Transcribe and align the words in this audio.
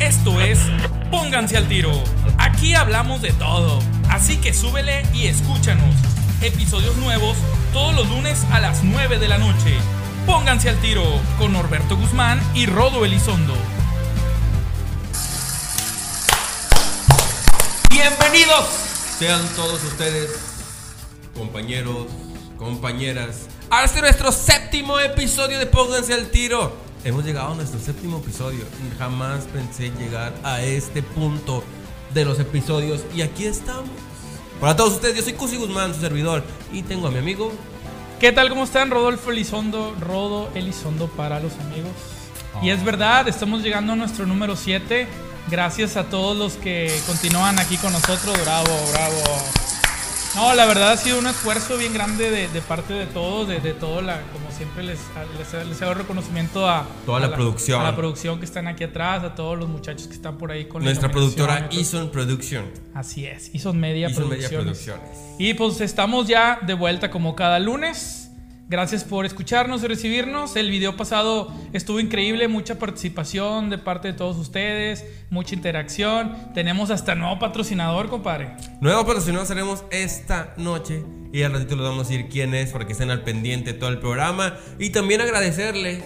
Esto 0.00 0.40
es 0.40 0.58
Pónganse 1.10 1.56
al 1.56 1.68
tiro. 1.68 1.92
Aquí 2.38 2.74
hablamos 2.74 3.22
de 3.22 3.32
todo. 3.32 3.80
Así 4.08 4.36
que 4.38 4.52
súbele 4.52 5.02
y 5.12 5.26
escúchanos. 5.26 5.94
Episodios 6.40 6.96
nuevos 6.96 7.36
todos 7.72 7.94
los 7.94 8.08
lunes 8.08 8.44
a 8.50 8.60
las 8.60 8.82
9 8.84 9.18
de 9.18 9.28
la 9.28 9.38
noche. 9.38 9.76
Pónganse 10.26 10.68
al 10.68 10.76
tiro 10.76 11.04
con 11.38 11.52
Norberto 11.52 11.96
Guzmán 11.96 12.40
y 12.54 12.66
Rodo 12.66 13.04
Elizondo. 13.04 13.54
Bienvenidos 17.90 18.90
sean 19.20 19.46
todos 19.54 19.84
ustedes, 19.84 20.30
compañeros, 21.34 22.06
compañeras, 22.56 23.48
a 23.70 23.84
este 23.84 24.00
nuestro 24.00 24.32
séptimo 24.32 24.98
episodio 24.98 25.58
de 25.60 25.66
Pónganse 25.66 26.12
al 26.12 26.28
tiro. 26.30 26.72
Hemos 27.04 27.24
llegado 27.24 27.52
a 27.52 27.54
nuestro 27.54 27.78
séptimo 27.78 28.18
episodio. 28.18 28.64
Jamás 28.98 29.44
pensé 29.44 29.90
llegar 29.90 30.34
a 30.42 30.60
este 30.60 31.04
punto 31.04 31.62
de 32.12 32.24
los 32.24 32.40
episodios 32.40 33.02
y 33.14 33.22
aquí 33.22 33.46
estamos. 33.46 33.90
Para 34.60 34.74
todos 34.74 34.94
ustedes, 34.94 35.16
yo 35.16 35.22
soy 35.22 35.34
Cusi 35.34 35.56
Guzmán, 35.56 35.94
su 35.94 36.00
servidor, 36.00 36.42
y 36.72 36.82
tengo 36.82 37.06
a 37.06 37.10
mi 37.12 37.18
amigo. 37.18 37.52
¿Qué 38.18 38.32
tal? 38.32 38.48
¿Cómo 38.48 38.64
están? 38.64 38.90
Rodolfo 38.90 39.30
Elizondo, 39.30 39.94
Rodo 40.00 40.50
Elizondo 40.54 41.06
para 41.06 41.38
los 41.38 41.52
amigos. 41.60 41.92
Y 42.60 42.70
es 42.70 42.84
verdad, 42.84 43.28
estamos 43.28 43.62
llegando 43.62 43.92
a 43.92 43.96
nuestro 43.96 44.26
número 44.26 44.56
7. 44.56 45.06
Gracias 45.48 45.96
a 45.96 46.04
todos 46.04 46.36
los 46.36 46.54
que 46.54 46.92
continúan 47.06 47.58
aquí 47.60 47.76
con 47.76 47.92
nosotros. 47.92 48.36
Bravo, 48.42 48.68
bravo. 48.92 49.69
No, 50.36 50.54
la 50.54 50.64
verdad 50.66 50.92
ha 50.92 50.96
sido 50.96 51.18
un 51.18 51.26
esfuerzo 51.26 51.76
bien 51.76 51.92
grande 51.92 52.30
de, 52.30 52.48
de 52.48 52.60
parte 52.60 52.94
de 52.94 53.06
todos, 53.06 53.48
de, 53.48 53.58
de 53.60 53.72
todo 53.72 54.00
la, 54.00 54.20
como 54.32 54.50
siempre 54.56 54.84
les, 54.84 54.98
les, 55.36 55.66
les 55.66 55.82
hago 55.82 55.94
reconocimiento 55.94 56.68
a 56.68 56.86
Toda 57.04 57.18
a 57.18 57.20
la 57.28 57.34
producción. 57.34 57.80
a 57.80 57.84
la 57.84 57.96
producción 57.96 58.38
que 58.38 58.44
están 58.44 58.68
aquí 58.68 58.84
atrás, 58.84 59.24
a 59.24 59.34
todos 59.34 59.58
los 59.58 59.68
muchachos 59.68 60.06
que 60.06 60.14
están 60.14 60.38
por 60.38 60.52
ahí 60.52 60.66
con 60.66 60.84
Nuestra 60.84 61.10
productora. 61.10 61.68
Ison 61.72 62.10
Production. 62.10 62.64
Así 62.94 63.26
es, 63.26 63.52
Ison 63.54 63.78
Media 63.78 64.08
Media. 64.08 64.48
Producciones. 64.48 64.88
Y 65.38 65.54
pues 65.54 65.80
estamos 65.80 66.28
ya 66.28 66.60
de 66.64 66.74
vuelta 66.74 67.10
como 67.10 67.34
cada 67.34 67.58
lunes. 67.58 68.29
Gracias 68.70 69.02
por 69.02 69.26
escucharnos 69.26 69.82
y 69.82 69.88
recibirnos. 69.88 70.54
El 70.54 70.70
video 70.70 70.96
pasado 70.96 71.52
estuvo 71.72 71.98
increíble, 71.98 72.46
mucha 72.46 72.78
participación 72.78 73.68
de 73.68 73.78
parte 73.78 74.06
de 74.06 74.14
todos 74.14 74.36
ustedes, 74.36 75.04
mucha 75.28 75.56
interacción. 75.56 76.36
Tenemos 76.54 76.92
hasta 76.92 77.16
nuevo 77.16 77.40
patrocinador, 77.40 78.08
compadre. 78.08 78.52
Nuevo 78.80 79.04
patrocinador 79.04 79.48
seremos 79.48 79.82
esta 79.90 80.54
noche 80.56 81.02
y 81.32 81.42
al 81.42 81.52
ratito 81.52 81.74
les 81.74 81.84
vamos 81.84 82.06
a 82.06 82.10
decir 82.10 82.28
quién 82.30 82.54
es 82.54 82.70
para 82.70 82.86
que 82.86 82.92
estén 82.92 83.10
al 83.10 83.24
pendiente 83.24 83.72
de 83.72 83.78
todo 83.80 83.90
el 83.90 83.98
programa 83.98 84.54
y 84.78 84.90
también 84.90 85.20
agradecerle 85.20 86.04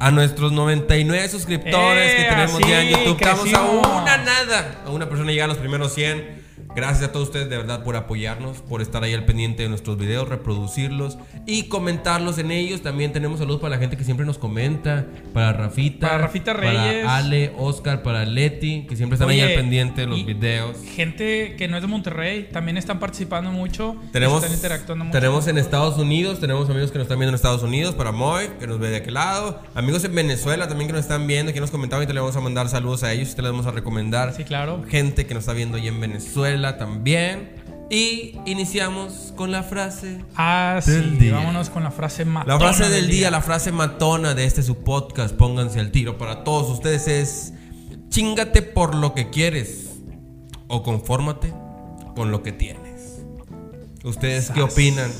a 0.00 0.10
nuestros 0.10 0.52
99 0.52 1.28
suscriptores 1.28 2.12
¡Eh, 2.12 2.16
que 2.16 2.30
tenemos 2.30 2.60
ya 2.60 2.80
en 2.80 2.94
así, 2.94 3.04
YouTube. 3.04 3.20
Estamos 3.20 3.52
a 3.52 3.62
una 3.62 4.16
nada, 4.16 4.82
a 4.86 4.90
una 4.90 5.06
persona 5.06 5.32
llegar 5.32 5.50
a 5.50 5.52
los 5.52 5.58
primeros 5.58 5.92
100. 5.92 6.45
Gracias 6.76 7.08
a 7.08 7.12
todos 7.12 7.28
ustedes 7.28 7.48
de 7.48 7.56
verdad 7.56 7.82
por 7.82 7.96
apoyarnos, 7.96 8.58
por 8.58 8.82
estar 8.82 9.02
ahí 9.02 9.14
al 9.14 9.24
pendiente 9.24 9.62
de 9.62 9.70
nuestros 9.70 9.96
videos, 9.96 10.28
reproducirlos 10.28 11.16
y 11.46 11.64
comentarlos 11.68 12.36
en 12.36 12.50
ellos. 12.50 12.82
También 12.82 13.14
tenemos 13.14 13.38
saludos 13.38 13.62
para 13.62 13.76
la 13.76 13.78
gente 13.80 13.96
que 13.96 14.04
siempre 14.04 14.26
nos 14.26 14.36
comenta, 14.36 15.06
para 15.32 15.54
Rafita, 15.54 16.06
Para 16.06 16.18
Rafita 16.18 16.52
Reyes. 16.52 17.04
para 17.06 17.16
Ale, 17.16 17.54
Oscar, 17.56 18.02
para 18.02 18.26
Leti, 18.26 18.84
que 18.86 18.94
siempre 18.94 19.14
están 19.14 19.30
Oye, 19.30 19.42
ahí 19.42 19.52
al 19.52 19.58
pendiente 19.58 20.02
de 20.02 20.06
los 20.06 20.26
videos. 20.26 20.76
Gente 20.94 21.56
que 21.56 21.66
no 21.66 21.76
es 21.76 21.82
de 21.82 21.88
Monterrey 21.88 22.50
también 22.52 22.76
están 22.76 22.98
participando 22.98 23.50
mucho. 23.50 23.96
Tenemos, 24.12 24.42
están 24.42 24.54
interactuando 24.54 25.06
mucho. 25.06 25.18
tenemos 25.18 25.46
en 25.46 25.56
Estados 25.56 25.96
Unidos, 25.96 26.40
tenemos 26.40 26.68
amigos 26.68 26.90
que 26.90 26.98
nos 26.98 27.06
están 27.06 27.18
viendo 27.18 27.30
en 27.30 27.36
Estados 27.36 27.62
Unidos, 27.62 27.94
para 27.94 28.12
Moy, 28.12 28.48
que 28.60 28.66
nos 28.66 28.78
ve 28.78 28.90
de 28.90 28.96
aquel 28.96 29.14
lado. 29.14 29.62
Amigos 29.74 30.04
en 30.04 30.14
Venezuela 30.14 30.68
también 30.68 30.88
que 30.88 30.92
nos 30.92 31.00
están 31.02 31.26
viendo, 31.26 31.54
que 31.54 31.60
nos 31.60 31.70
comentaban 31.70 32.04
y 32.04 32.06
te 32.06 32.12
le 32.12 32.20
vamos 32.20 32.36
a 32.36 32.40
mandar 32.40 32.68
saludos 32.68 33.02
a 33.02 33.14
ellos 33.14 33.32
y 33.32 33.34
te 33.34 33.40
les 33.40 33.50
vamos 33.50 33.66
a 33.66 33.70
recomendar. 33.70 34.34
Sí, 34.34 34.44
claro. 34.44 34.84
Gente 34.90 35.24
que 35.24 35.32
nos 35.32 35.44
está 35.44 35.54
viendo 35.54 35.78
ahí 35.78 35.88
en 35.88 35.98
Venezuela 35.98 36.65
también. 36.78 37.54
Y 37.88 38.36
iniciamos 38.46 39.32
con 39.36 39.52
la 39.52 39.62
frase. 39.62 40.18
Ah, 40.34 40.80
sí. 40.82 40.90
Del 40.90 41.18
día. 41.20 41.34
Vámonos 41.34 41.70
con 41.70 41.84
la 41.84 41.92
frase 41.92 42.24
matona 42.24 42.54
La 42.54 42.58
frase 42.58 42.88
del 42.90 43.08
día, 43.08 43.30
la 43.30 43.40
frase 43.40 43.70
matona 43.70 44.34
de 44.34 44.44
este 44.44 44.62
su 44.64 44.78
podcast, 44.82 45.36
pónganse 45.36 45.78
al 45.78 45.92
tiro 45.92 46.18
para 46.18 46.42
todos 46.42 46.68
ustedes 46.68 47.06
es 47.06 47.52
chingate 48.08 48.62
por 48.62 48.94
lo 48.96 49.14
que 49.14 49.30
quieres 49.30 49.90
o 50.66 50.82
confórmate 50.82 51.52
con 52.16 52.32
lo 52.32 52.42
que 52.42 52.50
tienes. 52.50 53.22
¿Ustedes 54.02 54.50
qué 54.50 54.62
Sas. 54.62 54.72
opinan 54.72 55.10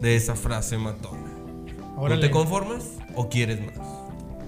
de 0.00 0.16
esa 0.16 0.34
frase 0.34 0.76
matona? 0.76 1.28
¿No 1.94 2.02
Órale. 2.02 2.20
te 2.26 2.30
conformas 2.32 2.84
o 3.14 3.28
quieres 3.28 3.60
más? 3.60 3.76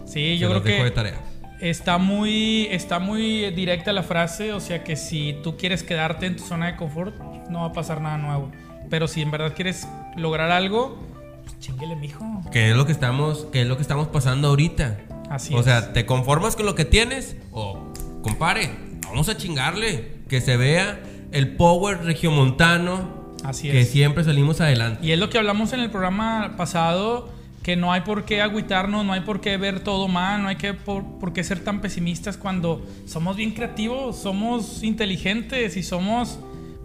Sí, 0.06 0.12
Se 0.12 0.39
yo 0.39 0.49
los 0.49 0.62
creo 0.62 0.72
dejo 0.72 0.84
que 0.84 0.91
de 0.91 0.94
tarea. 0.94 1.21
Está 1.60 1.98
muy, 1.98 2.66
está 2.71 2.98
muy 2.98 3.50
directa 3.50 3.93
la 3.93 4.03
frase, 4.03 4.53
o 4.53 4.60
sea 4.60 4.82
que 4.82 4.97
si 4.97 5.37
tú 5.43 5.56
quieres 5.56 5.82
quedarte 5.82 6.26
en 6.26 6.37
tu 6.37 6.44
zona 6.44 6.66
de 6.66 6.76
confort, 6.76 7.15
no 7.50 7.60
va 7.60 7.66
a 7.66 7.72
pasar 7.72 8.00
nada 8.00 8.16
nuevo. 8.16 8.50
Pero 8.88 9.06
si 9.06 9.22
en 9.22 9.31
verdad 9.31 9.53
quieres 9.54 9.87
lograr 10.16 10.50
algo, 10.50 10.98
pues 11.44 11.59
chinguele, 11.60 11.97
mijo. 11.97 12.25
¿Qué 12.50 12.71
es 12.71 12.76
lo 12.76 12.87
que 12.87 12.93
estamos, 12.93 13.47
qué 13.53 13.62
es 13.62 13.66
lo 13.66 13.76
que 13.76 13.82
estamos 13.82 14.09
pasando 14.09 14.48
ahorita? 14.48 14.98
Así 15.31 15.54
o 15.54 15.60
es. 15.60 15.66
sea, 15.66 15.93
¿te 15.93 16.06
conformas 16.06 16.56
con 16.56 16.66
lo 16.66 16.75
que 16.75 16.84
tienes? 16.84 17.37
O, 17.53 17.92
compare, 18.22 18.71
vamos 19.06 19.28
a 19.28 19.37
chingarle. 19.37 20.21
Que 20.28 20.41
se 20.41 20.56
vea 20.56 21.00
el 21.32 21.56
power 21.56 22.04
regiomontano. 22.04 23.34
Así 23.44 23.71
que 23.71 23.82
es. 23.82 23.91
siempre 23.91 24.25
salimos 24.25 24.60
adelante. 24.60 25.04
Y 25.06 25.12
es 25.12 25.19
lo 25.19 25.31
que 25.31 25.38
hablamos 25.38 25.72
en 25.72 25.81
el 25.81 25.91
programa 25.91 26.54
pasado, 26.56 27.32
que 27.62 27.76
no 27.76 27.93
hay 27.93 28.00
por 28.03 28.25
qué 28.25 28.41
agüitarnos, 28.41 29.04
no 29.04 29.12
hay 29.12 29.21
por 29.21 29.41
qué 29.41 29.56
ver 29.56 29.81
todo 29.81 30.09
mal, 30.09 30.43
no 30.43 30.48
hay 30.48 30.56
que 30.56 30.72
por, 30.72 31.19
por 31.19 31.32
qué 31.32 31.44
ser 31.44 31.62
tan 31.62 31.81
pesimistas 31.81 32.37
cuando 32.37 32.87
somos 33.06 33.37
bien 33.37 33.53
creativos, 33.53 34.16
somos 34.16 34.82
inteligentes 34.82 35.76
y 35.76 35.82
somos 35.82 36.38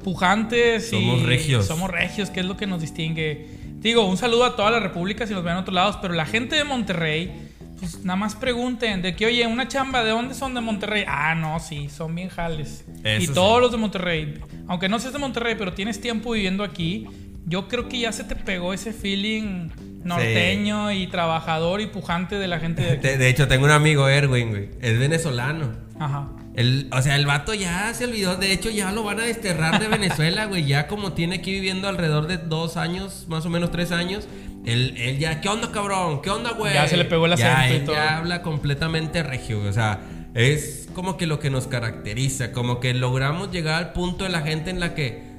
pujantes. 0.04 0.90
Somos 0.90 1.22
y 1.22 1.26
regios. 1.26 1.66
Somos 1.66 1.90
regios, 1.90 2.30
que 2.30 2.42
es 2.42 2.46
lo 2.46 2.58
que 2.58 2.68
nos 2.68 2.82
distingue. 2.82 3.48
Digo, 3.80 4.06
un 4.06 4.18
saludo 4.18 4.46
a 4.46 4.56
toda 4.56 4.70
la 4.70 4.80
República 4.80 5.26
si 5.26 5.34
nos 5.34 5.44
ven 5.44 5.54
en 5.54 5.60
otros 5.60 5.74
lados, 5.74 5.98
pero 6.02 6.14
la 6.14 6.26
gente 6.26 6.56
de 6.56 6.64
Monterrey, 6.64 7.32
pues 7.80 8.04
nada 8.04 8.18
más 8.18 8.36
pregunten 8.36 9.02
de 9.02 9.16
que, 9.16 9.26
oye, 9.26 9.48
una 9.48 9.68
chamba, 9.68 10.04
¿de 10.04 10.10
dónde 10.10 10.34
son 10.34 10.54
de 10.54 10.62
Monterrey? 10.62 11.06
Ah, 11.08 11.36
no, 11.36 11.60
sí, 11.60 11.88
son 11.90 12.14
bien 12.14 12.30
jales. 12.30 12.84
Eso 13.04 13.24
y 13.24 13.28
sí. 13.28 13.34
todos 13.34 13.62
los 13.62 13.72
de 13.72 13.78
Monterrey, 13.78 14.42
aunque 14.68 14.90
no 14.90 15.00
seas 15.00 15.14
de 15.14 15.20
Monterrey, 15.20 15.56
pero 15.58 15.74
tienes 15.74 16.02
tiempo 16.02 16.32
viviendo 16.32 16.64
aquí, 16.64 17.08
yo 17.46 17.68
creo 17.68 17.88
que 17.88 18.00
ya 18.00 18.12
se 18.12 18.24
te 18.24 18.36
pegó 18.36 18.74
ese 18.74 18.92
feeling 18.92 19.70
norteño 20.06 20.92
y 20.92 21.08
trabajador 21.08 21.82
y 21.82 21.88
pujante 21.88 22.36
de 22.36 22.48
la 22.48 22.60
gente 22.60 22.84
de 22.84 22.92
aquí. 22.92 23.08
De, 23.08 23.18
de 23.18 23.30
hecho, 23.30 23.48
tengo 23.48 23.66
un 23.66 23.72
amigo, 23.72 24.08
Erwin, 24.08 24.50
güey. 24.52 24.70
Es 24.82 24.98
venezolano. 24.98 25.74
Ajá. 26.00 26.30
El, 26.56 26.88
o 26.94 27.02
sea, 27.02 27.18
el 27.18 27.26
vato 27.26 27.54
ya 27.54 27.94
se 27.94 28.06
olvidó. 28.06 28.38
De 28.38 28.54
hecho, 28.54 28.70
ya 28.70 28.92
lo 28.94 29.04
van 29.04 29.20
a 29.20 29.24
desterrar 29.24 29.80
de 29.80 29.90
Venezuela, 29.90 30.46
güey. 30.46 30.66
Ya 30.66 30.88
como 30.88 31.12
tiene 31.14 31.36
aquí 31.36 31.52
viviendo 31.52 31.90
alrededor 31.90 32.28
de 32.28 32.38
dos 32.38 32.78
años, 32.78 33.26
más 33.28 33.46
o 33.46 33.50
menos 33.50 33.72
tres 33.72 33.92
años. 33.92 34.28
Él, 34.66 34.96
él 34.98 35.20
ya, 35.20 35.42
¿qué 35.42 35.50
onda, 35.50 35.72
cabrón? 35.72 36.22
¿Qué 36.22 36.30
onda, 36.30 36.52
güey? 36.52 36.74
Ya 36.74 36.88
se 36.88 36.98
le 36.98 37.06
pegó 37.06 37.26
el 37.26 37.36
Ya, 37.36 37.60
acento 37.60 37.74
y 37.74 37.78
él 37.78 37.86
todo. 37.86 37.96
Ya 37.96 38.18
habla 38.18 38.42
completamente 38.42 39.22
regio. 39.22 39.62
O 39.62 39.74
sea, 39.74 40.00
es 40.34 40.88
como 40.94 41.18
que 41.18 41.28
lo 41.28 41.40
que 41.40 41.50
nos 41.50 41.68
caracteriza. 41.68 42.52
Como 42.52 42.80
que 42.80 42.94
logramos 42.94 43.52
llegar 43.52 43.76
al 43.76 43.94
punto 43.94 44.24
de 44.24 44.30
la 44.30 44.42
gente 44.42 44.70
en 44.70 44.80
la 44.80 44.96
que 44.96 45.35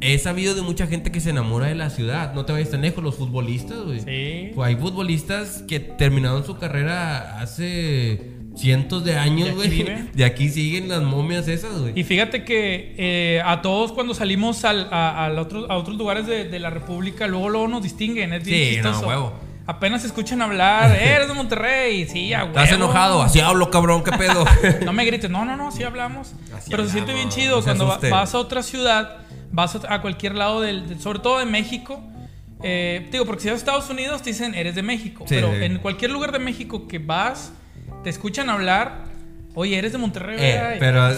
he 0.00 0.18
sabido 0.18 0.54
de 0.54 0.62
mucha 0.62 0.86
gente 0.86 1.10
que 1.10 1.20
se 1.20 1.30
enamora 1.30 1.66
de 1.66 1.74
la 1.74 1.90
ciudad. 1.90 2.34
No 2.34 2.44
te 2.44 2.52
vayas 2.52 2.70
tan 2.70 2.82
lejos, 2.82 3.02
los 3.02 3.14
futbolistas, 3.16 3.78
güey. 3.78 4.00
Sí. 4.00 4.50
Pues 4.54 4.68
hay 4.68 4.76
futbolistas 4.76 5.62
que 5.68 5.80
terminaron 5.80 6.44
su 6.44 6.56
carrera 6.58 7.40
hace 7.40 8.32
cientos 8.56 9.04
de 9.04 9.16
años, 9.18 9.48
¿De 9.58 9.66
aquí 9.66 9.82
güey. 9.82 10.08
De 10.14 10.24
aquí 10.24 10.48
siguen 10.48 10.88
las 10.88 11.02
momias 11.02 11.46
esas, 11.48 11.78
güey. 11.78 11.92
Y 11.98 12.04
fíjate 12.04 12.44
que 12.44 12.94
eh, 12.96 13.42
a 13.44 13.60
todos 13.62 13.92
cuando 13.92 14.14
salimos 14.14 14.64
al- 14.64 14.88
a, 14.90 15.30
otro- 15.38 15.70
a 15.70 15.76
otros 15.76 15.96
lugares 15.96 16.26
de, 16.26 16.44
de 16.44 16.58
la 16.58 16.70
República, 16.70 17.26
luego, 17.26 17.48
luego 17.50 17.68
nos 17.68 17.82
distinguen. 17.82 18.32
Es 18.32 18.44
bien 18.44 18.58
Sí, 18.70 18.76
no, 18.78 18.90
chistoso. 18.90 19.08
huevo. 19.08 19.32
Apenas 19.68 20.04
escuchan 20.04 20.40
hablar, 20.42 20.92
"Eh, 20.96 21.08
eres 21.16 21.26
de 21.28 21.34
Monterrey, 21.34 22.06
sí, 22.06 22.32
a 22.32 22.44
huevo. 22.44 22.56
¿Estás 22.58 22.72
enojado? 22.72 23.20
Así 23.22 23.40
hablo, 23.40 23.68
cabrón, 23.70 24.04
¿qué 24.04 24.12
pedo? 24.12 24.44
No 24.84 24.92
me 24.92 25.04
grites, 25.04 25.28
no, 25.28 25.44
no, 25.44 25.56
no, 25.56 25.70
sí 25.72 25.82
hablamos. 25.82 26.32
Así 26.56 26.70
Pero 26.70 26.84
se 26.86 26.92
siente 26.92 27.12
bien 27.12 27.28
chido 27.28 27.58
no 27.58 27.62
cuando 27.64 27.86
va- 27.88 27.98
vas 28.10 28.34
a 28.34 28.38
otra 28.38 28.62
ciudad, 28.62 29.25
vas 29.56 29.74
a, 29.74 30.00
cualquier 30.02 30.34
lado 30.34 30.60
del, 30.60 30.86
del- 30.88 31.00
sobre 31.00 31.18
todo 31.18 31.38
de 31.38 31.46
México. 31.46 32.00
Eh, 32.62 33.08
digo, 33.10 33.24
porque 33.26 33.42
si 33.42 33.48
vas 33.48 33.54
a 33.54 33.58
Estados 33.58 33.90
Unidos 33.90 34.22
te 34.22 34.30
dicen 34.30 34.54
eres 34.54 34.74
de 34.74 34.82
México. 34.82 35.24
Sí, 35.26 35.34
pero 35.34 35.50
sí. 35.52 35.64
en 35.64 35.78
cualquier 35.78 36.10
lugar 36.10 36.30
de 36.30 36.38
México 36.38 36.86
que 36.86 36.98
vas, 36.98 37.52
te 38.04 38.10
escuchan 38.10 38.48
hablar, 38.50 39.04
oye, 39.56 39.76
eres 39.76 39.90
de 39.90 39.98
Monterrey, 39.98 40.36
Eh, 40.38 40.76
pero 40.78 41.10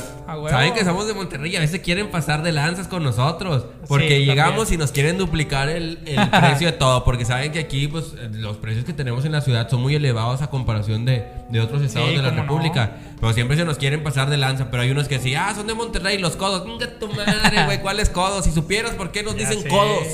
saben 0.48 0.72
que 0.72 0.84
somos 0.84 1.06
de 1.06 1.12
Monterrey 1.12 1.52
y 1.52 1.56
a 1.56 1.60
veces 1.60 1.80
quieren 1.80 2.10
pasar 2.10 2.42
de 2.42 2.52
lanzas 2.52 2.88
con 2.88 3.02
nosotros. 3.02 3.66
Porque 3.86 4.18
Sí, 4.20 4.24
llegamos 4.24 4.60
también. 4.60 4.74
y 4.80 4.82
nos 4.82 4.92
quieren 4.92 5.18
duplicar 5.18 5.68
el, 5.68 5.98
el 6.06 6.30
precio 6.30 6.68
de 6.68 6.72
todo. 6.72 7.04
Porque 7.04 7.24
saben 7.26 7.52
que 7.52 7.58
aquí, 7.58 7.86
pues, 7.88 8.14
los 8.32 8.56
precios 8.56 8.84
que 8.86 8.92
tenemos 8.94 9.24
en 9.26 9.32
la 9.32 9.40
ciudad 9.42 9.68
son 9.68 9.82
muy 9.82 9.94
elevados 9.94 10.40
a 10.40 10.46
comparación 10.48 11.04
de, 11.04 11.24
de 11.50 11.60
otros 11.60 11.82
estados 11.82 12.08
Sí, 12.10 12.16
de 12.16 12.22
la 12.22 12.30
no. 12.30 12.42
República. 12.42 12.96
Pero 13.20 13.32
siempre 13.32 13.56
se 13.56 13.64
nos 13.64 13.76
quieren 13.78 14.02
pasar 14.02 14.30
de 14.30 14.36
lanza. 14.38 14.70
Pero 14.70 14.82
hay 14.84 14.90
unos 14.90 15.08
que 15.08 15.18
sí, 15.18 15.34
ah, 15.34 15.52
son 15.54 15.66
de 15.66 15.74
Monterrey, 15.74 16.18
los 16.18 16.36
codos. 16.36 16.64
Venga 16.64 16.98
tu 16.98 17.08
madre, 17.08 17.64
güey, 17.66 17.80
¿cuáles 17.82 18.08
codos? 18.08 18.44
Si 18.44 18.52
supieras 18.52 18.92
por 18.92 19.10
qué 19.10 19.22
nos 19.22 19.34
Ya 19.36 19.40
dicen 19.48 19.62
sé. 19.64 19.68
codos. 19.68 20.06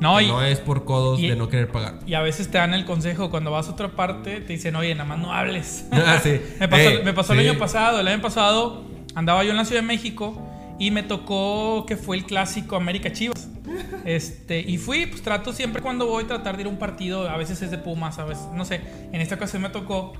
No, 0.00 0.20
y- 0.20 0.28
no 0.28 0.42
es 0.42 0.60
por 0.60 0.84
codos 0.84 1.18
y- 1.20 1.28
de 1.28 1.36
no 1.36 1.48
querer 1.48 1.68
pagar. 1.70 1.98
Y 2.06 2.14
a 2.14 2.20
veces 2.22 2.48
te 2.50 2.58
dan 2.58 2.72
el 2.74 2.84
consejo, 2.84 3.30
cuando 3.30 3.50
vas 3.50 3.68
a 3.68 3.72
otra 3.72 3.88
parte, 3.88 4.40
te 4.40 4.52
dicen, 4.52 4.76
oye, 4.76 4.94
nada 4.94 5.08
más 5.08 5.18
no 5.18 5.32
hables. 5.32 5.86
Ah, 5.92 6.20
sí. 6.22 6.40
me 6.60 6.68
pasó, 6.68 6.88
Eh, 6.90 7.02
me 7.04 7.12
pasó 7.12 7.32
sí. 7.34 7.40
el 7.40 7.48
año 7.50 7.58
pasado. 7.58 8.00
El 8.00 8.08
año 8.08 8.22
pasado 8.22 8.84
andaba 9.14 9.42
yo 9.44 9.50
en 9.50 9.56
la 9.56 9.64
Ciudad 9.64 9.80
de 9.82 9.86
México 9.88 10.40
y 10.78 10.90
me 10.92 11.02
tocó 11.02 11.84
que 11.86 11.96
fue 11.96 12.16
el 12.16 12.24
clásico 12.24 12.76
América 12.76 13.12
Chivas. 13.12 13.48
Este, 14.04 14.60
y 14.60 14.78
fui, 14.78 15.04
pues 15.06 15.20
trato 15.22 15.52
siempre 15.52 15.82
cuando 15.82 16.06
voy 16.06 16.24
tratar 16.24 16.56
de 16.56 16.62
ir 16.62 16.66
a 16.68 16.70
un 16.70 16.78
partido, 16.78 17.28
a 17.28 17.36
veces 17.36 17.60
es 17.60 17.70
de 17.70 17.76
Pumas, 17.78 18.18
a 18.18 18.24
veces, 18.24 18.44
no 18.54 18.64
sé. 18.64 18.80
En 19.12 19.20
esta 19.20 19.34
ocasión 19.34 19.60
me 19.60 19.68
tocó 19.68 20.14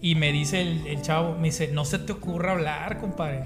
y 0.00 0.14
me 0.14 0.30
dice 0.30 0.60
el, 0.60 0.86
el 0.86 1.02
chavo, 1.02 1.34
me 1.36 1.48
dice, 1.48 1.68
no 1.72 1.84
se 1.84 1.98
te 1.98 2.12
ocurra 2.12 2.52
hablar, 2.52 3.00
compadre. 3.00 3.44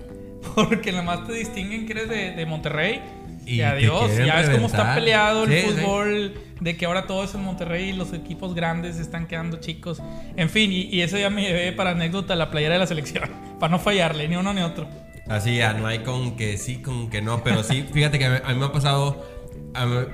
Porque 0.54 0.90
nada 0.92 1.04
más 1.04 1.26
te 1.26 1.32
distinguen 1.32 1.86
que 1.86 1.92
eres 1.92 2.08
de, 2.10 2.32
de 2.32 2.46
Monterrey. 2.46 3.00
Y 3.46 3.60
adiós, 3.62 4.10
ya 4.16 4.40
es 4.42 4.50
como 4.50 4.66
está 4.66 4.94
peleado 4.94 5.44
el 5.44 5.50
Sí, 5.52 5.60
sí. 5.68 5.74
fútbol, 5.80 6.34
de 6.60 6.76
que 6.76 6.84
ahora 6.86 7.06
todo 7.06 7.22
es 7.24 7.34
en 7.34 7.42
Monterrey 7.42 7.90
y 7.90 7.92
los 7.92 8.12
equipos 8.12 8.54
grandes 8.54 8.98
están 8.98 9.26
quedando 9.26 9.58
chicos. 9.58 10.02
En 10.36 10.50
fin, 10.50 10.72
y, 10.72 10.82
y 10.82 11.02
eso 11.02 11.16
ya 11.16 11.30
me 11.30 11.42
llevé 11.42 11.72
para 11.72 11.90
anécdota 11.90 12.34
la 12.34 12.50
playera 12.50 12.74
de 12.74 12.80
la 12.80 12.86
selección, 12.86 13.30
para 13.60 13.70
no 13.70 13.78
fallarle, 13.78 14.26
ni 14.28 14.36
uno 14.36 14.52
ni 14.52 14.62
otro. 14.62 14.88
Así 15.28 15.56
ya, 15.56 15.72
no 15.72 15.86
hay 15.86 16.00
con 16.00 16.36
que 16.36 16.56
sí, 16.58 16.76
con 16.82 17.08
que 17.10 17.22
no, 17.22 17.42
pero 17.44 17.62
sí, 17.62 17.84
fíjate 17.92 18.18
que 18.18 18.24
a 18.26 18.30
mí, 18.30 18.54
me 18.58 18.66
ha 18.66 18.72
pasado, 18.72 19.24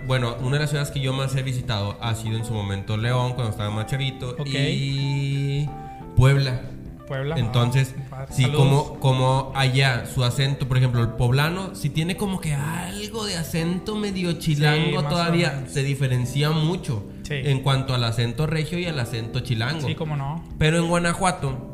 bueno, 0.06 0.36
una 0.40 0.56
de 0.56 0.60
las 0.60 0.70
ciudades 0.70 0.90
que 0.90 1.00
yo 1.00 1.12
más 1.12 1.34
he 1.36 1.42
visitado 1.42 1.96
ha 2.00 2.14
sido 2.14 2.36
en 2.36 2.44
su 2.44 2.52
momento 2.52 2.96
León, 2.96 3.32
cuando 3.34 3.50
estaba 3.50 3.70
más 3.70 3.86
chavito, 3.86 4.36
Ok. 4.38 4.46
y 4.48 5.68
Puebla. 6.16 6.60
Puebla. 7.06 7.36
Entonces, 7.38 7.94
ah, 8.10 8.26
sí, 8.30 8.42
Saludos. 8.42 8.58
como, 8.88 9.00
como 9.00 9.52
allá, 9.54 10.04
su 10.06 10.24
acento, 10.24 10.66
por 10.68 10.76
ejemplo, 10.78 11.00
el 11.00 11.08
poblano, 11.10 11.74
si 11.74 11.90
tiene 11.90 12.16
como 12.16 12.40
que 12.40 12.54
algo 12.54 13.24
de 13.24 13.36
acento 13.36 13.96
medio 13.96 14.32
chilango 14.34 15.02
todavía, 15.04 15.64
se 15.68 15.82
diferencia 15.82 16.50
mucho 16.50 17.04
Sí. 17.22 17.34
en 17.34 17.60
cuanto 17.60 17.94
al 17.94 18.04
acento 18.04 18.46
regio 18.46 18.78
y 18.78 18.86
al 18.86 18.98
acento 18.98 19.40
chilango. 19.40 19.86
Sí, 19.86 19.94
como 19.94 20.16
no. 20.16 20.44
Pero 20.58 20.78
en 20.78 20.88
Guanajuato, 20.88 21.68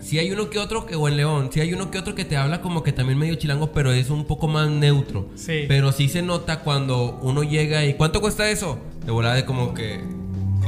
si 0.00 0.18
hay 0.18 0.30
uno 0.30 0.48
que 0.50 0.58
otro, 0.58 0.86
que, 0.86 0.94
o 0.94 1.08
en 1.08 1.16
León, 1.16 1.50
si 1.52 1.60
hay 1.60 1.72
uno 1.74 1.90
que 1.90 1.98
otro 1.98 2.14
que 2.14 2.24
te 2.24 2.36
habla 2.36 2.60
como 2.62 2.82
que 2.82 2.92
también 2.92 3.18
medio 3.18 3.34
chilango, 3.34 3.72
pero 3.72 3.92
es 3.92 4.10
un 4.10 4.24
poco 4.26 4.46
más 4.46 4.68
neutro. 4.70 5.28
Sí. 5.34 5.64
Pero 5.66 5.90
sí 5.92 6.08
se 6.08 6.22
nota 6.22 6.60
cuando 6.60 7.18
uno 7.22 7.42
llega 7.42 7.84
y 7.84 7.94
¿cuánto 7.94 8.20
cuesta 8.20 8.48
eso? 8.48 8.78
De 9.04 9.10
volada 9.10 9.34
de 9.34 9.44
como 9.44 9.74
que 9.74 9.94
"Oye, 9.96 10.15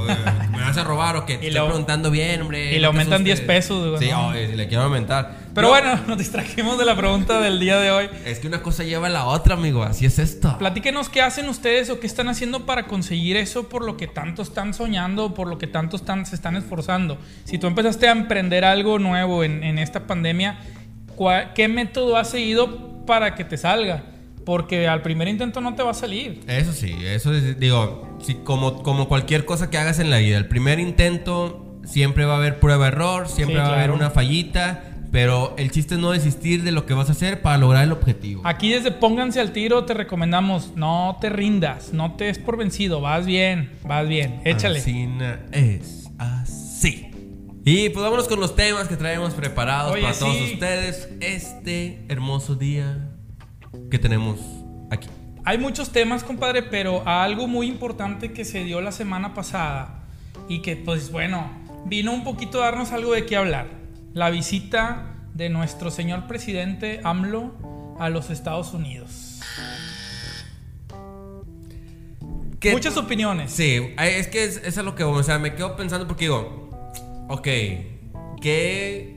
me 0.04 0.60
vas 0.60 0.76
a 0.76 0.84
robar 0.84 1.16
o 1.16 1.26
que 1.26 1.38
te 1.38 1.48
estoy 1.48 1.66
preguntando 1.66 2.10
bien, 2.10 2.42
hombre. 2.42 2.74
y 2.74 2.78
le 2.78 2.86
aumentan 2.86 3.24
10 3.24 3.40
asustes". 3.40 3.46
pesos, 3.56 3.88
güey, 3.90 4.02
Sí, 4.04 4.10
¿no? 4.10 4.32
si 4.32 4.56
le 4.56 4.68
quiero 4.68 4.84
aumentar. 4.84 5.48
Pero 5.54 5.66
No, 5.68 5.72
bueno, 5.72 6.00
nos 6.06 6.18
distrajimos 6.18 6.78
de 6.78 6.84
la 6.84 6.96
pregunta 6.96 7.40
del 7.40 7.58
día 7.58 7.78
de 7.78 7.90
hoy. 7.90 8.08
Es 8.24 8.38
que 8.38 8.46
una 8.46 8.62
cosa 8.62 8.84
lleva 8.84 9.08
a 9.08 9.10
la 9.10 9.24
otra, 9.26 9.54
amigo. 9.54 9.82
Así 9.82 10.06
es 10.06 10.18
esto. 10.20 10.56
Platíquenos 10.58 11.08
qué 11.08 11.20
hacen 11.22 11.48
ustedes 11.48 11.90
o 11.90 11.98
qué 11.98 12.06
están 12.06 12.28
haciendo 12.28 12.64
para 12.64 12.86
conseguir 12.86 13.36
eso 13.36 13.68
por 13.68 13.84
lo 13.84 13.96
que 13.96 14.06
tanto 14.06 14.42
están 14.42 14.72
soñando, 14.74 15.34
por 15.34 15.48
lo 15.48 15.58
que 15.58 15.66
tanto 15.66 15.96
están, 15.96 16.26
se 16.26 16.36
están 16.36 16.54
esforzando. 16.56 17.18
Si 17.44 17.58
tú 17.58 17.66
empezaste 17.66 18.06
a 18.08 18.12
emprender 18.12 18.64
algo 18.64 18.98
nuevo 19.00 19.42
en, 19.42 19.64
en 19.64 19.78
esta 19.78 20.06
pandemia, 20.06 20.58
¿cuál- 21.16 21.52
¿qué 21.54 21.66
método 21.66 22.16
has 22.16 22.30
seguido 22.30 23.04
para 23.04 23.34
que 23.34 23.44
te 23.44 23.56
salga? 23.56 24.04
Porque 24.44 24.86
al 24.88 25.02
primer 25.02 25.28
intento 25.28 25.60
no 25.60 25.74
te 25.74 25.82
va 25.82 25.90
a 25.90 25.94
salir. 25.94 26.40
Eso 26.46 26.72
sí, 26.72 26.94
eso 27.04 27.34
es, 27.34 27.58
digo, 27.58 28.07
sí, 28.20 28.38
como, 28.44 28.82
como 28.82 29.08
cualquier 29.08 29.44
cosa 29.44 29.70
que 29.70 29.78
hagas 29.78 29.98
en 29.98 30.10
la 30.10 30.18
vida, 30.18 30.36
el 30.38 30.48
primer 30.48 30.80
intento 30.80 31.80
siempre 31.84 32.24
va 32.24 32.34
a 32.34 32.36
haber 32.36 32.60
prueba-error, 32.60 33.28
siempre 33.28 33.56
Sí, 33.56 33.62
va 33.62 33.68
a 33.68 33.74
haber 33.74 33.90
una 33.90 34.10
fallita, 34.10 34.84
pero 35.10 35.54
el 35.56 35.70
chiste 35.70 35.94
es 35.94 36.00
no 36.00 36.10
desistir 36.10 36.62
de 36.62 36.72
lo 36.72 36.86
que 36.86 36.94
vas 36.94 37.08
a 37.08 37.12
hacer 37.12 37.40
para 37.40 37.56
lograr 37.56 37.84
el 37.84 37.92
objetivo. 37.92 38.42
Aquí 38.44 38.70
desde 38.70 38.90
Pónganse 38.90 39.40
al 39.40 39.52
Tiro 39.52 39.84
te 39.84 39.94
recomendamos, 39.94 40.72
no 40.76 41.16
te 41.20 41.30
rindas, 41.30 41.92
no 41.92 42.14
te 42.14 42.24
des 42.24 42.38
por 42.38 42.56
vencido, 42.56 43.00
vas 43.00 43.26
bien, 43.26 43.72
vas 43.84 44.06
bien, 44.06 44.42
échale. 44.44 44.80
Asina 44.80 45.40
es 45.52 46.10
así. 46.18 47.10
Y 47.64 47.90
pues 47.90 48.02
vámonos 48.02 48.28
con 48.28 48.40
los 48.40 48.54
temas 48.54 48.88
que 48.88 48.96
traemos 48.96 49.34
preparados 49.34 49.92
Oye, 49.92 50.02
para 50.02 50.18
todos 50.18 50.40
ustedes 50.40 51.08
este 51.20 52.04
hermoso 52.08 52.54
día 52.54 53.10
que 53.90 53.98
tenemos 53.98 54.40
aquí. 54.90 55.08
Hay 55.48 55.56
muchos 55.56 55.92
temas, 55.92 56.24
compadre, 56.24 56.62
pero 56.62 57.02
algo 57.08 57.46
muy 57.48 57.68
importante 57.68 58.34
que 58.34 58.44
se 58.44 58.64
dio 58.64 58.82
la 58.82 58.92
semana 58.92 59.32
pasada 59.32 60.02
y 60.46 60.60
que, 60.60 60.76
pues 60.76 61.10
bueno, 61.10 61.50
vino 61.86 62.12
un 62.12 62.22
poquito 62.22 62.60
a 62.62 62.66
darnos 62.66 62.92
algo 62.92 63.14
de 63.14 63.24
qué 63.24 63.34
hablar. 63.36 63.66
La 64.12 64.28
visita 64.28 65.14
de 65.32 65.48
nuestro 65.48 65.90
señor 65.90 66.26
presidente 66.26 67.00
AMLO 67.02 67.96
a 67.98 68.10
los 68.10 68.28
Estados 68.28 68.74
Unidos. 68.74 69.40
¿Qué- 72.60 72.72
Muchas 72.72 72.98
opiniones. 72.98 73.50
Sí, 73.50 73.94
es 74.02 74.28
que 74.28 74.44
es, 74.44 74.58
es 74.62 74.76
a 74.76 74.82
lo 74.82 74.94
que, 74.94 75.04
o 75.04 75.22
sea, 75.22 75.38
me 75.38 75.54
quedo 75.54 75.76
pensando 75.76 76.06
porque 76.06 76.26
digo, 76.26 76.68
ok, 77.30 77.48
¿qué 78.42 79.16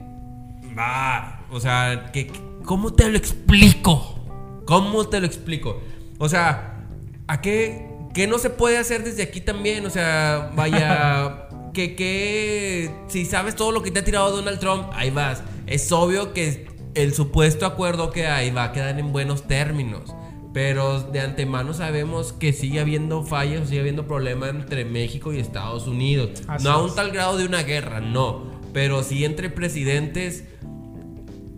va? 0.78 1.42
O 1.50 1.60
sea, 1.60 2.08
¿qué, 2.10 2.32
¿cómo 2.64 2.94
te 2.94 3.10
lo 3.10 3.18
explico? 3.18 4.18
¿Cómo 4.64 5.06
te 5.08 5.20
lo 5.20 5.26
explico? 5.26 5.82
O 6.22 6.28
sea, 6.28 6.86
¿a 7.26 7.40
qué, 7.40 7.84
qué 8.14 8.28
no 8.28 8.38
se 8.38 8.48
puede 8.48 8.78
hacer 8.78 9.02
desde 9.02 9.24
aquí 9.24 9.40
también? 9.40 9.84
O 9.84 9.90
sea, 9.90 10.52
vaya, 10.54 11.48
que, 11.74 11.96
que 11.96 12.94
si 13.08 13.24
sabes 13.24 13.56
todo 13.56 13.72
lo 13.72 13.82
que 13.82 13.90
te 13.90 13.98
ha 13.98 14.04
tirado 14.04 14.30
Donald 14.30 14.60
Trump, 14.60 14.84
ahí 14.92 15.10
vas. 15.10 15.42
Es 15.66 15.90
obvio 15.90 16.32
que 16.32 16.68
el 16.94 17.12
supuesto 17.12 17.66
acuerdo 17.66 18.12
que 18.12 18.28
hay 18.28 18.52
va 18.52 18.62
a 18.62 18.72
quedar 18.72 19.00
en 19.00 19.10
buenos 19.10 19.48
términos. 19.48 20.14
Pero 20.54 21.02
de 21.02 21.18
antemano 21.18 21.74
sabemos 21.74 22.32
que 22.32 22.52
sigue 22.52 22.78
habiendo 22.78 23.24
fallas, 23.24 23.68
sigue 23.68 23.80
habiendo 23.80 24.06
problemas 24.06 24.50
entre 24.50 24.84
México 24.84 25.32
y 25.32 25.40
Estados 25.40 25.88
Unidos. 25.88 26.40
Así 26.46 26.62
no 26.62 26.70
a 26.70 26.84
un 26.84 26.94
tal 26.94 27.10
grado 27.10 27.36
de 27.36 27.46
una 27.46 27.64
guerra, 27.64 28.00
no. 28.00 28.44
Pero 28.72 29.02
sí 29.02 29.24
entre 29.24 29.50
presidentes, 29.50 30.44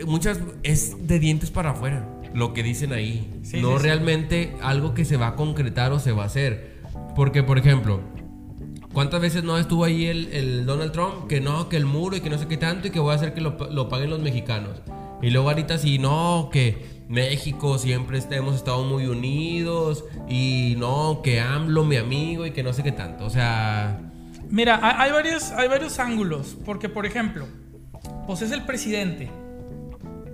muchas 0.07 0.39
es 0.63 1.07
de 1.07 1.19
dientes 1.19 1.51
para 1.51 1.73
afuera, 1.73 2.09
lo 2.35 2.53
que 2.53 2.63
dicen 2.63 2.93
ahí. 2.93 3.41
Sí, 3.43 3.61
no 3.63 3.71
sí, 3.73 3.77
sí. 3.79 3.83
realmente 3.85 4.57
algo 4.61 4.93
que 4.93 5.05
se 5.07 5.17
va 5.17 5.29
a 5.29 5.35
concretar 5.37 5.93
o 5.93 5.99
se 5.99 6.13
va 6.13 6.25
a 6.25 6.27
hacer. 6.27 6.75
Porque, 7.17 7.43
por 7.43 7.59
ejemplo, 7.59 8.01
¿cuántas 8.93 9.21
veces 9.21 9.45
no 9.45 9.57
estuvo 9.59 9.85
ahí 9.85 10.07
el, 10.07 10.29
el 10.33 10.67
Donald 10.67 10.93
Trump? 10.93 11.27
Que 11.29 11.41
no, 11.41 11.69
que 11.69 11.77
el 11.77 11.87
muro 11.87 12.17
y 12.17 12.21
que 12.21 12.29
no 12.31 12.39
sé 12.39 12.47
qué 12.49 12.57
tanto 12.57 12.89
y 12.89 12.91
que 12.91 12.99
voy 13.01 13.13
a 13.13 13.15
hacer 13.17 13.35
que 13.35 13.41
lo, 13.41 13.57
lo 13.71 13.89
paguen 13.89 14.11
los 14.11 14.21
mexicanos. 14.21 14.83
Y 15.23 15.31
luego 15.31 15.49
ahorita 15.49 15.79
sí, 15.79 15.99
no, 15.99 16.51
que 16.53 16.85
México 17.09 17.79
siempre 17.79 18.19
est- 18.19 18.31
hemos 18.33 18.57
estado 18.57 18.83
muy 18.85 19.07
unidos 19.07 20.05
y 20.29 20.75
no, 20.79 21.21
que 21.23 21.41
AMLO, 21.41 21.85
mi 21.85 21.97
amigo 21.97 22.45
y 22.47 22.51
que 22.51 22.63
no 22.63 22.73
sé 22.73 22.83
qué 22.83 22.93
tanto. 22.93 23.25
O 23.25 23.31
sea, 23.31 24.01
Mira, 24.51 24.79
hay, 24.83 25.07
hay 25.07 25.13
varios, 25.13 25.51
hay 25.53 25.69
varios 25.69 25.99
ángulos. 25.99 26.57
Porque, 26.65 26.89
por 26.89 27.07
ejemplo, 27.07 27.47
pues 28.27 28.43
es 28.43 28.51
el 28.53 28.63
presidente. 28.65 29.31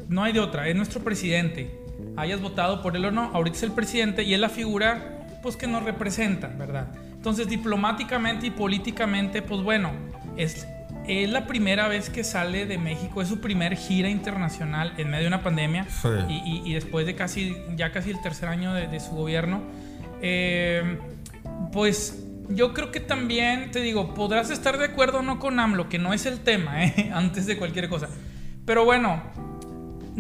No 0.09 0.25
hay 0.25 0.33
de 0.33 0.41
otra, 0.41 0.69
es 0.69 0.75
nuestro 0.75 1.03
presidente. 1.03 1.79
Hayas 2.17 2.41
votado 2.41 2.83
por 2.83 2.97
él 2.97 3.05
o 3.07 3.11
no, 3.11 3.31
ahorita 3.35 3.57
es 3.57 3.63
el 3.63 3.73
presidente 3.73 4.23
y 4.25 4.35
es 4.35 4.41
la 4.41 4.49
figura 4.49 5.17
pues 5.43 5.57
que 5.57 5.67
nos 5.67 5.83
representa, 5.85 6.49
¿verdad? 6.49 6.89
Entonces, 7.15 7.49
diplomáticamente 7.49 8.47
y 8.47 8.51
políticamente, 8.51 9.41
pues 9.43 9.63
bueno, 9.63 9.91
es, 10.37 10.67
es 11.07 11.31
la 11.31 11.47
primera 11.47 11.89
vez 11.89 12.11
que 12.11 12.25
sale 12.25 12.67
de 12.67 12.77
México, 12.79 13.23
es 13.23 13.29
su 13.29 13.41
primer 13.41 13.75
gira 13.77 14.09
internacional 14.11 14.93
en 14.99 15.09
medio 15.09 15.23
de 15.23 15.29
una 15.29 15.43
pandemia 15.43 15.87
Sí. 15.89 16.09
y, 16.29 16.33
y- 16.35 16.63
y 16.71 16.75
después 16.75 17.07
de 17.07 17.15
casi, 17.15 17.57
ya 17.77 17.91
casi 17.93 18.11
el 18.11 18.21
tercer 18.21 18.49
año 18.51 18.75
de, 18.75 18.87
de 18.89 19.01
su 19.01 19.11
gobierno. 19.13 19.63
Eh, 20.23 20.99
pues 21.73 22.23
yo 22.49 22.75
creo 22.75 22.91
que 22.91 23.01
también, 23.01 23.71
te 23.71 23.81
digo, 23.81 24.13
podrás 24.15 24.51
estar 24.51 24.77
de 24.79 24.85
acuerdo 24.87 25.19
o 25.21 25.23
no 25.23 25.39
con 25.39 25.59
AMLO, 25.61 25.89
que 25.89 25.99
no 25.99 26.13
es 26.13 26.27
el 26.27 26.41
tema, 26.41 26.85
¿eh? 26.85 27.11
antes 27.15 27.47
de 27.47 27.57
cualquier 27.57 27.89
cosa. 27.89 28.09
Pero 28.67 28.85
bueno, 28.85 29.23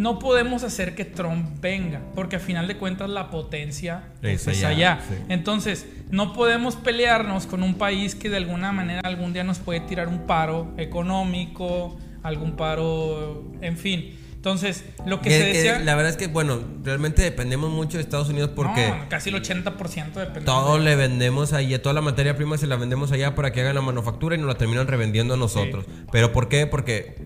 no 0.00 0.18
podemos 0.18 0.62
hacer 0.62 0.94
que 0.94 1.04
Trump 1.04 1.60
venga, 1.60 2.00
porque 2.14 2.36
a 2.36 2.38
final 2.38 2.66
de 2.66 2.78
cuentas 2.78 3.10
la 3.10 3.28
potencia 3.28 4.04
Es 4.22 4.46
es, 4.46 4.64
allá, 4.64 4.68
allá. 4.68 5.00
sí. 5.06 5.14
Entonces, 5.28 5.86
no 6.10 6.32
podemos 6.32 6.76
pelearnos 6.76 7.46
con 7.46 7.62
un 7.62 7.74
país 7.74 8.14
que 8.14 8.30
de 8.30 8.38
alguna 8.38 8.72
manera 8.72 9.02
algún 9.04 9.34
día 9.34 9.44
nos 9.44 9.58
puede 9.58 9.80
tirar 9.80 10.08
un 10.08 10.26
paro 10.26 10.72
económico, 10.78 11.98
algún 12.22 12.56
paro, 12.56 13.52
en 13.60 13.76
fin. 13.76 14.16
Entonces, 14.36 14.86
lo 15.04 15.20
que 15.20 15.28
se 15.28 15.44
desea... 15.44 15.80
la 15.80 15.94
verdad 15.94 16.12
es 16.12 16.16
que, 16.16 16.28
bueno, 16.28 16.60
realmente 16.82 17.20
dependemos 17.20 17.70
mucho 17.70 17.98
de 17.98 18.02
Estados 18.02 18.30
Unidos 18.30 18.52
porque... 18.56 18.88
No, 18.88 19.06
casi 19.10 19.28
el 19.28 19.36
80% 19.36 20.14
depende. 20.14 20.40
Todo 20.46 20.78
le 20.78 20.96
vendemos 20.96 21.52
ahí, 21.52 21.78
toda 21.78 21.92
la 21.92 22.00
materia 22.00 22.34
prima 22.36 22.56
se 22.56 22.66
la 22.66 22.76
vendemos 22.76 23.12
allá 23.12 23.34
para 23.34 23.52
que 23.52 23.60
hagan 23.60 23.74
la 23.74 23.82
manufactura 23.82 24.34
y 24.34 24.38
nos 24.38 24.46
la 24.46 24.54
terminan 24.54 24.86
revendiendo 24.86 25.34
a 25.34 25.36
nosotros. 25.36 25.84
¿Pero 26.10 26.32
por 26.32 26.48
qué? 26.48 26.66
Porque 26.66 27.16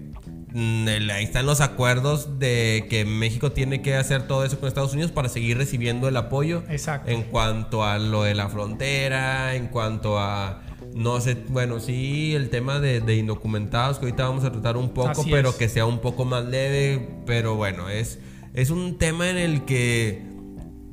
ahí 0.55 1.25
están 1.25 1.47
los 1.47 1.61
acuerdos 1.61 2.39
de 2.39 2.87
que 2.89 3.05
México 3.05 3.51
tiene 3.53 3.83
que 3.83 3.97
hacer 3.97 4.27
todo 4.29 4.45
eso 4.45 4.59
con 4.61 4.69
Estados 4.69 4.93
Unidos 4.93 5.11
para 5.11 5.29
seguir 5.29 5.59
recibiendo 5.59 6.07
el 6.09 6.17
apoyo. 6.17 6.63
Exacto. 6.69 7.11
En 7.11 7.23
cuanto 7.25 7.83
a 7.85 7.99
lo 7.99 8.23
de 8.23 8.35
la 8.35 8.49
frontera, 8.49 9.55
en 9.55 9.67
cuanto 9.69 10.19
a... 10.19 10.61
No 10.95 11.21
sé, 11.21 11.37
bueno, 11.49 11.81
sí, 11.81 12.35
el 12.37 12.51
tema 12.51 12.79
de, 12.79 13.01
de 13.01 13.17
indocumentados 13.17 13.99
que 13.99 14.05
ahorita 14.07 14.29
vamos 14.29 14.45
a 14.45 14.53
tratar 14.53 14.77
un 14.77 14.91
poco, 14.91 15.11
Así 15.23 15.29
pero 15.29 15.49
es. 15.49 15.57
que 15.57 15.69
sea 15.69 15.87
un 15.87 15.99
poco 15.99 16.25
más 16.25 16.45
leve. 16.45 17.09
Pero 17.27 17.57
bueno, 17.57 17.89
es, 17.89 18.21
es 18.53 18.71
un 18.71 18.97
tema 18.97 19.29
en 19.29 19.37
el 19.39 19.65
que 19.65 20.23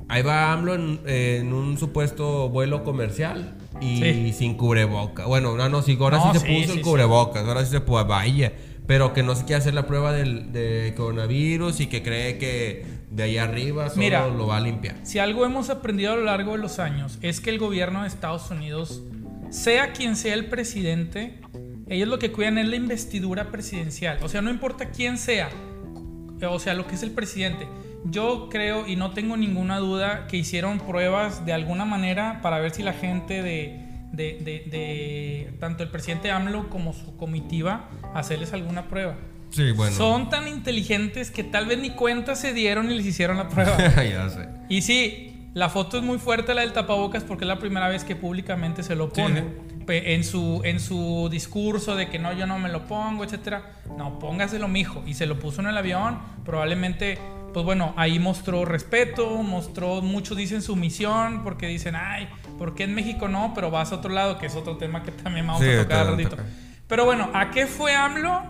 ahí 0.08 0.22
va 0.22 0.52
AMLO 0.52 0.74
en, 0.74 1.00
en 1.06 1.52
un 1.52 1.78
supuesto 1.78 2.48
vuelo 2.48 2.82
comercial 2.82 3.54
y 3.80 3.98
Sí. 4.02 4.32
sin 4.32 4.54
cubreboca. 4.54 5.26
Bueno, 5.26 5.56
no, 5.56 5.68
no, 5.68 5.82
sí, 5.82 5.96
ahora 6.00 6.18
No, 6.18 6.32
sí 6.32 6.40
se 6.40 6.46
sí, 6.46 6.52
puso 6.62 6.72
sí, 6.72 6.78
el 6.80 6.84
cubrebocas, 6.84 7.46
ahora 7.46 7.64
sí 7.64 7.70
se 7.70 7.80
puede, 7.80 8.04
vaya. 8.04 8.52
Pero 8.86 9.12
que 9.12 9.22
no 9.22 9.34
se 9.34 9.44
quiere 9.44 9.60
hacer 9.60 9.74
la 9.74 9.86
prueba 9.86 10.12
del 10.12 10.52
de 10.52 10.92
coronavirus 10.96 11.80
y 11.80 11.86
que 11.86 12.02
cree 12.02 12.38
que 12.38 12.84
de 13.10 13.22
ahí 13.22 13.38
arriba 13.38 13.88
solo 13.88 14.00
Mira. 14.00 14.26
lo 14.28 14.46
va 14.46 14.56
a 14.56 14.60
limpiar. 14.60 14.96
Si 15.04 15.18
algo 15.18 15.44
hemos 15.44 15.70
aprendido 15.70 16.12
a 16.12 16.16
lo 16.16 16.24
largo 16.24 16.52
de 16.52 16.58
los 16.58 16.78
años 16.78 17.18
es 17.22 17.40
que 17.40 17.50
el 17.50 17.58
gobierno 17.58 18.02
de 18.02 18.08
Estados 18.08 18.50
Unidos, 18.50 19.02
sea 19.50 19.92
quien 19.92 20.16
sea 20.16 20.34
el 20.34 20.46
presidente, 20.46 21.38
ellos 21.88 22.08
lo 22.08 22.18
que 22.18 22.32
cuidan 22.32 22.58
es 22.58 22.66
la 22.66 22.76
investidura 22.76 23.50
presidencial. 23.50 24.18
O 24.22 24.28
sea, 24.28 24.40
no 24.40 24.50
importa 24.50 24.90
quién 24.90 25.18
sea, 25.18 25.50
o 26.48 26.58
sea, 26.58 26.74
lo 26.74 26.86
que 26.86 26.94
es 26.94 27.02
el 27.02 27.10
presidente. 27.10 27.68
Yo 28.04 28.48
creo 28.50 28.88
y 28.88 28.96
no 28.96 29.12
tengo 29.12 29.36
ninguna 29.36 29.78
duda 29.78 30.26
que 30.26 30.36
hicieron 30.36 30.78
pruebas 30.78 31.44
de 31.46 31.52
alguna 31.52 31.84
manera 31.84 32.40
para 32.42 32.58
ver 32.58 32.72
si 32.72 32.82
la 32.82 32.92
gente 32.92 33.42
de, 33.42 33.91
de, 34.12 34.38
de- 34.40 34.70
de 34.70 35.54
tanto 35.58 35.82
el 35.82 35.88
presidente 35.90 36.30
AMLO 36.30 36.68
como 36.70 36.92
su 36.92 37.16
comitiva 37.16 37.88
hacerles 38.14 38.52
alguna 38.52 38.88
prueba. 38.88 39.16
Sí, 39.50 39.72
bueno. 39.72 39.94
Son 39.94 40.30
tan 40.30 40.48
inteligentes 40.48 41.30
que 41.30 41.44
tal 41.44 41.66
vez 41.66 41.78
ni 41.78 41.90
cuenta 41.90 42.34
se 42.36 42.52
dieron 42.54 42.90
y 42.90 42.94
les 42.96 43.04
hicieron 43.06 43.36
la 43.36 43.48
prueba. 43.48 43.76
ya 44.04 44.28
sé. 44.30 44.48
Y 44.68 44.80
sí, 44.82 45.48
la 45.54 45.68
foto 45.68 45.98
es 45.98 46.02
muy 46.04 46.18
fuerte, 46.18 46.54
la 46.54 46.62
del 46.62 46.72
tapabocas, 46.72 47.24
porque 47.24 47.44
es 47.44 47.48
la 47.48 47.58
primera 47.58 47.88
vez 47.88 48.04
que 48.04 48.16
públicamente 48.16 48.82
se 48.82 48.94
lo 48.96 49.12
pone. 49.12 49.40
sí. 49.40 49.46
En 49.88 50.22
su, 50.24 50.62
en 50.64 50.78
su 50.80 51.28
discurso 51.30 51.96
de 51.96 52.08
que 52.08 52.18
no, 52.18 52.32
yo 52.32 52.46
no 52.46 52.58
me 52.58 52.68
lo 52.70 52.86
pongo, 52.86 53.24
etcétera. 53.24 53.72
No, 53.98 54.18
póngaselo, 54.20 54.68
mijo. 54.68 55.02
Y 55.06 55.14
se 55.14 55.26
lo 55.26 55.38
puso 55.40 55.60
en 55.60 55.66
el 55.66 55.76
avión. 55.76 56.18
Probablemente, 56.44 57.18
pues 57.52 57.66
bueno, 57.66 57.92
ahí 57.96 58.18
mostró 58.20 58.64
respeto, 58.64 59.28
mostró, 59.42 60.00
muchos 60.00 60.36
dicen 60.38 60.62
sumisión, 60.62 61.42
porque 61.42 61.66
dicen, 61.66 61.96
ay, 61.96 62.28
¿por 62.62 62.76
qué 62.76 62.84
en 62.84 62.94
México 62.94 63.26
no? 63.26 63.50
Pero 63.56 63.72
vas 63.72 63.90
a 63.90 63.96
otro 63.96 64.12
lado, 64.12 64.38
que 64.38 64.46
es 64.46 64.54
otro 64.54 64.76
tema 64.76 65.02
que 65.02 65.10
también 65.10 65.44
vamos 65.48 65.62
Sí, 65.62 65.68
a 65.68 65.82
tocar 65.82 65.98
al 66.06 66.08
ratito. 66.16 66.36
Pero 66.86 67.04
bueno, 67.04 67.28
¿a 67.34 67.50
qué 67.50 67.66
fue 67.66 67.92
AMLO? 67.96 68.40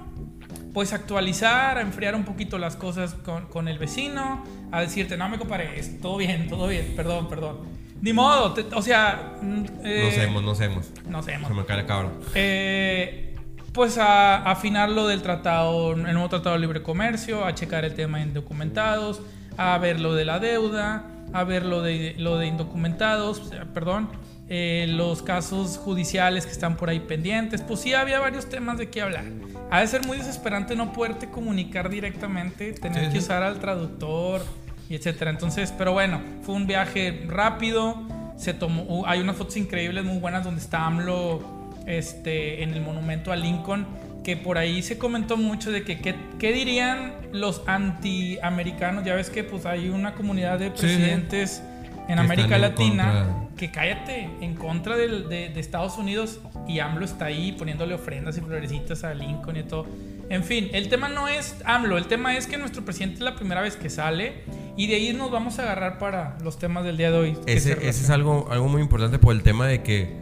pues 0.75 0.92
actualizar, 0.95 1.76
a 1.78 1.81
enfriar 1.83 2.14
un 2.14 2.25
poquito 2.25 2.59
las 2.59 2.76
cosas 2.76 3.12
con, 3.14 3.47
con 3.47 3.69
el 3.69 3.78
vecino, 3.78 4.42
a 4.71 4.81
decirte, 4.81 5.16
no 5.19 5.28
me 5.28 5.38
comparé, 5.38 5.78
es 5.78 6.00
todo 6.00 6.16
bien, 6.19 6.49
todo 6.49 6.66
bien, 6.69 6.92
perdón, 6.97 7.28
perdón. 7.28 7.59
Ni 8.00 8.12
modo, 8.14 8.52
te- 8.54 8.75
o 8.75 8.81
sea... 8.83 9.35
mm, 9.42 9.64
eh, 9.85 10.02
No 10.04 10.11
semos, 10.23 10.42
no 10.42 10.54
semos. 10.54 10.90
No 11.07 11.23
sé, 11.23 11.38
Se 11.47 11.52
me 11.54 11.64
cae 11.66 11.81
el 11.81 11.87
cabrón. 11.87 12.12
eh, 12.35 13.35
pues 13.73 13.97
a 13.99 14.42
afinar 14.50 14.90
lo 14.90 15.07
del 15.07 15.21
tratado, 15.23 15.92
el 15.92 16.02
nuevo 16.04 16.28
tratado 16.31 16.54
de 16.54 16.61
libre 16.61 16.83
comercio, 16.83 17.45
a 17.45 17.54
checar 17.54 17.85
el 17.85 17.95
tema 17.95 18.19
de 18.19 18.25
indocumentados, 18.25 19.21
a 19.59 19.76
ver 19.78 20.00
lo 20.00 20.14
de 20.14 20.25
la 20.25 20.38
deuda, 20.38 21.04
a 21.33 21.45
ver 21.45 21.65
lo 21.65 21.83
de, 21.83 22.15
lo 22.19 22.39
de 22.39 22.47
indocumentados, 22.47 23.53
perdón, 23.75 24.09
eh, 24.49 24.87
los 24.89 25.23
casos 25.23 25.79
judiciales 25.79 26.45
que 26.47 26.53
están 26.53 26.77
por 26.77 26.91
ahí 26.91 27.01
pendientes. 27.01 27.62
Pues 27.62 27.81
sí, 27.81 27.95
había 27.95 28.21
varios 28.21 28.49
temas 28.49 28.77
de 28.79 28.91
qué 28.91 29.01
hablar. 29.03 29.25
Ha 29.71 29.81
de 29.81 29.87
ser 29.87 30.07
muy 30.07 30.19
desesperante 30.19 30.77
no 30.77 30.93
poderte 30.93 31.31
comunicar 31.31 31.89
directamente, 31.89 32.73
tener 32.75 33.07
Sí, 33.07 33.12
que 33.12 33.19
sí. 33.21 33.25
usar 33.25 33.43
al 33.43 33.61
traductor 33.61 34.43
y 34.91 34.95
etcétera. 34.97 35.31
Entonces, 35.31 35.73
pero 35.79 35.93
bueno, 35.93 36.21
fue 36.43 36.55
un 36.55 36.67
viaje 36.67 37.25
rápido. 37.29 37.97
Se 38.37 38.53
tomó, 38.53 39.05
hay 39.07 39.21
unas 39.21 39.37
fotos 39.37 39.57
increíbles 39.57 40.05
muy 40.05 40.19
buenas 40.19 40.45
donde 40.45 40.61
está 40.61 40.85
AMLO 40.87 41.71
este, 41.87 42.62
en 42.62 42.75
el 42.75 42.81
monumento 42.83 43.33
a 43.33 43.37
Lincoln, 43.37 43.87
que 44.25 44.37
por 44.37 44.57
ahí 44.59 44.83
se 44.83 44.99
comentó 44.99 45.37
mucho 45.37 45.71
de 45.73 45.83
que 45.85 45.99
qué, 46.00 46.52
dirían 46.52 47.14
los 47.33 47.62
antiamericanos. 47.67 49.05
Ya 49.05 49.14
ves 49.14 49.31
que 49.31 49.45
pues 49.45 49.67
hay 49.67 49.88
una 49.88 50.14
comunidad 50.14 50.59
de 50.59 50.67
sí. 50.67 50.73
presidentes 50.79 51.62
en 52.09 52.19
América 52.19 52.57
en 52.57 52.61
Latina 52.62 53.38
que 53.57 53.71
cállate, 53.71 54.29
en 54.41 54.55
contra 54.55 54.97
del- 54.97 55.29
de, 55.29 55.49
de 55.50 55.61
Estados 55.61 55.97
Unidos 55.99 56.41
y 56.67 56.81
AMLO 56.81 57.05
está 57.05 57.26
ahí 57.26 57.52
poniéndole 57.52 57.95
ofrendas 57.95 58.37
y 58.38 58.41
florecitas 58.41 59.05
a 59.05 59.14
Lincoln 59.14 59.57
y 59.57 59.62
todo. 59.62 59.87
En 60.29 60.43
fin, 60.43 60.69
el 60.73 60.88
tema 60.88 61.09
no 61.09 61.29
es 61.29 61.57
AMLO, 61.64 61.99
el 61.99 62.07
tema 62.07 62.37
es 62.37 62.47
que 62.47 62.57
nuestro 62.57 62.85
presidente 62.85 63.17
es 63.17 63.21
la 63.23 63.37
primera 63.37 63.61
vez 63.61 63.76
que 63.76 63.91
sale 63.91 64.43
y 64.76 64.87
de 64.88 64.97
ahí 64.97 65.12
nos 65.12 65.31
vamos 65.31 65.59
a 65.59 65.62
agarrar 65.62 65.99
para 65.99 66.38
los 66.43 66.59
temas 66.59 66.85
del 66.85 66.97
día 66.97 67.11
de 67.11 67.19
hoy. 67.19 67.37
Ese, 67.47 67.73
ese 67.73 67.88
es 67.88 68.11
algo, 68.11 68.49
algo 68.50 68.69
muy 68.69 68.83
importante 68.83 69.19
por 69.19 69.35
el 69.35 69.43
tema 69.43 69.67
de 69.67 69.83
que 69.83 70.17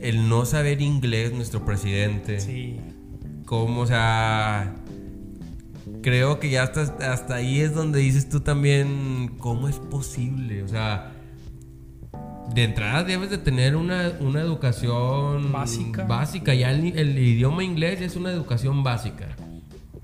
el 0.00 0.28
no 0.28 0.44
saber 0.46 0.80
inglés, 0.80 1.32
nuestro 1.32 1.64
presidente, 1.64 2.40
Sí. 2.40 2.80
Como, 3.52 3.82
o 3.82 3.86
sea, 3.86 4.76
creo 6.02 6.40
que 6.40 6.48
ya 6.48 6.62
hasta, 6.62 7.12
hasta 7.12 7.34
ahí 7.34 7.60
es 7.60 7.74
donde 7.74 7.98
dices 7.98 8.30
tú 8.30 8.40
también, 8.40 9.34
¿cómo 9.36 9.68
es 9.68 9.76
posible? 9.76 10.62
O 10.62 10.68
sea, 10.68 11.12
de 12.54 12.64
entrada 12.64 13.04
debes 13.04 13.28
de 13.28 13.36
tener 13.36 13.76
una, 13.76 14.10
una 14.20 14.40
educación 14.40 15.52
Básica. 15.52 16.04
Básica, 16.04 16.54
ya 16.54 16.70
el, 16.70 16.96
el 16.96 17.18
idioma 17.18 17.62
inglés 17.62 18.00
es 18.00 18.16
una 18.16 18.30
educación 18.30 18.82
básica. 18.82 19.36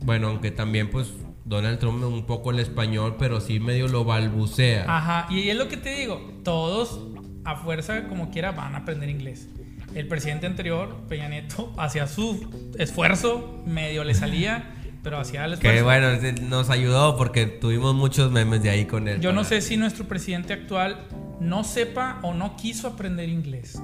Bueno, 0.05 0.27
aunque 0.29 0.51
también 0.51 0.91
pues 0.91 1.15
Donald 1.47 1.79
Trump 1.79 2.05
un 2.05 2.27
poco 2.27 2.51
el 2.51 2.59
español, 2.59 3.17
pero 3.19 3.41
sí 3.41 3.61
medio 3.61 3.89
lo 3.89 4.05
balbucea. 4.05 4.85
Ajá, 4.95 5.27
y 5.31 5.49
es 5.49 5.57
lo 5.57 5.69
que 5.69 5.79
te 5.79 5.95
digo, 5.95 6.21
todos 6.45 7.01
a 7.47 7.57
fuerza 7.57 8.09
como 8.09 8.31
quiera 8.31 8.53
van 8.53 8.75
a 8.75 8.81
aprender 8.81 9.09
inglés. 9.09 9.49
El 9.95 10.07
presidente 10.07 10.47
anterior, 10.47 10.95
Peña 11.09 11.29
Nieto, 11.29 11.73
hacía 11.79 12.07
su 12.07 12.49
esfuerzo, 12.79 13.63
medio 13.67 14.05
le 14.05 14.15
salía, 14.15 14.75
pero 15.03 15.19
hacía 15.19 15.45
el 15.45 15.55
esfuerzo. 15.55 15.77
Que 15.77 15.83
bueno, 15.83 16.09
nos 16.49 16.71
ayudó 16.71 17.17
porque 17.17 17.47
tuvimos 17.47 17.95
muchos 17.95 18.31
memes 18.31 18.63
de 18.63 18.71
ahí 18.71 18.85
con 18.85 19.09
él. 19.09 19.21
Yo 19.21 19.33
no 19.33 19.43
para- 19.43 19.49
sé 19.49 19.61
si 19.63 19.77
nuestro 19.77 20.07
presidente 20.07 20.53
actual 20.53 21.07
no 21.41 21.65
sepa 21.65 22.19
o 22.23 22.35
no 22.35 22.57
quiso 22.57 22.89
aprender 22.89 23.29
inglés. 23.29 23.81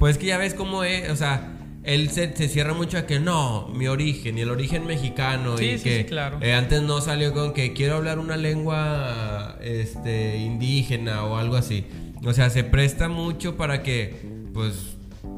Pues 0.00 0.18
que 0.18 0.26
ya 0.26 0.38
ves 0.38 0.54
cómo 0.54 0.84
es, 0.84 1.08
o 1.10 1.16
sea, 1.16 1.50
él 1.84 2.10
se, 2.10 2.34
se 2.36 2.48
cierra 2.48 2.74
mucho 2.74 2.98
a 2.98 3.06
que 3.06 3.20
no, 3.20 3.68
mi 3.68 3.86
origen 3.88 4.36
y 4.38 4.40
el 4.40 4.50
origen 4.50 4.86
mexicano. 4.86 5.56
Sí, 5.56 5.66
y 5.66 5.78
sí, 5.78 5.84
que 5.84 5.98
sí, 5.98 6.04
claro. 6.04 6.38
eh, 6.40 6.54
antes 6.54 6.82
no 6.82 7.00
salió 7.00 7.32
con 7.32 7.52
que 7.52 7.72
quiero 7.74 7.96
hablar 7.96 8.18
una 8.18 8.36
lengua 8.36 9.58
este, 9.62 10.38
indígena 10.38 11.24
o 11.24 11.36
algo 11.36 11.56
así. 11.56 11.86
O 12.24 12.32
sea, 12.32 12.48
se 12.50 12.64
presta 12.64 13.08
mucho 13.08 13.56
para 13.56 13.82
que, 13.82 14.16
pues, 14.54 14.93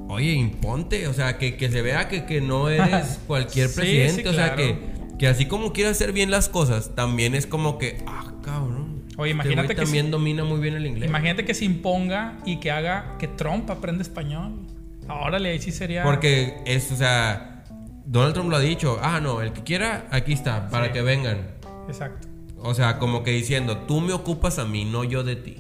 oye, 0.09 0.33
imponte, 0.33 1.09
o 1.09 1.13
sea, 1.13 1.39
que, 1.39 1.57
que 1.57 1.71
se 1.71 1.83
vea 1.83 2.09
que, 2.09 2.25
que 2.25 2.41
no 2.41 2.69
eres 2.69 3.21
cualquier 3.27 3.73
presidente, 3.73 4.23
sí, 4.23 4.29
o 4.29 4.33
sea, 4.33 4.55
claro. 4.55 4.57
que, 4.57 5.17
que 5.19 5.29
así 5.29 5.47
como 5.47 5.73
quieras 5.73 5.93
hacer 5.93 6.13
bien 6.13 6.31
las 6.31 6.49
cosas, 6.49 6.95
también 6.95 7.35
es 7.35 7.47
como 7.47 7.79
que, 7.79 8.03
ah, 8.07 8.33
cabrón. 8.43 9.05
Oye, 9.19 9.31
este 9.31 9.43
imagínate 9.43 9.75
que 9.75 9.83
también 9.83 10.11
domina 10.11 10.45
muy 10.45 10.61
bien 10.61 10.75
el 10.75 10.87
inglés. 10.87 11.09
Imagínate 11.09 11.45
que 11.45 11.55
se 11.55 11.65
imponga 11.65 12.39
y 12.45 12.61
que 12.61 12.71
haga 12.71 13.17
que 13.19 13.29
Trump 13.29 13.71
aprenda 13.71 14.03
español. 14.03 14.53
Órale, 15.09 15.51
ahí 15.51 15.59
sí 15.59 15.73
sería. 15.73 16.03
Porque 16.03 16.59
es, 16.67 16.93
o 16.93 16.97
sea, 16.97 17.65
Donald 18.05 18.35
Trump 18.35 18.51
lo 18.51 18.57
ha 18.57 18.61
dicho. 18.61 18.99
Ah, 19.01 19.21
no, 19.21 19.41
el 19.41 19.53
que 19.53 19.63
quiera, 19.63 20.07
aquí 20.11 20.33
está, 20.33 20.69
para 20.69 20.87
Sí. 20.87 20.93
que 20.93 21.03
vengan. 21.03 21.39
Exacto. 21.89 22.29
O 22.59 22.75
sea, 22.75 22.99
como 22.99 23.23
que 23.23 23.31
diciendo, 23.31 23.79
tú 23.79 24.01
me 24.01 24.13
ocupas 24.13 24.59
a 24.59 24.65
mí, 24.65 24.85
no 24.85 25.05
yo 25.05 25.23
de 25.25 25.37
ti. 25.37 25.57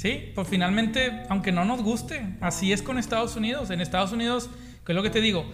Sí, 0.00 0.32
pues 0.34 0.48
finalmente, 0.48 1.24
aunque 1.28 1.52
no 1.52 1.66
nos 1.66 1.82
guste, 1.82 2.26
así 2.40 2.72
es 2.72 2.80
con 2.80 2.96
Estados 2.96 3.36
Unidos. 3.36 3.68
En 3.68 3.82
Estados 3.82 4.12
Unidos, 4.12 4.48
que 4.86 4.92
es 4.92 4.96
lo 4.96 5.02
que 5.02 5.10
te 5.10 5.20
digo, 5.20 5.44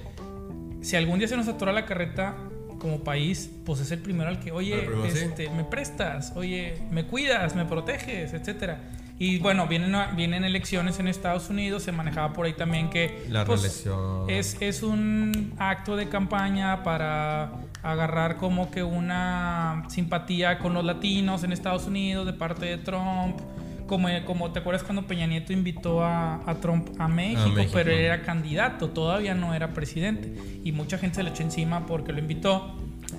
si 0.83 0.95
algún 0.95 1.19
día 1.19 1.27
se 1.27 1.37
nos 1.37 1.49
atora 1.49 1.73
la 1.73 1.85
carreta 1.85 2.37
como 2.79 3.03
país, 3.03 3.51
pues 3.65 3.81
es 3.81 3.91
el 3.91 3.99
primero 3.99 4.29
al 4.29 4.39
que, 4.39 4.53
oye, 4.53 4.89
este, 5.09 5.51
me 5.51 5.65
prestas, 5.65 6.33
oye, 6.37 6.81
me 6.93 7.07
cuidas, 7.07 7.57
me 7.57 7.65
proteges, 7.65 8.35
etcétera. 8.35 8.79
Y 9.19 9.41
bueno, 9.41 9.67
vienen, 9.67 9.97
vienen 10.15 10.45
elecciones 10.45 11.01
en 11.01 11.09
Estados 11.09 11.51
Unidos, 11.51 11.83
se 11.83 11.91
manejaba 11.91 12.33
por 12.33 12.47
ahí 12.47 12.53
también 12.53 12.89
que 12.89 13.27
La 13.29 13.45
pues, 13.45 13.85
es 14.29 14.83
un 14.85 15.55
acto 15.59 15.97
de 15.97 16.09
campaña 16.09 16.85
para 16.85 17.51
agarrar 17.83 18.37
como 18.37 18.71
que 18.71 18.85
una 18.85 19.87
simpatía 19.89 20.61
con 20.61 20.73
los 20.73 20.85
latinos 20.85 21.43
en 21.43 21.51
Estados 21.51 21.89
Unidos 21.89 22.27
de 22.27 22.33
parte 22.33 22.67
de 22.67 22.79
Trump. 22.79 23.41
Como, 23.87 24.09
como 24.25 24.51
te 24.53 24.59
acuerdas 24.59 24.83
cuando 24.83 25.07
Peña 25.07 25.27
Nieto 25.27 25.53
invitó 25.53 26.03
a, 26.03 26.43
a 26.51 26.55
Trump 26.57 26.89
a 26.99 27.07
México, 27.09 27.49
México. 27.55 27.73
pero 27.75 27.91
él 27.93 28.01
era 28.01 28.23
candidato, 28.23 28.91
todavía 28.91 29.35
no 29.35 29.55
era 29.55 29.73
presidente. 29.73 30.35
Y 30.65 30.73
mucha 30.73 30.99
gente 30.99 31.17
se 31.17 31.23
le 31.23 31.31
echó 31.31 31.43
encima 31.45 31.87
porque 31.87 32.13
lo 32.13 32.19
invitó. 32.19 32.77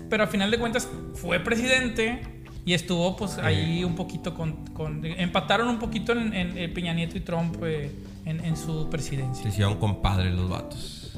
Pero 0.09 0.23
a 0.23 0.27
final 0.27 0.51
de 0.51 0.59
cuentas 0.59 0.89
fue 1.13 1.39
presidente 1.39 2.21
y 2.65 2.73
estuvo 2.73 3.15
pues 3.15 3.37
ahí 3.37 3.83
un 3.85 3.95
poquito 3.95 4.33
con... 4.33 4.65
con- 4.73 5.05
empataron 5.05 5.69
un 5.69 5.79
poquito 5.79 6.11
en, 6.11 6.33
en- 6.33 6.57
en 6.57 6.73
Peña 6.73 6.93
Nieto 6.93 7.17
y 7.17 7.21
Trump 7.21 7.55
eh, 7.63 7.89
en, 8.25 8.43
en 8.43 8.57
su 8.57 8.89
presidencia. 8.89 9.43
Se 9.43 9.49
hicieron 9.49 9.75
compadres 9.77 10.33
los 10.33 10.49
vatos. 10.49 11.17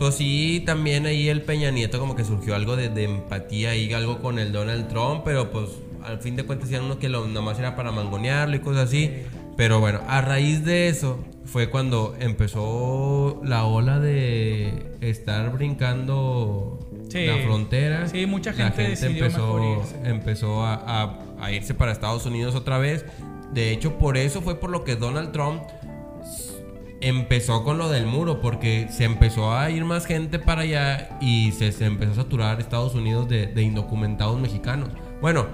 Pues 0.00 0.16
sí, 0.16 0.62
también 0.66 1.06
ahí 1.06 1.28
el 1.28 1.42
Peña 1.42 1.70
Nieto 1.70 1.98
como 2.00 2.14
que 2.16 2.24
surgió 2.24 2.54
algo 2.56 2.74
de, 2.76 2.88
de 2.88 3.04
empatía 3.04 3.76
y 3.76 3.92
algo 3.92 4.18
con 4.20 4.38
el 4.40 4.50
Donald 4.52 4.88
Trump, 4.88 5.22
pero 5.24 5.50
pues 5.50 5.66
al 6.04 6.18
fin 6.20 6.36
de 6.36 6.44
cuentas 6.44 6.70
eran 6.70 6.84
unos 6.84 6.96
que 6.98 7.08
lo, 7.08 7.26
nomás 7.26 7.58
era 7.58 7.76
para 7.76 7.92
mangonearlo 7.92 8.56
y 8.56 8.60
cosas 8.60 8.88
así. 8.88 9.12
Pero 9.56 9.80
bueno, 9.80 10.00
a 10.08 10.20
raíz 10.20 10.64
de 10.64 10.88
eso 10.88 11.18
fue 11.44 11.68
cuando 11.70 12.14
empezó 12.20 13.40
la 13.44 13.64
ola 13.64 13.98
de 13.98 14.96
estar 15.00 15.50
brincando 15.52 16.78
Sí. 17.08 17.24
la 17.26 17.38
frontera. 17.38 18.06
Sí, 18.08 18.26
mucha 18.26 18.52
La 18.52 18.70
gente 18.70 19.06
empezó, 19.06 19.82
empezó 20.04 20.62
a, 20.64 20.74
a- 20.74 21.18
a 21.40 21.52
irse 21.52 21.72
para 21.74 21.90
Estados 21.92 22.26
Unidos 22.26 22.54
otra 22.54 22.78
vez. 22.78 23.04
De 23.52 23.72
hecho, 23.72 23.96
por 23.98 24.16
eso 24.18 24.42
fue 24.42 24.56
por 24.60 24.70
lo 24.70 24.84
que 24.84 24.94
Donald 24.96 25.32
Trump 25.32 25.62
empezó 27.00 27.62
con 27.64 27.78
lo 27.78 27.88
del 27.88 28.06
muro, 28.06 28.40
porque 28.40 28.88
se 28.90 29.04
empezó 29.04 29.52
a 29.56 29.70
ir 29.70 29.84
más 29.84 30.04
gente 30.04 30.38
para 30.38 30.62
allá 30.62 31.16
y 31.20 31.52
se, 31.52 31.70
se 31.72 31.86
empezó 31.86 32.12
a 32.12 32.14
saturar 32.16 32.60
Estados 32.60 32.94
Unidos 32.94 33.28
de, 33.28 33.46
de 33.46 33.62
indocumentados 33.62 34.38
mexicanos. 34.40 34.90
Bueno, 35.20 35.46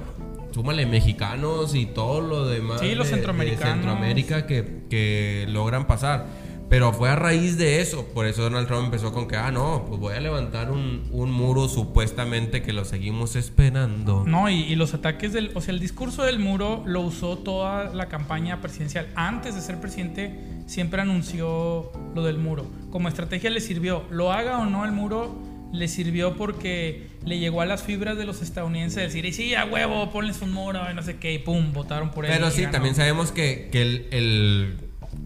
súmale 0.54 0.86
mexicanos 0.86 1.74
y 1.74 1.84
todo 1.86 2.20
lo 2.22 2.46
demás. 2.46 2.80
Sí, 2.80 2.94
los 2.94 3.06
de- 3.06 3.10
de 3.10 3.16
centroamericanos. 3.16 3.74
Centroamérica 3.74 4.46
que, 4.46 4.84
que 4.88 5.46
logran 5.50 5.86
pasar. 5.86 6.26
Pero 6.70 6.92
fue 6.94 7.10
a 7.10 7.14
raíz 7.14 7.58
de 7.58 7.82
eso. 7.82 8.06
Por 8.14 8.26
eso 8.26 8.42
Donald 8.42 8.66
Trump 8.66 8.86
empezó 8.86 9.12
con 9.12 9.28
que, 9.28 9.36
ah, 9.36 9.50
no, 9.50 9.84
pues 9.86 10.00
voy 10.00 10.14
a 10.14 10.20
levantar 10.20 10.70
un, 10.72 11.02
un 11.12 11.30
muro 11.30 11.68
supuestamente 11.68 12.62
que 12.62 12.72
lo 12.72 12.86
seguimos 12.86 13.36
esperando. 13.36 14.24
No, 14.26 14.48
y, 14.48 14.60
y 14.62 14.74
los 14.74 14.94
ataques 14.94 15.34
del. 15.34 15.50
O 15.54 15.60
sea, 15.60 15.74
el 15.74 15.78
discurso 15.80 16.22
del 16.24 16.38
muro 16.38 16.82
lo 16.86 17.02
usó 17.02 17.36
toda 17.36 17.92
la 17.92 18.06
campaña 18.08 18.60
presidencial. 18.62 19.08
Antes 19.14 19.54
de 19.54 19.60
ser 19.60 19.78
presidente, 19.78 20.34
siempre 20.66 21.02
anunció 21.02 21.92
lo 22.14 22.22
del 22.24 22.38
muro. 22.38 22.66
Como 22.90 23.08
estrategia 23.08 23.50
le 23.50 23.60
sirvió. 23.60 24.04
Lo 24.10 24.32
haga 24.32 24.58
o 24.58 24.64
no 24.64 24.84
el 24.86 24.92
muro, 24.92 25.36
le 25.74 25.88
sirvió 25.88 26.36
porque 26.36 27.08
le 27.26 27.38
llegó 27.38 27.60
a 27.60 27.66
las 27.66 27.82
fibras 27.82 28.16
de 28.16 28.24
los 28.24 28.40
estadounidenses 28.42 29.02
decir, 29.02 29.24
y 29.26 29.32
sí, 29.32 29.54
a 29.54 29.64
huevo, 29.66 30.10
ponles 30.10 30.40
un 30.40 30.52
muro, 30.52 30.80
y 30.90 30.94
no 30.94 31.02
sé 31.02 31.16
qué, 31.16 31.32
y 31.34 31.38
pum, 31.38 31.72
votaron 31.72 32.10
por 32.12 32.24
él. 32.24 32.30
Pero 32.32 32.50
sí, 32.50 32.60
ganó. 32.62 32.72
también 32.72 32.94
sabemos 32.94 33.32
que, 33.32 33.68
que 33.72 33.82
el, 33.82 34.06
el 34.12 34.76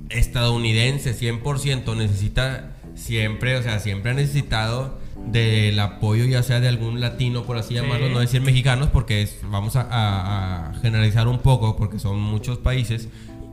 estadounidense 0.08 1.14
100% 1.14 1.96
necesita 1.96 2.76
siempre, 2.94 3.56
o 3.56 3.62
sea, 3.62 3.78
siempre 3.78 4.10
ha 4.10 4.14
necesitado 4.14 4.98
del 5.26 5.78
apoyo 5.80 6.24
ya 6.24 6.42
sea 6.42 6.60
de 6.60 6.68
algún 6.68 7.00
latino, 7.00 7.44
por 7.44 7.56
así 7.58 7.70
Sí. 7.70 7.74
llamarlo, 7.74 8.08
no 8.08 8.20
decir 8.20 8.40
mexicanos, 8.40 8.88
porque 8.90 9.22
es- 9.22 9.38
vamos 9.42 9.76
a, 9.76 9.82
a- 9.82 10.70
a 10.70 10.74
generalizar 10.80 11.28
un 11.28 11.38
poco, 11.40 11.76
porque 11.76 11.98
son 11.98 12.18
muchos 12.20 12.58
países, 12.58 13.08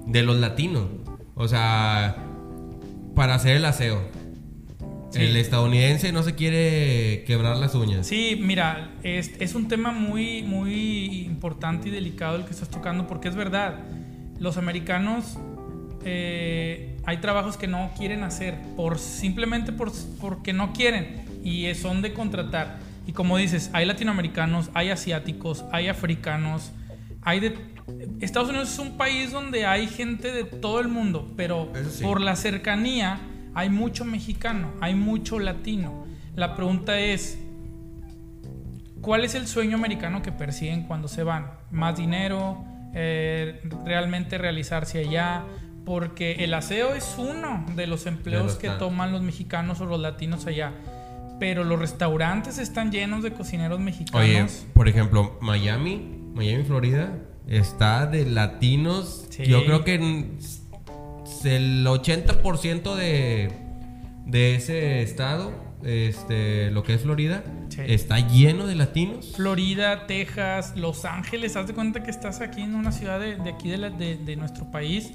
de 0.08 0.24
los 0.24 0.38
latinos. 0.38 0.86
O 1.36 1.48
sea, 1.48 2.16
para 3.16 3.36
hacer 3.36 3.58
el 3.58 3.66
aseo. 3.66 4.02
Sí. 5.16 5.22
El 5.24 5.38
estadounidense 5.38 6.12
no 6.12 6.24
se 6.24 6.36
quiere 6.36 7.24
quebrar 7.26 7.56
las 7.56 7.74
uñas. 7.74 8.06
Sí, 8.06 8.38
mira, 8.42 8.92
es, 9.02 9.32
es 9.40 9.56
un 9.56 9.70
tema 9.70 9.92
muy, 9.92 10.44
muy 10.44 11.24
importante 11.26 11.88
y 11.88 11.92
delicado 11.92 12.36
el 12.36 12.44
que 12.44 12.52
estás 12.52 12.70
tocando 12.70 13.08
porque 13.08 13.30
es 13.30 13.36
verdad, 13.36 13.80
los 14.40 14.58
americanos 14.58 15.38
eh, 16.04 16.98
hay 17.06 17.18
trabajos 17.18 17.56
que 17.56 17.68
no 17.68 17.92
quieren 17.98 18.24
hacer 18.24 18.56
por 18.76 19.00
simplemente 19.00 19.72
por, 19.72 19.92
porque 20.20 20.52
no 20.52 20.74
quieren 20.74 21.26
y 21.44 21.74
son 21.76 22.02
de 22.02 22.14
contratar. 22.14 22.80
Y 23.08 23.14
como 23.14 23.38
dices, 23.38 23.70
hay 23.72 23.86
latinoamericanos, 23.86 24.70
hay 24.74 24.90
asiáticos, 24.90 25.64
hay 25.72 25.88
africanos, 25.88 26.72
hay 27.22 27.40
de... 27.40 27.56
Estados 28.20 28.50
Unidos 28.50 28.74
es 28.74 28.80
un 28.80 28.98
país 28.98 29.32
donde 29.32 29.66
hay 29.66 29.88
gente 29.88 30.32
de 30.32 30.44
todo 30.44 30.80
el 30.80 30.88
mundo, 30.88 31.32
pero 31.38 31.72
sí. 31.90 32.04
por 32.04 32.20
la 32.20 32.36
cercanía 32.36 33.20
hay 33.56 33.70
mucho 33.70 34.06
mexicano, 34.06 34.74
hay 34.82 34.94
mucho 34.94 35.40
latino. 35.40 36.06
La 36.36 36.56
pregunta 36.56 37.00
es, 37.00 37.40
¿cuál 39.02 39.24
es 39.24 39.34
el 39.34 39.48
sueño 39.48 39.78
americano 39.78 40.22
que 40.22 40.34
persiguen 40.34 40.84
cuando 40.84 41.08
se 41.08 41.24
van? 41.24 41.52
¿Más 41.72 41.98
dinero? 41.98 42.64
Eh, 42.94 43.62
¿Realmente 43.86 44.38
realizarse 44.38 45.00
allá? 45.00 45.46
Porque 45.86 46.44
el 46.44 46.54
aseo 46.54 46.96
es 46.96 47.16
uno 47.18 47.66
de 47.76 47.88
los 47.88 48.06
empleos 48.08 48.56
que 48.56 48.70
toman 48.70 49.14
los 49.14 49.22
mexicanos 49.22 49.80
o 49.80 49.86
los 49.86 50.02
latinos 50.02 50.46
allá. 50.48 50.74
Pero 51.40 51.64
los 51.64 51.80
restaurantes 51.80 52.58
están 52.58 52.92
llenos 52.92 53.24
de 53.24 53.32
cocineros 53.32 53.80
mexicanos. 53.80 54.22
Oye, 54.22 54.46
por 54.74 54.90
ejemplo, 54.90 55.38
Miami, 55.42 56.24
Miami, 56.34 56.64
Florida, 56.64 57.18
está 57.48 58.06
de 58.06 58.26
latinos. 58.26 59.28
Sí. 59.30 59.46
Yo 59.46 59.66
creo 59.66 59.84
que 59.84 60.00
el 61.46 61.86
80% 61.86 62.96
de, 62.96 63.52
de 64.26 64.56
ese 64.56 65.02
estado, 65.02 65.54
este, 65.84 66.72
lo 66.72 66.84
que 66.84 66.94
es 66.96 67.02
Florida, 67.02 67.44
Sí. 67.70 67.82
está 67.88 68.20
lleno 68.20 68.68
de 68.68 68.76
latinos. 68.76 69.34
Florida, 69.36 70.08
Texas, 70.08 70.74
Los 70.76 71.06
Ángeles, 71.06 71.56
haz 71.56 71.68
de 71.68 71.74
cuenta 71.74 72.04
que 72.04 72.12
estás 72.12 72.42
aquí 72.42 72.62
en 72.62 72.76
una 72.76 72.92
ciudad 72.92 73.20
de, 73.20 73.36
de 73.36 73.50
aquí 73.50 73.70
de, 73.70 73.78
la- 73.78 73.90
de- 73.90 74.18
de 74.18 74.36
nuestro 74.36 74.72
país. 74.72 75.12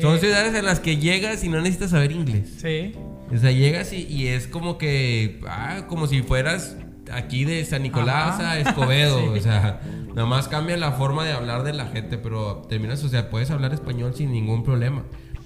Son 0.00 0.16
Eh, 0.16 0.18
ciudades 0.20 0.54
en 0.54 0.64
las 0.64 0.80
que 0.80 0.96
llegas 0.96 1.44
y 1.44 1.48
no 1.48 1.58
necesitas 1.60 1.90
saber 1.90 2.10
inglés. 2.12 2.54
Sí, 2.60 2.92
O 3.32 3.36
sea, 3.38 3.52
llegas 3.52 3.92
y, 3.92 4.02
y 4.08 4.26
es 4.28 4.48
como 4.48 4.76
que, 4.76 5.40
ah, 5.48 5.84
como 5.88 6.06
si 6.08 6.22
fueras 6.22 6.76
aquí 7.12 7.44
de 7.44 7.64
San 7.64 7.82
Nicolás 7.82 8.40
Ajá. 8.40 8.52
a 8.52 8.58
Escobedo. 8.58 9.18
Sí. 9.34 9.38
O 9.38 9.42
sea, 9.42 9.80
nada 10.14 10.26
más 10.26 10.48
cambia 10.48 10.76
la 10.76 10.92
forma 10.92 11.24
de 11.24 11.32
hablar 11.32 11.62
de 11.62 11.72
la 11.72 11.86
gente, 11.86 12.18
pero 12.18 12.62
terminas, 12.68 13.02
o 13.04 13.08
sea, 13.08 13.30
puedes 13.30 13.50
hablar 13.52 13.72
español 13.72 14.14
sin 14.14 14.32
ningún 14.32 14.62
problema. 14.64 15.04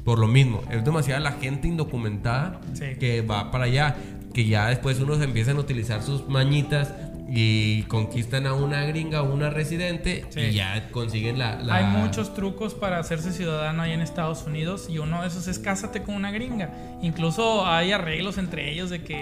Por 0.09 0.19
lo 0.19 0.27
mismo, 0.27 0.63
es 0.71 0.83
demasiada 0.83 1.21
la 1.21 1.33
gente 1.33 1.69
indocumentada 1.69 2.61
Sí. 2.73 2.97
que 2.99 3.21
va 3.21 3.51
para 3.51 3.65
allá. 3.65 3.95
Que 4.33 4.47
ya 4.47 4.69
después 4.69 4.99
unos 5.01 5.21
empiezan 5.21 5.59
a 5.59 5.61
utilizar 5.61 6.03
sus 6.03 6.27
mañitas 6.29 6.95
y 7.31 7.83
conquistan 7.83 8.47
a 8.47 8.55
una 8.55 8.85
gringa 8.87 9.21
o 9.23 9.31
una 9.35 9.51
residente 9.51 10.25
Sí. 10.31 10.41
y 10.41 10.53
ya 10.55 10.89
consiguen 10.93 11.39
la, 11.39 11.57
la- 11.57 11.75
Hay 11.77 11.85
muchos 11.85 12.33
trucos 12.35 12.73
para 12.73 12.99
hacerse 12.99 13.33
ciudadano 13.33 13.83
ahí 13.83 13.93
en 13.93 14.01
Estados 14.01 14.45
Unidos 14.47 14.87
y 14.89 14.97
uno 14.97 15.21
de 15.21 15.29
esos 15.29 15.47
es 15.47 15.59
cásate 15.59 16.03
con 16.03 16.15
una 16.15 16.31
gringa. 16.31 16.73
Incluso 17.03 17.67
hay 17.67 17.93
arreglos 17.93 18.39
entre 18.39 18.73
ellos 18.73 18.89
de 18.89 19.03
que 19.03 19.21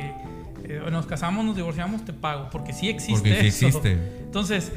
eh, 0.68 0.80
nos 0.92 1.06
casamos, 1.06 1.44
nos 1.44 1.56
divorciamos, 1.56 2.04
te 2.04 2.12
pago, 2.12 2.48
porque 2.52 2.72
sí 2.72 2.88
existe 2.88 3.28
Porque 3.30 3.50
sí 3.50 3.66
eso. 3.66 3.78
existe. 3.78 3.98
Entonces, 4.24 4.70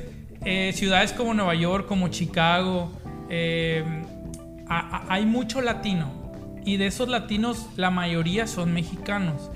eh, 0.43 0.71
ciudades 0.73 1.13
como 1.13 1.35
Nueva 1.35 1.53
York, 1.53 1.85
como 1.87 2.07
Chicago, 2.07 2.91
eh, 3.29 3.83
a- 4.69 4.97
a- 4.97 5.13
hay 5.13 5.25
mucho 5.25 5.61
latino 5.61 6.11
y 6.65 6.77
de 6.77 6.87
esos 6.87 7.09
latinos 7.09 7.67
la 7.75 7.89
mayoría 7.91 8.47
son 8.47 8.73
mexicanos. 8.73 9.49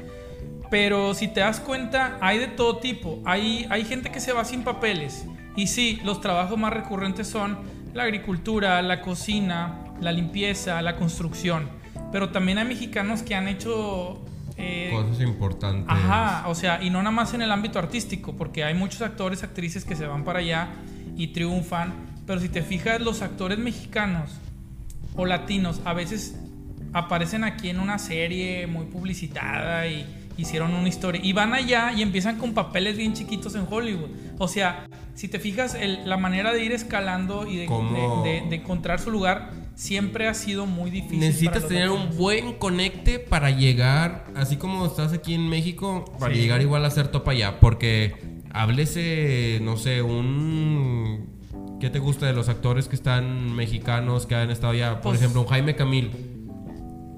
Pero 0.69 1.13
si 1.13 1.27
te 1.27 1.41
das 1.41 1.59
cuenta, 1.59 2.17
hay 2.19 2.39
de 2.39 2.47
todo 2.47 2.77
tipo. 2.77 3.21
Hay, 3.25 3.67
hay 3.69 3.85
gente 3.85 4.09
que 4.11 4.19
se 4.19 4.33
va 4.33 4.43
sin 4.43 4.63
papeles. 4.63 5.25
Y 5.55 5.67
sí, 5.67 5.99
los 6.03 6.19
trabajos 6.19 6.57
más 6.57 6.73
recurrentes 6.73 7.27
son 7.27 7.59
la 7.93 8.03
agricultura, 8.03 8.81
la 8.81 9.01
cocina, 9.01 9.75
la 10.01 10.11
limpieza, 10.11 10.81
la 10.81 10.95
construcción. 10.95 11.69
Pero 12.11 12.29
también 12.29 12.57
hay 12.57 12.65
mexicanos 12.65 13.21
que 13.21 13.35
han 13.35 13.47
hecho... 13.47 14.19
eh, 14.57 14.89
cosas 14.91 15.21
importantes. 15.21 15.85
Ajá, 15.87 16.47
o 16.47 16.55
sea, 16.55 16.81
y 16.81 16.89
no 16.89 16.99
nada 16.99 17.11
más 17.11 17.35
en 17.35 17.43
el 17.43 17.51
ámbito 17.51 17.77
artístico, 17.77 18.35
porque 18.35 18.63
hay 18.63 18.73
muchos 18.73 19.03
actores, 19.03 19.43
actrices 19.43 19.85
que 19.85 19.95
se 19.95 20.07
van 20.07 20.23
para 20.23 20.39
allá 20.39 20.69
y 21.15 21.27
triunfan, 21.27 21.93
pero 22.25 22.39
si 22.39 22.49
te 22.49 22.63
fijas, 22.63 22.99
los 22.99 23.21
actores 23.21 23.59
mexicanos 23.59 24.31
o 25.15 25.25
latinos 25.25 25.81
a 25.85 25.93
veces 25.93 26.35
aparecen 26.93 27.43
aquí 27.43 27.69
en 27.69 27.79
una 27.79 27.97
serie 27.99 28.67
muy 28.67 28.85
publicitada 28.85 29.87
y 29.87 30.05
hicieron 30.37 30.73
una 30.73 30.87
historia 30.89 31.21
y 31.23 31.31
van 31.33 31.53
allá 31.53 31.91
y 31.95 32.01
empiezan 32.01 32.37
con 32.37 32.53
papeles 32.53 32.97
bien 32.97 33.13
chiquitos 33.13 33.55
en 33.55 33.65
Hollywood. 33.69 34.09
O 34.39 34.47
sea, 34.47 34.87
si 35.13 35.27
te 35.27 35.39
fijas, 35.39 35.75
el- 35.75 36.07
la 36.09 36.17
manera 36.17 36.51
de 36.53 36.63
ir 36.63 36.71
escalando 36.71 37.47
y 37.47 37.57
de, 37.57 37.65
¿Cómo? 37.67 38.23
de- 38.23 38.29
de- 38.41 38.49
de 38.49 38.55
encontrar 38.55 38.99
su 38.99 39.11
lugar 39.11 39.51
siempre 39.75 40.27
ha 40.27 40.33
sido 40.33 40.65
muy 40.65 40.89
difícil. 40.91 41.19
Necesitas 41.19 41.67
tener 41.67 41.87
latinos. 41.89 42.11
un 42.11 42.17
buen 42.17 42.53
conecte 42.53 43.19
para 43.19 43.51
llegar, 43.51 44.25
así 44.35 44.55
como 44.57 44.85
estás 44.85 45.13
aquí 45.13 45.33
en 45.35 45.49
México, 45.49 46.05
para 46.19 46.33
Sí. 46.33 46.41
llegar 46.41 46.61
igual 46.61 46.83
a 46.85 46.89
ser 46.91 47.07
topa 47.09 47.31
allá. 47.31 47.59
Porque 47.59 48.15
háblese, 48.51 49.59
no 49.61 49.77
sé, 49.77 50.01
un. 50.01 51.32
¿Qué 51.83 51.89
te 51.89 51.99
gusta 51.99 52.25
de 52.27 52.31
los 52.31 52.47
actores 52.47 52.87
que 52.87 52.95
están 52.95 53.53
mexicanos, 53.53 54.25
que 54.25 54.35
han 54.35 54.49
estado 54.49 54.71
allá? 54.71 55.01
Por 55.01 55.11
Pues- 55.11 55.19
ejemplo, 55.19 55.41
un 55.41 55.47
Jaime 55.47 55.75
Camil. 55.75 56.11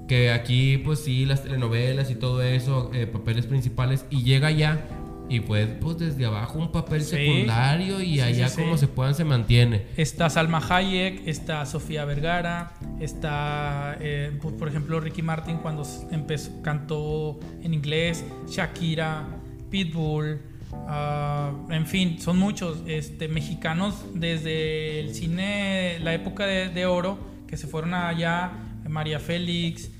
Que 0.08 0.32
aquí, 0.32 0.78
pues 0.78 0.98
sí, 1.04 1.24
las 1.24 1.44
telenovelas 1.44 2.10
y 2.10 2.16
todo 2.16 2.42
eso, 2.42 2.90
eh, 2.92 3.06
papeles 3.06 3.46
principales, 3.46 4.06
y 4.10 4.24
llega 4.24 4.48
allá 4.48 4.80
y 5.28 5.38
pues, 5.38 5.68
pues 5.80 5.98
desde 5.98 6.26
abajo 6.26 6.58
un 6.58 6.72
papel 6.72 7.02
Sí. 7.02 7.10
secundario 7.10 8.00
y 8.00 8.14
Sí, 8.14 8.20
allá 8.22 8.48
sí, 8.48 8.60
como 8.60 8.76
se 8.76 8.88
puedan 8.88 9.14
se 9.14 9.22
mantiene. 9.22 9.86
Está 9.96 10.28
Salma 10.30 10.60
Hayek, 10.68 11.22
está 11.28 11.64
Sofía 11.64 12.04
Vergara, 12.04 12.74
está, 12.98 13.96
eh, 14.00 14.36
por, 14.42 14.56
por 14.56 14.66
ejemplo, 14.66 14.98
Ricky 14.98 15.22
Martin 15.22 15.58
cuando 15.58 15.84
empezó, 16.10 16.50
cantó 16.62 17.38
en 17.62 17.72
inglés, 17.72 18.24
Shakira, 18.48 19.28
Pitbull, 19.70 20.40
ah, 20.88 21.52
en 21.70 21.86
fin, 21.86 22.20
son 22.20 22.38
muchos 22.38 22.82
este, 22.86 23.28
mexicanos 23.28 24.04
desde 24.14 25.00
el 25.00 25.14
cine, 25.14 25.98
la 26.00 26.14
época 26.14 26.46
de, 26.46 26.68
de 26.68 26.86
oro, 26.86 27.18
que 27.46 27.56
se 27.56 27.66
fueron 27.66 27.94
allá, 27.94 28.52
María 28.88 29.20
Félix, 29.20 29.90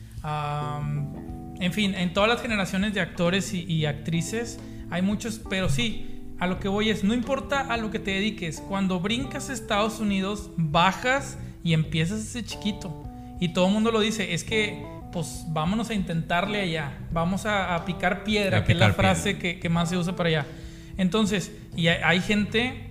en 1.61 1.73
fin, 1.73 1.95
en 1.95 2.13
todas 2.13 2.29
las 2.29 2.43
generaciones 2.43 2.95
de 2.95 3.01
actores 3.01 3.55
y, 3.55 3.65
y 3.65 3.87
actrices 3.87 4.59
hay 4.91 5.03
muchos, 5.03 5.41
pero 5.51 5.69
sí, 5.69 6.23
a 6.39 6.47
lo 6.47 6.61
que 6.61 6.69
voy 6.69 6.91
es, 6.91 7.03
no 7.03 7.15
importa 7.15 7.61
a 7.61 7.77
lo 7.77 7.91
que 7.91 7.99
te 7.99 8.13
dediques, 8.13 8.61
cuando 8.61 9.01
brincas 9.01 9.51
a 9.51 9.53
Estados 9.53 10.01
Unidos, 10.01 10.51
bajas 10.57 11.39
y 11.65 11.73
empiezas 11.73 12.21
ese 12.21 12.45
chiquito. 12.45 13.05
Y 13.41 13.49
todo 13.49 13.67
el 13.67 13.73
mundo 13.73 13.91
lo 13.91 14.01
dice, 14.01 14.35
es 14.35 14.45
que, 14.45 14.85
pues 15.13 15.45
vámonos 15.49 15.91
a 15.91 15.95
intentarle 15.95 16.61
allá, 16.61 16.93
vamos 17.11 17.47
a, 17.47 17.75
a 17.75 17.85
picar 17.85 18.23
piedra, 18.23 18.59
A 18.59 18.65
que 18.65 18.73
es 18.73 18.79
la 18.79 18.93
frase 18.93 19.39
que, 19.39 19.59
que 19.59 19.69
más 19.69 19.89
se 19.89 19.97
usa 19.97 20.15
para 20.15 20.29
allá. 20.29 20.47
Entonces, 20.97 21.53
y 21.77 21.89
hay, 21.89 21.99
hay 22.03 22.21
gente 22.21 22.87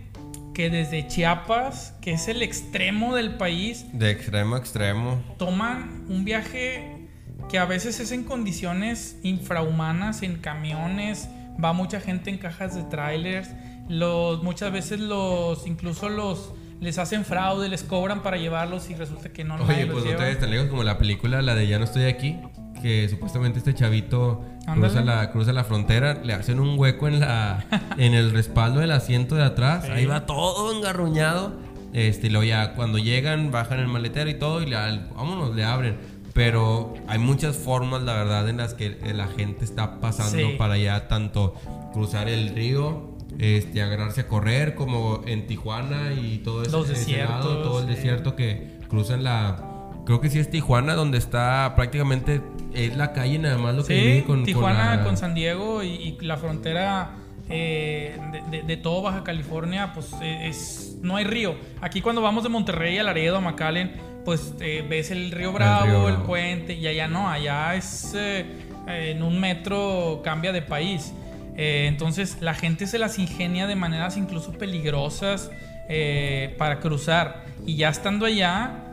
que 0.56 0.70
desde 0.70 1.06
Chiapas, 1.08 1.94
que 2.02 2.14
es 2.14 2.28
el 2.28 2.42
extremo 2.42 3.14
del 3.16 3.36
país, 3.36 3.86
De 3.92 4.10
extremo 4.10 4.56
a 4.56 4.60
extremo. 4.60 5.22
toman 5.38 6.06
un 6.08 6.24
viaje 6.24 7.08
que 7.50 7.60
a 7.60 7.66
veces 7.66 8.00
es 8.00 8.12
en 8.12 8.24
condiciones 8.24 9.20
infrahumanas, 9.22 10.24
en 10.24 10.38
camiones, 10.38 11.28
va 11.64 11.74
mucha 11.74 12.00
gente 12.00 12.30
en 12.30 12.38
cajas 12.38 12.74
de 12.74 12.84
trailers, 12.84 13.50
los, 13.90 14.42
muchas 14.44 14.72
veces 14.72 15.00
los, 15.00 15.68
incluso 15.68 16.10
los, 16.10 16.54
les 16.80 16.98
hacen 16.98 17.26
fraude, 17.26 17.70
les 17.70 17.84
cobran 17.84 18.24
para 18.24 18.38
llevarlos 18.38 18.90
y 18.90 18.96
resulta 18.96 19.32
que 19.32 19.44
no 19.44 19.56
Oye, 19.56 19.86
los 19.86 20.02
pues 20.02 20.06
no 20.06 20.18
te 20.18 20.36
tan 20.36 20.50
lejos 20.50 20.68
como 20.68 20.84
la 20.84 20.98
película, 20.98 21.42
la 21.42 21.54
de 21.56 21.68
Ya 21.68 21.80
no 21.80 21.86
estoy 21.86 22.06
aquí, 22.06 22.40
que 22.86 23.10
supuestamente 23.10 23.58
este 23.58 23.74
chavito 23.74 24.44
cruza 24.76 25.02
la, 25.02 25.32
cruza 25.32 25.52
la 25.54 25.64
frontera, 25.64 26.22
le 26.24 26.34
hacen 26.34 26.60
un 26.60 26.78
hueco 26.78 27.08
en 27.08 27.20
la 27.20 27.66
en 27.98 28.14
el 28.14 28.30
respaldo 28.32 28.80
del 28.82 28.92
asiento 28.92 29.34
de 29.34 29.44
atrás, 29.44 29.86
Sí. 29.86 29.92
ahí 29.92 30.06
va 30.06 30.28
todo 30.28 30.72
engarruñado. 30.72 31.54
Este, 31.94 32.30
luego 32.30 32.44
ya 32.44 32.74
cuando 32.76 33.00
llegan, 33.00 33.50
bajan 33.50 33.80
el 33.80 33.88
maletero 33.88 34.30
y 34.30 34.36
todo 34.36 34.62
y 34.62 34.68
le, 34.68 34.76
vámonos, 35.16 35.56
le 35.56 35.64
abren. 35.64 35.98
Pero 36.34 36.94
hay 37.08 37.18
muchas 37.18 37.56
formas, 37.56 38.04
la 38.04 38.14
verdad, 38.14 38.48
en 38.50 38.58
las 38.58 38.76
que 38.76 39.00
la 39.16 39.30
gente 39.30 39.66
está 39.66 40.00
pasando 40.00 40.38
Sí. 40.38 40.56
para 40.56 40.76
allá, 40.76 41.08
tanto 41.08 41.56
cruzar 41.92 42.30
el 42.30 42.50
río, 42.50 43.16
este, 43.40 43.82
agarrarse 43.82 44.22
a 44.22 44.28
correr, 44.28 44.76
como 44.76 45.22
en 45.26 45.48
Tijuana 45.48 46.14
y 46.14 46.38
todo 46.40 46.62
ese, 46.62 46.72
Los 46.72 46.88
ese 46.92 47.18
lado, 47.18 47.34
desiertos, 47.38 47.64
todo 47.64 47.80
el 47.80 47.88
sí. 47.88 47.94
desierto 47.96 48.36
que 48.36 48.78
cruzan 48.90 49.24
la. 49.24 49.72
Creo 50.06 50.22
que 50.22 50.30
sí 50.30 50.38
es 50.38 50.52
Tijuana, 50.52 50.94
donde 50.94 51.18
está 51.18 51.74
prácticamente. 51.76 52.42
Es 52.76 52.96
la 52.98 53.14
calle 53.14 53.40
nada 53.40 53.58
más 53.58 53.74
lo 53.76 53.84
que 53.86 53.96
Sí, 53.96 54.02
divide 54.02 54.24
con, 54.24 54.36
con 54.38 54.46
Tijuana 54.46 54.98
la- 54.98 55.04
con, 55.04 55.18
San 55.18 55.34
Diego 55.34 55.82
y, 55.84 55.88
y 55.88 56.18
la 56.22 56.38
frontera 56.38 57.12
eh, 57.50 58.18
de, 58.32 58.42
de- 58.58 58.64
de 58.64 58.78
todo 58.78 59.02
Baja 59.02 59.24
California, 59.24 59.92
pues 59.94 60.12
eh, 60.22 60.48
es, 60.50 60.98
no 61.02 61.16
hay 61.16 61.24
río. 61.26 61.56
Aquí 61.82 62.02
cuando 62.02 62.22
vamos 62.22 62.44
de 62.44 62.50
Monterrey 62.50 62.98
a 62.98 63.04
Laredo, 63.04 63.38
a 63.38 63.42
McAllen, 63.42 63.94
pues 64.26 64.54
eh, 64.60 64.84
ves 64.90 65.12
el 65.12 65.32
río 65.32 65.54
Bravo, 65.54 65.86
el, 65.86 65.92
río 65.92 66.04
Bravo. 66.06 66.24
puente, 66.26 66.74
y 66.74 66.88
allá 66.88 67.08
no, 67.08 67.30
allá 67.30 67.76
es 67.76 68.14
eh, 68.16 68.46
eh, 68.88 69.14
en 69.16 69.22
un 69.24 69.40
metro 69.40 70.22
cambia 70.24 70.52
de 70.52 70.62
país. 70.64 71.14
Eh, 71.58 71.86
entonces 71.88 72.38
la 72.42 72.54
gente 72.56 72.88
se 72.88 72.98
las 73.00 73.18
ingenia 73.20 73.68
de 73.68 73.76
maneras 73.76 74.18
incluso 74.18 74.52
peligrosas 74.54 75.52
eh, 75.88 76.56
para 76.58 76.80
cruzar. 76.80 77.46
Y 77.66 77.76
ya 77.78 77.90
estando 77.90 78.26
allá, 78.26 78.85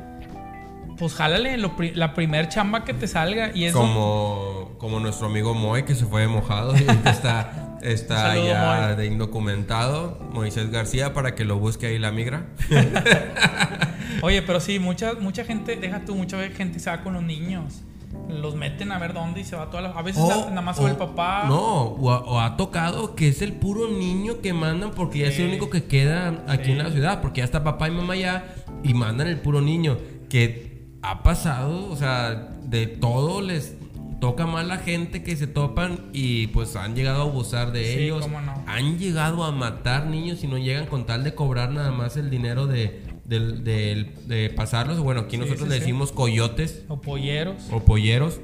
pues 1.03 1.15
jálale 1.15 1.59
lo 1.59 1.75
pri- 1.75 1.97
la 1.97 2.15
primer 2.15 2.49
chamba 2.49 2.85
que 2.85 2.95
te 2.95 3.09
salga. 3.09 3.51
Y 3.53 3.65
eso 3.65 3.77
Como, 3.81 4.71
como 4.79 5.01
nuestro 5.01 5.27
amigo 5.27 5.53
Moy 5.53 5.83
que 5.83 5.97
se 5.97 6.07
fue 6.07 6.21
de 6.21 6.29
mojado 6.29 6.77
y 6.77 6.87
está, 7.09 7.77
está 7.83 8.17
saludo, 8.29 8.47
ya 8.47 8.87
Moy. 8.87 8.97
de 8.97 9.07
indocumentado. 9.07 10.21
Moisés 10.33 10.71
García 10.71 11.13
para 11.13 11.35
que 11.35 11.45
lo 11.45 11.59
busque 11.59 11.87
ahí 11.89 11.99
la 11.99 12.13
migra. 12.13 12.47
Oye, 14.23 14.43
pero 14.43 14.61
sí, 14.61 14.79
mucha, 14.79 15.15
mucha 15.15 15.45
gente, 15.45 15.75
deja 15.75 16.05
tú, 16.05 16.15
mucha 16.15 16.39
gente 16.51 16.79
se 16.79 16.89
va 16.91 17.03
con 17.03 17.15
los 17.15 17.23
niños. 17.25 17.83
Los 18.29 18.55
meten 18.55 18.93
a 18.93 18.99
ver 19.01 19.13
dónde 19.15 19.41
y 19.41 19.45
se 19.45 19.57
va 19.57 19.71
toda 19.71 19.83
la... 19.83 19.89
A 19.91 20.03
veces 20.03 20.23
O- 20.23 20.49
nada 20.51 20.61
más 20.63 20.79
o- 20.79 20.87
el 20.87 20.95
papá. 20.95 21.47
No, 21.49 21.83
o, 21.83 22.11
ha- 22.13 22.21
o 22.21 22.39
ha 22.41 22.57
tocado 22.57 23.17
que 23.17 23.27
es 23.29 23.43
el 23.43 23.55
puro 23.55 23.89
niño 23.89 24.41
que 24.41 24.53
mandan 24.53 24.93
porque 24.93 25.19
ya 25.21 25.27
es 25.27 25.39
el 25.39 25.47
Sí. 25.47 25.49
único 25.51 25.69
que 25.69 25.85
queda 25.85 26.45
aquí 26.47 26.67
Sí. 26.67 26.71
en 26.73 26.79
la 26.79 26.91
ciudad, 26.93 27.21
porque 27.21 27.39
ya 27.41 27.45
está 27.45 27.65
papá 27.65 27.89
y 27.89 27.91
mamá 27.91 28.15
ya 28.15 28.55
y 28.85 28.95
mandan 28.95 29.27
el 29.27 29.41
puro 29.41 29.61
niño. 29.61 29.99
Que 30.29 30.72
ha 31.03 31.23
pasado, 31.23 31.91
o 31.91 31.97
sea, 31.97 32.53
de 32.65 32.87
todo 32.87 33.41
les 33.43 33.75
toca 34.21 34.47
mal 34.47 34.69
la 34.69 34.79
gente 34.79 35.25
que 35.25 35.35
se 35.37 35.49
topan 35.49 35.99
y 36.13 36.47
pues 36.49 36.77
han 36.77 36.95
llegado 36.95 37.23
a 37.23 37.25
abusar 37.25 37.73
de 37.73 37.85
Sí, 37.85 38.01
ellos. 38.05 38.23
cómo 38.23 38.41
no. 38.41 38.55
Han 38.69 38.99
llegado 38.99 39.43
a 39.43 39.51
matar 39.51 40.07
niños 40.07 40.45
y 40.45 40.47
no 40.47 40.59
llegan 40.59 40.87
con 40.87 41.07
tal 41.07 41.25
de 41.25 41.35
cobrar 41.35 41.73
nada 41.73 41.91
más 41.91 42.17
el 42.17 42.31
dinero 42.31 42.69
de, 42.69 43.03
de 43.27 44.53
pasarlos. 44.55 44.99
Bueno, 45.01 45.23
aquí 45.23 45.39
nosotros 45.39 45.65
sí, 45.65 45.69
le 45.69 45.81
decimos 45.81 46.13
coyotes 46.13 46.85
O 46.89 47.01
polleros. 47.01 47.57
o 47.73 47.81
polleros. 47.81 48.41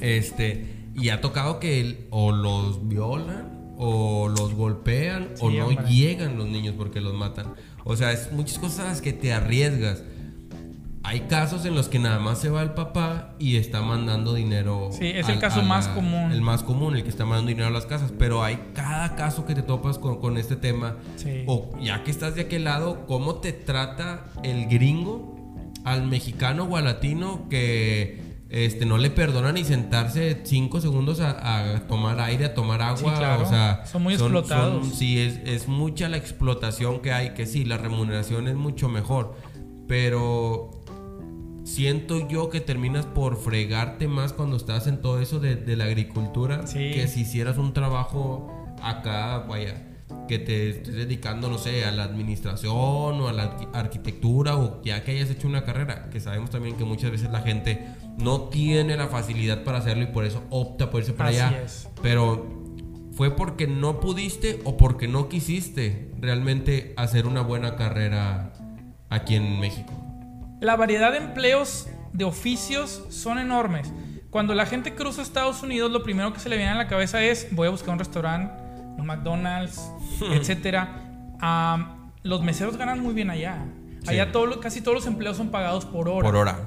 Este, 0.00 0.66
y 0.94 1.08
ha 1.08 1.20
tocado 1.20 1.58
que 1.58 2.06
o 2.10 2.32
los 2.32 2.86
violan 2.88 3.74
o 3.78 4.28
los 4.28 4.54
golpean 4.54 5.28
o 5.40 5.50
no 5.50 5.66
hombre. 5.68 5.86
llegan 5.88 6.36
los 6.36 6.48
niños 6.48 6.74
porque 6.76 7.00
los 7.00 7.14
matan. 7.14 7.54
O 7.84 7.96
sea, 7.96 8.12
es 8.12 8.32
muchas 8.32 8.58
cosas 8.58 8.80
a 8.80 8.84
las 8.84 9.00
que 9.00 9.12
te 9.12 9.32
arriesgas. 9.32 10.02
Hay 11.08 11.20
casos 11.20 11.64
en 11.64 11.74
los 11.74 11.88
que 11.88 11.98
nada 11.98 12.18
más 12.18 12.38
se 12.38 12.50
va 12.50 12.60
el 12.62 12.72
papá 12.74 13.34
y 13.38 13.56
está 13.56 13.80
mandando 13.80 14.34
dinero. 14.34 14.90
Sí, 14.92 15.06
es 15.06 15.26
el 15.30 15.38
caso 15.38 15.62
más 15.62 15.88
común. 15.88 16.30
El 16.32 16.42
más 16.42 16.62
común, 16.62 16.96
el 16.96 17.02
que 17.02 17.08
está 17.08 17.24
mandando 17.24 17.48
dinero 17.48 17.68
a 17.68 17.70
las 17.70 17.86
casas. 17.86 18.12
Pero 18.18 18.44
hay 18.44 18.58
cada 18.74 19.16
caso 19.16 19.46
que 19.46 19.54
te 19.54 19.62
topas 19.62 19.96
con, 19.98 20.20
con 20.20 20.36
este 20.36 20.54
tema. 20.56 20.96
Sí. 21.16 21.44
O 21.46 21.70
ya 21.80 22.04
que 22.04 22.10
estás 22.10 22.34
de 22.34 22.42
aquel 22.42 22.64
lado, 22.64 23.06
¿cómo 23.06 23.36
te 23.36 23.54
trata 23.54 24.26
el 24.42 24.66
gringo 24.66 25.34
al 25.84 26.06
mexicano 26.06 26.64
o 26.64 26.76
al 26.76 26.84
latino 26.84 27.46
que 27.48 28.42
este, 28.50 28.84
no 28.84 28.98
le 28.98 29.08
perdona 29.08 29.50
ni 29.52 29.64
sentarse 29.64 30.42
cinco 30.44 30.82
segundos 30.82 31.20
a, 31.20 31.74
a 31.76 31.86
tomar 31.86 32.20
aire, 32.20 32.44
a 32.44 32.52
tomar 32.54 32.82
agua? 32.82 32.98
Sí, 32.98 33.18
claro. 33.18 33.44
O 33.44 33.48
sea, 33.48 33.86
Son 33.86 34.02
muy 34.02 34.12
explotados. 34.12 34.88
sí, 34.94 35.18
es, 35.18 35.40
es 35.46 35.68
mucha 35.68 36.10
la 36.10 36.18
explotación 36.18 37.00
que 37.00 37.12
hay, 37.12 37.30
que 37.32 37.46
sí, 37.46 37.64
la 37.64 37.78
remuneración 37.78 38.46
es 38.46 38.56
mucho 38.56 38.90
mejor. 38.90 39.36
Pero 39.86 40.77
siento 41.68 42.26
yo 42.28 42.48
que 42.48 42.60
terminas 42.60 43.04
por 43.06 43.36
fregarte 43.36 44.08
más 44.08 44.32
cuando 44.32 44.56
estás 44.56 44.86
en 44.86 45.00
todo 45.02 45.20
eso 45.20 45.38
de, 45.38 45.56
de 45.56 45.76
la 45.76 45.84
agricultura 45.84 46.66
Sí. 46.66 46.92
que 46.92 47.06
si 47.08 47.20
hicieras 47.22 47.58
un 47.58 47.72
trabajo 47.74 48.52
acá, 48.82 49.38
vaya, 49.48 49.84
que 50.26 50.38
te 50.38 50.70
estés 50.70 50.94
dedicando, 50.94 51.48
no 51.50 51.58
sé, 51.58 51.84
a 51.84 51.90
la 51.92 52.04
administración 52.04 52.72
o 52.74 53.28
a 53.28 53.32
la 53.32 53.56
arqui- 53.58 53.68
arquitectura 53.74 54.56
o 54.56 54.80
ya 54.82 55.04
que 55.04 55.10
hayas 55.12 55.30
hecho 55.30 55.46
una 55.48 55.64
carrera, 55.64 56.08
que 56.10 56.20
sabemos 56.20 56.50
también 56.50 56.76
que 56.76 56.84
muchas 56.84 57.10
veces 57.10 57.30
la 57.30 57.40
gente 57.42 57.86
no 58.18 58.42
tiene 58.44 58.96
la 58.96 59.08
facilidad 59.08 59.64
para 59.64 59.78
hacerlo 59.78 60.04
y 60.04 60.06
por 60.06 60.24
eso 60.24 60.42
opta 60.50 60.90
por 60.90 61.00
irse 61.00 61.12
para 61.12 61.30
Así 61.30 61.38
allá. 61.40 61.62
es. 61.62 61.88
Pero 62.02 62.46
fue 63.12 63.34
porque 63.36 63.66
no 63.66 64.00
pudiste 64.00 64.60
o 64.64 64.76
porque 64.76 65.08
no 65.08 65.28
quisiste 65.28 66.10
realmente 66.20 66.94
hacer 66.96 67.26
una 67.26 67.42
buena 67.42 67.76
carrera 67.76 68.52
aquí 69.10 69.34
en 69.34 69.60
México. 69.60 69.92
La 70.60 70.76
variedad 70.76 71.12
de 71.12 71.18
empleos 71.18 71.88
de 72.12 72.24
oficios 72.24 73.04
son 73.10 73.38
enormes. 73.38 73.92
Cuando 74.30 74.54
la 74.54 74.66
gente 74.66 74.94
cruza 74.94 75.22
Estados 75.22 75.62
Unidos, 75.62 75.90
lo 75.90 76.02
primero 76.02 76.32
que 76.32 76.40
se 76.40 76.48
le 76.48 76.56
viene 76.56 76.72
a 76.72 76.74
la 76.74 76.86
cabeza 76.88 77.22
es 77.22 77.48
voy 77.52 77.68
a 77.68 77.70
buscar 77.70 77.90
un 77.90 77.98
restaurante, 77.98 78.52
un 78.98 79.06
McDonald's, 79.06 79.80
etcétera. 80.32 81.04
Am, 81.40 82.10
los 82.22 82.42
meseros 82.42 82.76
ganan 82.76 83.00
muy 83.00 83.14
bien 83.14 83.30
allá. 83.30 83.64
Allá 84.06 84.26
Sí. 84.26 84.32
todo 84.32 84.46
lo- 84.46 84.60
casi 84.60 84.80
todos 84.80 84.94
los 84.96 85.06
empleos 85.06 85.36
son 85.36 85.50
pagados 85.50 85.84
por 85.84 86.08
hora. 86.08 86.26
Por 86.26 86.36
hora. 86.36 86.58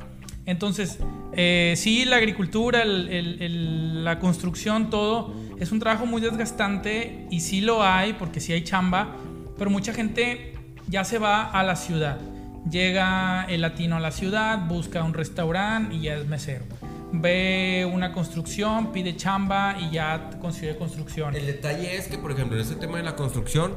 Entonces, 0.46 0.98
eh, 1.34 1.76
sí, 1.78 2.04
la 2.06 2.16
agricultura, 2.16 2.82
el- 2.82 3.10
el- 3.10 3.42
el- 3.42 4.04
la 4.04 4.18
construcción, 4.20 4.90
todo, 4.90 5.34
es 5.60 5.72
un 5.72 5.80
trabajo 5.80 6.06
muy 6.08 6.20
desgastante 6.22 7.28
y 7.30 7.42
sí 7.42 7.62
lo 7.62 7.84
hay, 7.84 8.14
porque 8.14 8.40
sí 8.40 8.54
hay 8.54 8.64
chamba, 8.64 9.16
pero 9.58 9.70
mucha 9.70 9.94
gente 9.94 10.56
ya 10.88 11.04
se 11.04 11.20
va 11.20 11.44
a 11.44 11.62
la 11.64 11.76
ciudad. 11.76 12.20
Llega 12.70 13.46
el 13.50 13.62
latino 13.62 13.98
a 13.98 14.00
la 14.00 14.12
ciudad, 14.12 14.60
busca 14.68 15.04
un 15.04 15.14
restaurante 15.14 15.96
y 15.96 16.02
ya 16.02 16.16
es 16.16 16.28
mesero. 16.28 16.66
Ve 17.12 17.90
una 17.92 18.14
construcción, 18.14 18.92
pide 18.94 19.16
chamba 19.18 19.76
y 19.80 19.90
ya 19.92 20.30
consigue 20.40 20.78
construcción. 20.78 21.36
El 21.36 21.46
detalle 21.48 21.96
es 21.98 22.08
que, 22.08 22.18
por 22.18 22.32
ejemplo, 22.32 22.56
en 22.56 22.62
este 22.64 22.76
tema 22.76 22.98
de 22.98 23.04
la 23.04 23.16
construcción, 23.16 23.74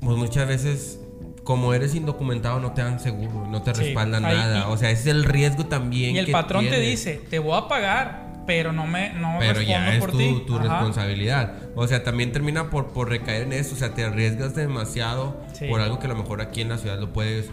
pues 0.00 0.16
muchas 0.16 0.48
veces, 0.48 1.00
como 1.44 1.74
eres 1.74 1.94
indocumentado, 1.94 2.60
no 2.60 2.72
te 2.72 2.82
dan 2.82 3.00
seguro, 3.00 3.46
no 3.46 3.60
te 3.62 3.74
Sí, 3.74 3.82
respaldan 3.82 4.24
ahí- 4.24 4.36
nada. 4.36 4.58
y- 4.60 4.72
o 4.72 4.76
sea, 4.78 4.90
ese 4.90 5.02
es 5.02 5.06
el 5.08 5.24
riesgo 5.24 5.66
también. 5.66 6.14
Y 6.14 6.18
el 6.20 6.26
que 6.26 6.32
patrón 6.32 6.66
te 6.68 6.80
dice, 6.80 7.20
te 7.28 7.38
voy 7.40 7.58
a 7.58 7.68
pagar, 7.68 8.30
pero 8.46 8.72
no 8.72 8.86
me 8.86 9.12
no 9.14 9.36
Pero 9.38 9.60
ya 9.60 9.92
es 9.92 10.00
por 10.00 10.12
tu, 10.12 10.18
ti. 10.18 10.42
tu 10.46 10.58
responsabilidad. 10.58 11.54
O 11.74 11.86
sea, 11.86 12.02
también 12.02 12.32
termina 12.32 12.70
por, 12.70 12.92
por 12.92 13.10
recaer 13.10 13.42
en 13.42 13.52
eso. 13.52 13.74
O 13.74 13.78
sea, 13.78 13.92
te 13.92 14.04
arriesgas 14.04 14.54
demasiado 14.54 15.42
Sí. 15.52 15.66
por 15.68 15.80
algo 15.82 15.98
que 15.98 16.06
a 16.06 16.08
lo 16.10 16.16
mejor 16.16 16.40
aquí 16.40 16.62
en 16.62 16.70
la 16.70 16.78
ciudad 16.78 16.98
lo 16.98 17.12
puedes, 17.12 17.50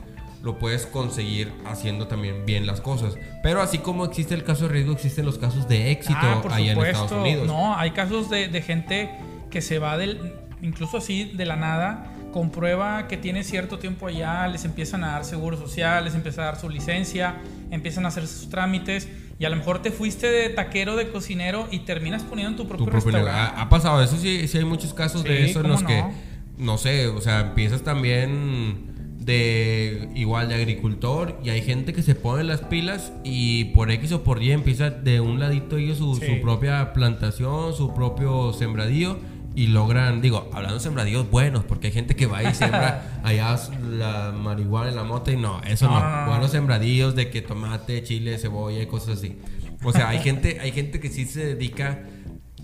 lo 0.47 0.57
puedes 0.57 0.85
conseguir 0.85 1.51
haciendo 1.65 2.07
también 2.07 2.45
bien 2.45 2.65
las 2.65 2.79
cosas. 2.79 3.15
Pero 3.43 3.61
así 3.61 3.79
como 3.79 4.05
existe 4.05 4.33
el 4.33 4.45
caso 4.45 4.63
de 4.67 4.73
riesgo, 4.73 4.93
existen 4.93 5.25
los 5.25 5.37
casos 5.37 5.67
de 5.67 5.91
éxito 5.91 6.17
Ah, 6.21 6.41
allá 6.51 6.71
en. 6.71 6.79
Estados 6.79 7.11
Unidos. 7.11 7.45
No, 7.47 7.77
hay 7.77 7.91
casos 7.91 8.29
de, 8.29 8.47
de 8.47 8.61
gente 8.61 9.11
que 9.51 9.61
se 9.61 9.77
va 9.77 9.97
del, 9.97 10.33
incluso 10.61 10.97
así 10.97 11.25
de 11.25 11.45
la 11.45 11.57
nada, 11.57 12.13
comprueba 12.31 13.07
que 13.09 13.17
tiene 13.17 13.43
cierto 13.43 13.77
tiempo 13.77 14.07
allá, 14.07 14.47
les 14.47 14.63
empiezan 14.63 15.03
a 15.03 15.11
dar 15.11 15.25
seguro 15.25 15.57
social, 15.57 16.05
les 16.05 16.15
empieza 16.15 16.43
a 16.43 16.45
dar 16.45 16.59
su 16.59 16.69
licencia, 16.69 17.35
empiezan 17.69 18.05
a 18.05 18.07
hacer 18.07 18.25
sus 18.25 18.49
trámites 18.49 19.09
y 19.39 19.43
a 19.45 19.49
lo 19.49 19.57
mejor 19.57 19.81
te 19.81 19.91
fuiste 19.91 20.27
de 20.31 20.49
taquero, 20.49 20.95
de 20.95 21.09
cocinero 21.09 21.67
y 21.71 21.79
terminas 21.79 22.23
poniendo 22.23 22.51
en 22.51 22.55
tu 22.57 22.67
propio, 22.67 22.85
tu 22.85 22.91
propio 22.91 23.11
restaurante. 23.11 23.55
Ha, 23.57 23.61
ha 23.63 23.69
pasado 23.69 24.01
eso, 24.01 24.15
sí, 24.17 24.47
sí 24.47 24.57
hay 24.57 24.65
muchos 24.65 24.93
casos 24.93 25.23
de 25.25 25.37
Sí, 25.45 25.51
eso 25.51 25.59
en 25.59 25.67
los 25.67 25.83
que, 25.83 25.99
no. 26.01 26.11
no 26.57 26.77
sé, 26.77 27.07
o 27.07 27.19
sea, 27.19 27.41
empiezas 27.41 27.81
también 27.81 28.95
de 29.27 30.09
igual 30.15 30.47
de 30.47 30.55
agricultor 30.55 31.37
y 31.43 31.49
hay 31.49 31.61
gente 31.61 31.93
que 31.93 32.01
se 32.01 32.15
pone 32.15 32.43
las 32.45 32.61
pilas 32.61 33.11
y 33.23 33.65
por 33.65 33.91
X 33.91 34.13
o 34.13 34.23
por 34.23 34.41
Y 34.41 34.51
empieza 34.53 34.89
de 34.89 35.19
un 35.19 35.37
ladito 35.39 35.77
ellos 35.77 35.97
su, 35.97 36.15
Sí. 36.15 36.25
su 36.25 36.41
propia 36.41 36.93
plantación, 36.93 37.75
su 37.75 37.93
propio 37.93 38.53
sembradío 38.53 39.19
y 39.53 39.67
logran, 39.67 40.21
digo, 40.21 40.49
hablando 40.53 40.75
de 40.75 40.81
sembradíos 40.81 41.29
buenos, 41.29 41.65
porque 41.65 41.87
hay 41.87 41.93
gente 41.93 42.15
que 42.15 42.25
va 42.25 42.41
y 42.43 42.53
siembra 42.53 43.19
allá 43.23 43.59
la 43.91 44.31
marihuana 44.31 44.89
en 44.89 44.95
la 44.95 45.03
moto 45.03 45.29
y 45.31 45.35
no, 45.35 45.61
eso 45.63 45.87
no. 45.87 46.25
Buenos 46.27 46.51
sembradíos 46.51 47.15
de 47.15 47.29
que 47.29 47.41
tomate, 47.41 48.03
chile, 48.03 48.37
cebolla 48.37 48.81
y 48.81 48.85
cosas 48.85 49.17
así. 49.17 49.35
O 49.83 49.91
sea, 49.91 50.09
hay 50.09 50.19
gente, 50.19 50.59
hay 50.61 50.71
gente 50.71 50.99
que 50.99 51.09
sí 51.09 51.25
se 51.25 51.45
dedica 51.55 51.99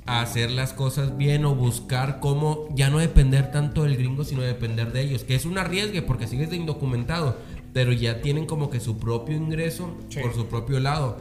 a 0.05 0.21
hacer 0.21 0.51
las 0.51 0.73
cosas 0.73 1.17
bien 1.17 1.45
o 1.45 1.55
buscar 1.55 2.19
cómo 2.19 2.67
ya 2.75 2.89
no 2.89 2.99
depender 2.99 3.51
tanto 3.51 3.83
del 3.83 3.95
gringo, 3.95 4.23
sino 4.23 4.41
depender 4.41 4.91
de 4.91 5.01
ellos, 5.01 5.23
que 5.23 5.35
es 5.35 5.45
un 5.45 5.57
arriesgue 5.57 6.01
porque 6.01 6.27
sigues 6.27 6.49
de 6.49 6.57
indocumentado, 6.57 7.37
pero 7.71 7.93
ya 7.93 8.21
tienen 8.21 8.45
como 8.45 8.69
que 8.69 8.79
su 8.79 8.97
propio 8.97 9.35
ingreso 9.35 9.97
por 10.21 10.33
su 10.33 10.47
propio 10.47 10.79
lado, 10.79 11.17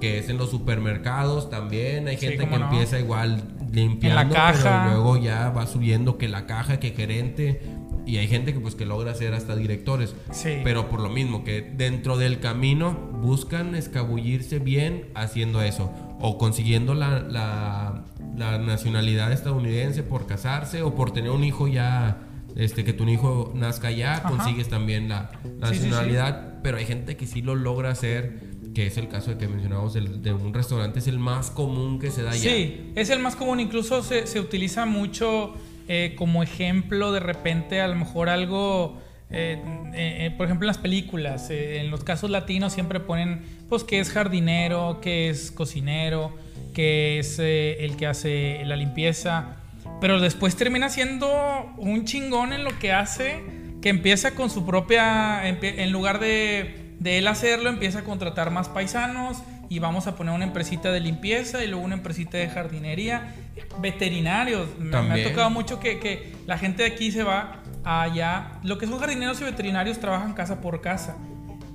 que 0.00 0.18
es 0.18 0.28
en 0.28 0.38
los 0.38 0.50
supermercados 0.50 1.50
también, 1.50 2.06
hay 2.08 2.16
gente 2.16 2.48
que 2.48 2.54
empieza 2.54 2.98
igual 2.98 3.42
limpiando, 3.72 4.22
la 4.22 4.28
caja. 4.28 4.84
pero 4.84 4.94
luego 4.94 5.16
ya 5.16 5.50
va 5.50 5.66
subiendo 5.66 6.16
que 6.16 6.28
la 6.28 6.46
caja, 6.46 6.78
que 6.78 6.90
gerente, 6.90 7.62
y 8.06 8.18
hay 8.18 8.28
gente 8.28 8.52
que 8.52 8.60
pues 8.60 8.74
que 8.74 8.84
logra 8.84 9.14
ser 9.14 9.34
hasta 9.34 9.56
directores. 9.56 10.14
Pero 10.62 10.88
por 10.88 11.00
lo 11.00 11.08
mismo, 11.08 11.42
que 11.42 11.62
dentro 11.62 12.16
del 12.18 12.38
camino 12.38 12.92
buscan 12.92 13.74
escabullirse 13.74 14.58
bien 14.58 15.06
haciendo 15.14 15.62
eso 15.62 15.90
o 16.20 16.38
consiguiendo 16.38 16.94
la, 16.94 17.20
la, 17.20 18.58
nacionalidad 18.58 19.32
estadounidense 19.32 20.02
por 20.02 20.26
casarse 20.26 20.82
o 20.82 20.94
por 20.94 21.12
tener 21.12 21.30
un 21.30 21.44
hijo 21.44 21.68
ya, 21.68 22.18
este, 22.56 22.84
que 22.84 22.92
tu 22.92 23.08
hijo 23.08 23.52
nazca 23.54 23.90
ya, 23.90 24.22
consigues 24.22 24.68
también 24.68 25.08
la, 25.08 25.30
nacionalidad. 25.58 26.60
Pero 26.62 26.78
hay 26.78 26.86
gente 26.86 27.16
que 27.16 27.26
sí 27.26 27.42
lo 27.42 27.54
logra 27.54 27.90
hacer, 27.90 28.40
que 28.74 28.86
es 28.86 28.96
el 28.96 29.08
caso 29.08 29.30
de 29.30 29.38
que 29.38 29.48
mencionamos 29.48 29.92
de 29.94 30.32
un 30.32 30.54
restaurante, 30.54 30.98
es 30.98 31.08
el 31.08 31.18
más 31.18 31.50
común 31.50 31.98
que 31.98 32.10
se 32.10 32.22
da 32.22 32.32
ya. 32.32 32.50
Sí, 32.50 32.92
es 32.94 33.10
el 33.10 33.18
más 33.18 33.36
común, 33.36 33.60
incluso 33.60 34.02
se, 34.02 34.26
se 34.26 34.40
utiliza 34.40 34.86
mucho 34.86 35.54
eh, 35.86 36.14
como 36.16 36.42
ejemplo 36.42 37.12
de 37.12 37.20
repente 37.20 37.80
a 37.80 37.88
lo 37.88 37.96
mejor 37.96 38.28
algo... 38.28 39.00
Eh, 39.30 39.60
eh, 39.94 40.34
por 40.36 40.46
ejemplo, 40.46 40.64
en 40.64 40.68
las 40.68 40.78
películas, 40.78 41.50
en 41.50 41.90
los 41.90 42.04
casos 42.04 42.30
latinos 42.30 42.72
siempre 42.72 43.00
ponen 43.00 43.42
pues 43.68 43.82
que 43.82 43.98
es 43.98 44.10
jardinero, 44.10 45.00
que 45.00 45.28
es 45.28 45.50
cocinero, 45.50 46.36
que 46.72 47.18
es 47.18 47.38
eh, 47.38 47.84
el 47.84 47.96
que 47.96 48.06
hace 48.06 48.62
la 48.64 48.76
limpieza, 48.76 49.56
pero 50.00 50.20
después 50.20 50.56
termina 50.56 50.88
siendo 50.88 51.72
un 51.78 52.04
chingón 52.04 52.52
en 52.52 52.64
lo 52.64 52.78
que 52.78 52.92
hace, 52.92 53.42
que 53.80 53.88
empieza 53.88 54.34
con 54.34 54.50
su 54.50 54.64
propia, 54.64 55.48
en 55.48 55.92
lugar 55.92 56.20
de, 56.20 56.94
de 57.00 57.18
él 57.18 57.26
hacerlo, 57.26 57.68
empieza 57.68 58.00
a 58.00 58.04
contratar 58.04 58.50
más 58.50 58.68
paisanos 58.68 59.42
y 59.68 59.78
vamos 59.78 60.06
a 60.06 60.16
poner 60.16 60.34
una 60.34 60.44
empresita 60.44 60.92
de 60.92 61.00
limpieza 61.00 61.64
y 61.64 61.66
luego 61.66 61.84
una 61.84 61.94
empresita 61.94 62.38
de 62.38 62.48
jardinería, 62.48 63.34
veterinarios. 63.80 64.68
Me, 64.78 64.96
ha 64.96 65.28
tocado 65.28 65.50
mucho 65.50 65.80
que, 65.80 65.98
que, 65.98 66.32
la 66.46 66.58
gente 66.58 66.82
de 66.84 66.90
aquí 66.90 67.10
se 67.10 67.22
va 67.22 67.63
allá. 67.84 68.58
Lo 68.62 68.78
que 68.78 68.86
son 68.86 68.98
jardineros 68.98 69.40
y 69.40 69.44
veterinarios 69.44 69.98
trabajan 69.98 70.32
casa 70.34 70.60
por 70.60 70.80
casa 70.80 71.16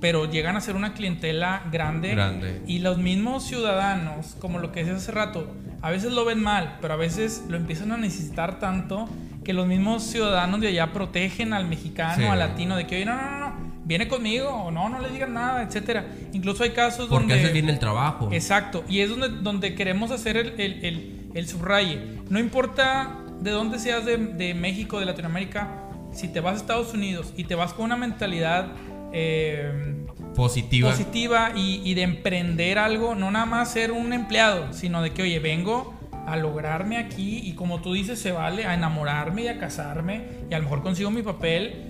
pero 0.00 0.24
llegan 0.24 0.56
a 0.56 0.60
ser 0.60 0.76
una 0.76 0.94
clientela 0.94 1.62
grande, 1.70 2.10
grande. 2.10 2.62
Y 2.66 2.78
los 2.78 2.98
mismos 2.98 3.44
ciudadanos, 3.44 4.34
como 4.40 4.58
lo 4.58 4.72
que 4.72 4.80
decías 4.80 5.02
hace 5.02 5.12
rato, 5.12 5.54
a 5.82 5.90
veces 5.90 6.12
lo 6.12 6.24
ven 6.24 6.42
mal, 6.42 6.78
pero 6.80 6.94
a 6.94 6.96
veces 6.96 7.44
lo 7.48 7.56
empiezan 7.56 7.92
a 7.92 7.96
necesitar 7.96 8.58
tanto 8.58 9.08
que 9.44 9.52
los 9.52 9.66
mismos 9.66 10.02
ciudadanos 10.02 10.60
de 10.60 10.68
allá 10.68 10.92
protegen 10.92 11.52
al 11.52 11.66
mexicano, 11.66 12.32
al 12.32 12.38
latino, 12.38 12.76
de 12.76 12.86
que, 12.86 12.96
oye, 12.96 13.04
no, 13.04 13.16
no, 13.16 13.38
no, 13.38 13.52
viene 13.84 14.08
conmigo, 14.08 14.48
o 14.48 14.70
no, 14.70 14.88
no 14.88 15.00
le 15.00 15.10
digan 15.10 15.34
nada, 15.34 15.62
etcétera. 15.62 16.06
Incluso 16.32 16.62
hay 16.62 16.70
casos 16.70 17.08
donde... 17.08 17.34
Porque 17.34 17.44
hace 17.44 17.52
bien 17.52 17.68
el 17.68 17.78
trabajo. 17.78 18.30
Exacto, 18.32 18.84
y 18.88 19.00
es 19.00 19.10
donde, 19.10 19.28
donde 19.28 19.74
queremos 19.74 20.10
hacer 20.10 20.36
el, 20.36 20.60
el, 20.60 21.30
el, 21.34 21.48
subraye. 21.48 22.00
No 22.28 22.38
importa 22.38 23.16
de 23.40 23.50
dónde 23.50 23.78
seas 23.78 24.04
de, 24.04 24.16
de 24.18 24.54
México, 24.54 25.00
de 25.00 25.06
Latinoamérica, 25.06 25.79
si 26.12 26.28
te 26.28 26.40
vas 26.40 26.54
a 26.54 26.56
Estados 26.56 26.94
Unidos 26.94 27.32
y 27.36 27.44
te 27.44 27.54
vas 27.54 27.72
con 27.72 27.86
una 27.86 27.96
mentalidad 27.96 28.68
eh, 29.12 30.04
positiva, 30.34 30.90
positiva 30.90 31.52
y, 31.54 31.94
de 31.94 32.02
emprender 32.02 32.78
algo, 32.78 33.14
no 33.14 33.30
nada 33.30 33.46
más 33.46 33.72
ser 33.72 33.92
un 33.92 34.12
empleado, 34.12 34.72
sino 34.72 35.02
de 35.02 35.12
que, 35.12 35.22
oye, 35.22 35.38
vengo 35.38 35.94
a 36.26 36.36
lograrme 36.36 36.98
aquí 36.98 37.40
y 37.44 37.54
como 37.54 37.80
tú 37.80 37.92
dices, 37.92 38.18
se 38.18 38.32
vale 38.32 38.64
a 38.64 38.74
enamorarme 38.74 39.42
y 39.42 39.48
a 39.48 39.58
casarme 39.58 40.26
y 40.50 40.54
a 40.54 40.58
lo 40.58 40.64
mejor 40.64 40.82
consigo 40.82 41.10
mi 41.10 41.22
papel. 41.22 41.86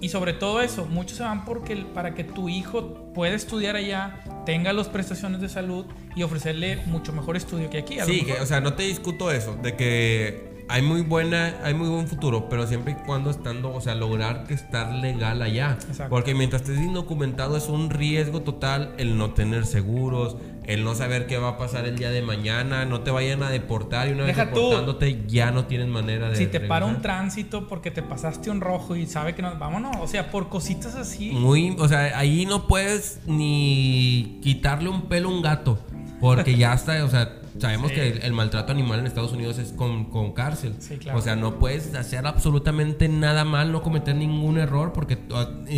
Y 0.00 0.10
sobre 0.10 0.32
todo 0.32 0.62
eso, 0.62 0.86
muchos 0.86 1.18
se 1.18 1.24
van 1.24 1.44
porque 1.44 1.74
para 1.76 2.14
que 2.14 2.22
tu 2.22 2.48
hijo 2.48 3.12
pueda 3.12 3.34
estudiar 3.34 3.74
allá, 3.74 4.20
tenga 4.46 4.72
las 4.72 4.86
prestaciones 4.88 5.40
de 5.40 5.48
salud 5.48 5.86
y 6.14 6.22
ofrecerle 6.22 6.76
mucho 6.86 7.12
mejor 7.12 7.36
estudio 7.36 7.68
que 7.68 7.78
aquí. 7.78 7.98
sí, 8.06 8.24
o 8.40 8.46
sea, 8.46 8.60
no 8.60 8.74
te 8.74 8.84
discuto 8.84 9.32
eso, 9.32 9.56
de 9.56 9.74
que 9.74 10.57
hay 10.68 10.82
muy 10.82 11.00
buena, 11.00 11.54
hay 11.64 11.74
muy 11.74 11.88
buen 11.88 12.08
futuro, 12.08 12.48
pero 12.48 12.66
siempre 12.66 12.92
y 12.92 13.06
cuando 13.06 13.30
estando, 13.30 13.72
o 13.74 13.80
sea, 13.80 13.94
lograr 13.94 14.44
que 14.44 14.54
estar 14.54 14.92
legal 14.94 15.40
allá. 15.40 15.78
Porque 16.10 16.34
mientras 16.34 16.62
estés 16.62 16.78
indocumentado 16.78 17.56
es 17.56 17.68
un 17.68 17.90
riesgo 17.90 18.42
total 18.42 18.94
el 18.98 19.16
no 19.16 19.30
tener 19.30 19.64
seguros, 19.64 20.36
el 20.64 20.84
no 20.84 20.94
saber 20.94 21.26
qué 21.26 21.38
va 21.38 21.50
a 21.50 21.56
pasar 21.56 21.86
el 21.86 21.96
día 21.96 22.10
de 22.10 22.20
mañana, 22.20 22.84
no 22.84 23.00
te 23.00 23.10
vayan 23.10 23.42
a 23.42 23.48
deportar 23.48 24.08
y 24.08 24.12
una 24.12 24.24
vez 24.24 24.36
deportándote 24.36 25.24
ya 25.26 25.50
no 25.50 25.64
tienes 25.64 25.88
manera 25.88 26.28
de 26.28 26.36
Si 26.36 26.46
te 26.46 26.60
para 26.60 26.84
un 26.84 27.00
tránsito 27.00 27.66
porque 27.66 27.90
te 27.90 28.02
pasaste 28.02 28.50
un 28.50 28.60
rojo 28.60 28.94
y 28.94 29.06
sabe 29.06 29.34
que 29.34 29.40
no, 29.40 29.58
vámonos, 29.58 29.96
o 29.98 30.06
sea, 30.06 30.30
por 30.30 30.50
cositas 30.50 30.94
así. 30.94 31.30
Muy, 31.30 31.74
o 31.78 31.88
sea, 31.88 32.18
ahí 32.18 32.44
no 32.44 32.66
puedes 32.66 33.20
ni 33.26 34.38
quitarle 34.42 34.90
un 34.90 35.08
pelo 35.08 35.30
a 35.30 35.32
un 35.32 35.40
gato, 35.40 35.78
porque 36.20 36.56
ya 36.56 36.74
está, 36.74 37.02
o 37.02 37.08
sea, 37.08 37.37
Sabemos 37.58 37.92
que 37.92 38.08
el, 38.08 38.32
maltrato 38.32 38.72
animal 38.72 39.00
en 39.00 39.06
Estados 39.06 39.32
Unidos 39.32 39.58
es 39.58 39.72
con, 39.72 40.06
con 40.06 40.32
cárcel. 40.32 40.74
O 41.14 41.20
sea, 41.20 41.36
no 41.36 41.58
puedes 41.58 41.94
hacer 41.94 42.26
absolutamente 42.26 43.08
nada 43.08 43.44
mal, 43.44 43.72
no 43.72 43.82
cometer 43.82 44.14
ningún 44.14 44.58
error, 44.58 44.92
porque 44.92 45.18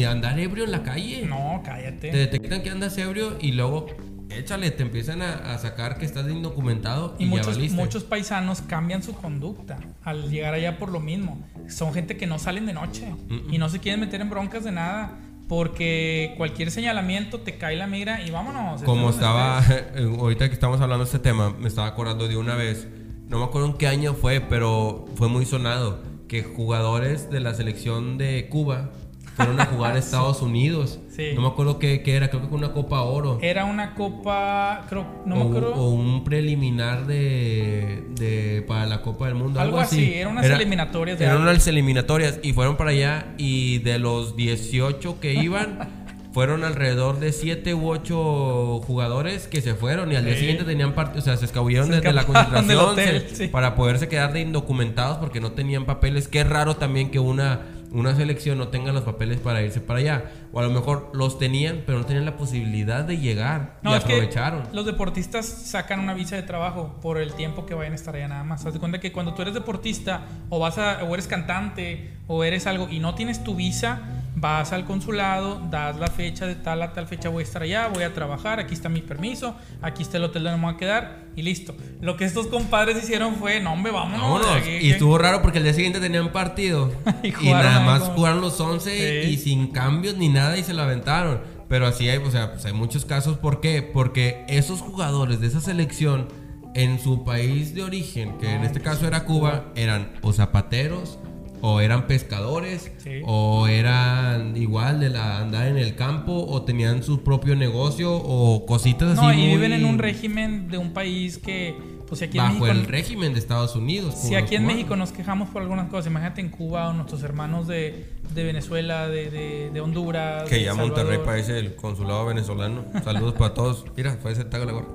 andar 0.07 0.39
ebrio 0.39 0.65
en 0.65 0.73
la 0.73 0.83
calle. 0.83 1.27
No, 1.27 1.63
cállate. 1.65 2.11
Te 2.11 2.17
detectan 2.17 2.63
que 2.63 2.71
andas 2.71 2.97
ebrio 2.99 3.37
y 3.41 3.53
luego 3.53 3.87
échale, 4.31 4.71
te 4.71 4.83
empiezan 4.83 5.23
a, 5.23 5.59
sacar 5.59 5.99
que 5.99 6.05
estás 6.05 6.29
indocumentado 6.31 7.17
y, 7.19 7.27
muchos, 7.27 7.59
ya 7.59 7.75
muchos 7.75 8.05
paisanos 8.05 8.63
cambian 8.63 9.03
su 9.03 9.13
conducta 9.15 9.79
al 10.05 10.31
llegar 10.31 10.55
allá 10.55 10.79
por 10.79 10.91
lo 10.91 11.01
mismo. 11.01 11.39
Son 11.69 11.93
gente 11.93 12.17
que 12.17 12.27
no 12.27 12.39
salen 12.39 12.67
de 12.67 12.73
noche 12.73 13.13
y 13.51 13.59
no 13.59 13.69
se 13.69 13.79
quieren 13.81 14.01
meter 14.01 14.21
en 14.21 14.31
broncas 14.31 14.65
de 14.65 14.73
nada 14.73 15.19
porque 15.51 16.35
cualquier 16.37 16.71
señalamiento 16.71 17.41
te 17.41 17.59
cae 17.59 17.75
la 17.75 17.89
mira 17.89 18.25
y 18.25 18.31
vámonos. 18.31 18.85
Como 18.85 19.11
estaba, 19.11 19.61
ahorita 20.21 20.47
que 20.47 20.55
estamos 20.55 20.81
hablando 20.81 21.05
de 21.05 21.09
este 21.09 21.19
tema, 21.19 21.51
me 21.59 21.67
estaba 21.67 21.89
acordando 21.89 22.29
de 22.29 22.37
una 22.37 22.55
vez, 22.55 22.87
no 23.27 23.41
me 23.41 23.47
acuerdo 23.47 23.67
en 23.67 23.73
qué 23.73 23.89
año 23.89 24.15
fue, 24.15 24.41
pero 24.41 25.07
fue 25.17 25.27
muy 25.27 25.45
sonado, 25.45 26.05
que 26.29 26.45
jugadores 26.45 27.31
de 27.31 27.41
la 27.41 27.53
selección 27.55 28.17
de 28.17 28.49
Cuba 28.49 28.91
fueron 29.35 29.61
a 29.61 29.67
jugar 29.67 29.97
a 29.97 29.99
Estados 29.99 30.41
Unidos. 30.41 31.01
No 31.35 31.43
me 31.43 31.49
acuerdo 31.49 31.79
qué, 31.79 32.03
era, 32.05 32.29
creo 32.29 32.43
que 32.43 32.49
fue 32.49 32.59
una 32.59 32.73
Copa 32.73 33.03
Oro. 33.03 33.39
Era 33.43 33.65
una 33.65 33.95
Copa, 33.95 34.87
creo, 34.89 35.07
no 35.25 35.37
me 35.37 35.43
acuerdo. 35.43 35.75
O 35.75 35.91
un 35.91 36.25
preliminar 36.25 37.07
de, 37.07 38.05
de 38.11 38.65
para 38.67 38.87
la 38.87 39.03
Copa 39.03 39.27
del 39.27 39.35
Mundo. 39.35 39.61
Algo, 39.61 39.79
así, 39.79 40.15
eran 40.15 40.33
unas 40.33 40.47
eliminatorias. 40.47 41.19
De 41.19 41.25
eran 41.25 41.43
unas 41.43 41.67
eliminatorias 41.67 42.41
y 42.43 42.53
fueron 42.53 42.77
para 42.77 42.91
allá 42.91 43.27
y 43.39 43.79
de 43.79 43.99
los 43.99 44.37
18 44.37 45.21
que 45.21 45.35
iban... 45.35 46.01
fueron 46.33 46.63
alrededor 46.63 47.19
de 47.19 47.33
7 47.33 47.75
u 47.75 47.89
8 47.89 48.83
jugadores 48.87 49.49
que 49.49 49.61
se 49.61 49.75
fueron 49.75 50.13
y 50.13 50.17
al 50.17 50.25
día 50.25 50.37
siguiente 50.37 50.65
tenían 50.65 50.95
parte, 50.95 51.19
o 51.19 51.23
sea, 51.23 51.37
se 51.37 51.45
escabulleron 51.45 51.91
desde 51.91 52.13
la 52.13 52.25
concentración 52.25 53.51
para 53.51 53.75
poderse 53.75 54.09
quedar 54.09 54.33
de 54.33 54.41
indocumentados 54.41 55.19
porque 55.19 55.41
no 55.41 55.53
tenían 55.53 55.87
papeles. 55.87 56.29
Qué 56.29 56.45
raro 56.45 56.77
también 56.77 57.11
que 57.11 57.19
una 57.19 57.63
una 57.93 58.15
selección 58.15 58.59
no 58.59 58.69
tenga 58.69 58.93
los 58.93 59.03
papeles 59.03 59.41
para 59.41 59.63
irse 59.63 59.81
para 59.81 60.01
allá. 60.01 60.25
O 60.53 60.61
a 60.61 60.63
lo 60.63 60.71
mejor 60.71 61.11
los 61.15 61.39
tenían, 61.39 61.83
pero 61.87 61.99
no 61.99 62.07
tenían 62.07 62.25
la 62.25 62.37
posibilidad 62.37 63.05
de 63.05 63.19
llegar. 63.19 63.79
y 63.83 63.93
aprovecharon. 63.93 64.63
los 64.73 64.87
deportistas 64.87 65.47
sacan 65.47 66.01
una 66.01 66.15
visa 66.15 66.37
de 66.37 66.43
trabajo 66.43 66.99
por 67.01 67.19
el 67.19 67.35
tiempo 67.35 67.67
que 67.67 67.75
vayan 67.75 67.93
a 67.93 67.97
estar 67.97 68.15
allá 68.15 68.29
nada 68.29 68.45
más. 68.45 68.65
Haz 68.67 68.75
de 68.75 68.81
cuenta 68.81 69.01
que 69.01 69.13
cuando 69.13 69.35
tú 69.35 69.43
eres 69.43 69.55
deportista 69.55 70.27
o 70.49 70.59
vas 70.59 70.79
a, 70.79 71.05
o 71.05 71.15
eres 71.15 71.27
cantante 71.27 72.11
o 72.27 72.45
eres 72.45 72.67
algo 72.67 72.89
y 72.89 73.01
no 73.01 73.15
tienes 73.15 73.43
tu 73.43 73.55
visa, 73.55 74.01
vas 74.41 74.73
al 74.73 74.85
consulado, 74.85 75.61
das 75.71 75.99
la 75.99 76.07
fecha 76.07 76.47
de 76.47 76.55
tal 76.55 76.83
a 76.83 76.93
tal 76.93 77.07
fecha 77.07 77.29
voy 77.29 77.43
a 77.43 77.45
estar 77.45 77.63
allá, 77.63 77.89
voy 77.89 78.05
a 78.05 78.15
trabajar, 78.15 78.59
aquí 78.59 78.75
está 78.75 78.89
mi 78.89 79.03
permiso, 79.03 79.55
aquí 79.83 80.03
está 80.03 80.17
el 80.17 80.25
hotel 80.25 80.45
donde 80.45 80.59
me 80.59 80.65
voy 80.65 80.75
a 80.75 80.77
quedar 80.79 81.25
y 81.37 81.43
listo. 81.43 81.75
Lo 82.01 82.17
que 82.17 82.25
estos 82.25 82.47
compadres 82.47 83.03
hicieron 83.03 83.37
fue, 83.37 83.61
no, 83.61 83.73
hombre, 83.73 83.93
vámonos. 83.93 84.47
y 84.67 84.91
estuvo 84.91 85.19
raro 85.19 85.43
porque 85.43 85.59
el 85.59 85.65
día 85.65 85.75
siguiente 85.75 86.01
tenían 86.01 86.33
partido 86.33 86.93
y, 87.23 87.51
nada 87.51 87.81
más 87.81 88.03
jugaron 88.03 88.41
los 88.41 88.59
11 88.59 89.25
y 89.25 89.37
sin 89.37 89.69
cambios 89.69 90.17
ni 90.17 90.29
nada 90.29 90.57
y 90.57 90.65
se 90.65 90.75
lo 90.75 90.83
aventaron. 90.83 91.41
Pero 91.69 91.87
así 91.87 92.09
hay, 92.09 92.19
o 92.19 92.31
sea, 92.33 92.53
pues 92.53 92.65
hay 92.65 92.73
muchos 92.73 93.05
casos. 93.05 93.39
¿Por 93.39 93.61
qué? 93.61 93.83
Porque 93.83 94.45
esos 94.49 94.81
jugadores 94.81 95.41
de 95.41 95.47
esa 95.47 95.61
selección 95.61 96.27
en 96.75 96.99
su 96.99 97.23
país 97.25 97.75
de 97.75 97.85
origen, 97.85 98.39
que 98.39 98.53
en 98.53 98.65
este 98.65 98.81
caso 98.81 99.07
era 99.07 99.25
Cuba, 99.25 99.67
eran 99.77 100.11
o 100.23 100.33
zapateros, 100.33 101.19
o 101.63 101.81
eran 101.81 102.07
pescadores, 102.07 102.91
o 103.25 103.67
eran 103.69 104.57
igual 104.57 105.01
de 105.01 105.11
la 105.11 105.39
andar 105.41 105.67
en 105.69 105.77
el 105.77 105.95
campo, 105.95 106.47
o 106.49 106.63
tenían 106.63 107.03
su 107.03 107.23
propio 107.23 107.57
negocio, 107.57 108.13
o 108.15 108.67
cositas 108.67 109.19
así. 109.19 109.27
No, 109.27 109.33
y 109.33 109.47
viven 109.49 109.73
en 109.73 109.85
un 109.85 109.99
régimen 109.99 110.69
de 110.69 110.79
un 110.79 110.93
país 110.93 111.39
que 111.39 111.75
Pues 112.09 112.23
aquí 112.23 112.39
en 112.39 112.45
bajo 112.45 112.59
México- 112.61 112.79
el 112.81 112.87
régimen 112.87 113.33
de 113.35 113.39
Estados 113.39 113.77
Unidos. 113.77 114.15
Si 114.17 114.35
aquí 114.35 114.55
en 114.57 114.63
cubanos. 114.63 114.77
México 114.77 114.97
nos 114.97 115.13
quejamos 115.13 115.49
por 115.51 115.63
algunas 115.63 115.89
cosas, 115.89 116.07
imagínate 116.09 116.41
en 116.41 116.49
Cuba 116.49 116.89
o 116.89 116.93
nuestros 116.93 117.23
hermanos 117.23 117.67
de, 117.69 118.07
de 118.35 118.45
Venezuela, 118.45 119.07
de, 119.09 119.31
de- 119.31 119.71
de 119.71 119.81
Honduras. 119.81 120.49
Que 120.49 120.63
ya. 120.65 120.75
Monterrey 120.75 121.19
parece 121.25 121.59
el 121.59 121.77
consulado 121.77 122.27
venezolano. 122.27 122.85
Saludos 123.05 123.35
para 123.35 123.55
todos. 123.55 123.85
Mira, 123.97 124.17
fue 124.21 124.33
ese 124.33 124.45
tago 124.45 124.65
la 124.65 124.73
gorra. 124.73 124.89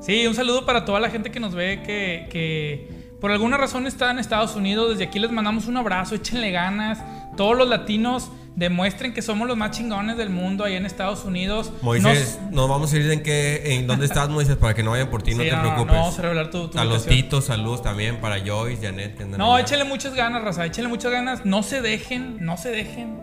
Sí, 0.00 0.26
un 0.26 0.34
saludo 0.34 0.66
para 0.66 0.84
toda 0.84 1.00
la 1.00 1.08
gente 1.08 1.30
que 1.30 1.40
nos 1.40 1.54
ve 1.54 1.80
que, 1.84 2.26
que 2.30 3.03
por 3.24 3.30
alguna 3.32 3.56
razón 3.56 3.86
está 3.86 4.10
en 4.10 4.18
Estados 4.18 4.54
Unidos. 4.54 4.90
Desde 4.90 5.04
aquí 5.04 5.18
les 5.18 5.30
mandamos 5.32 5.64
un 5.66 5.78
abrazo, 5.78 6.14
échenle 6.14 6.50
ganas. 6.50 6.98
Todos 7.38 7.56
los 7.56 7.66
latinos 7.66 8.30
demuestren 8.54 9.14
que 9.14 9.22
somos 9.22 9.48
los 9.48 9.56
más 9.56 9.70
chingones 9.70 10.18
del 10.18 10.28
mundo 10.28 10.62
allá 10.62 10.76
en 10.76 10.84
Estados 10.84 11.24
Unidos. 11.24 11.72
Moisés, 11.80 12.38
Nos- 12.42 12.52
nos 12.52 12.68
vamos 12.68 12.92
a 12.92 12.96
ir 12.98 13.10
en 13.10 13.22
qué, 13.22 13.76
en 13.76 13.86
dónde 13.86 14.04
estás, 14.04 14.28
Moisés, 14.28 14.56
para 14.56 14.74
que 14.74 14.82
no 14.82 14.90
vayan 14.90 15.08
por 15.08 15.22
ti, 15.22 15.30
no 15.34 15.42
te 15.42 15.50
no, 15.52 15.58
preocupes. 15.62 15.86
no 15.86 16.00
vamos 16.02 16.18
a 16.18 16.20
revelar 16.22 16.50
tu- 16.50 16.68
tu 16.68 16.78
ubicación. 16.78 17.02
titos, 17.08 17.46
saludos 17.46 17.82
también 17.82 18.20
para 18.20 18.44
Joyce, 18.44 18.82
Janet, 18.86 19.16
que 19.16 19.22
andan 19.22 19.38
No, 19.38 19.54
allá. 19.54 19.64
échenle 19.64 19.84
muchas 19.86 20.12
ganas, 20.12 20.42
raza. 20.44 20.66
Échenle 20.66 20.90
muchas 20.90 21.10
ganas. 21.10 21.46
No 21.46 21.62
se 21.62 21.80
dejen, 21.80 22.44
no 22.44 22.58
se 22.58 22.68
dejen. 22.72 23.18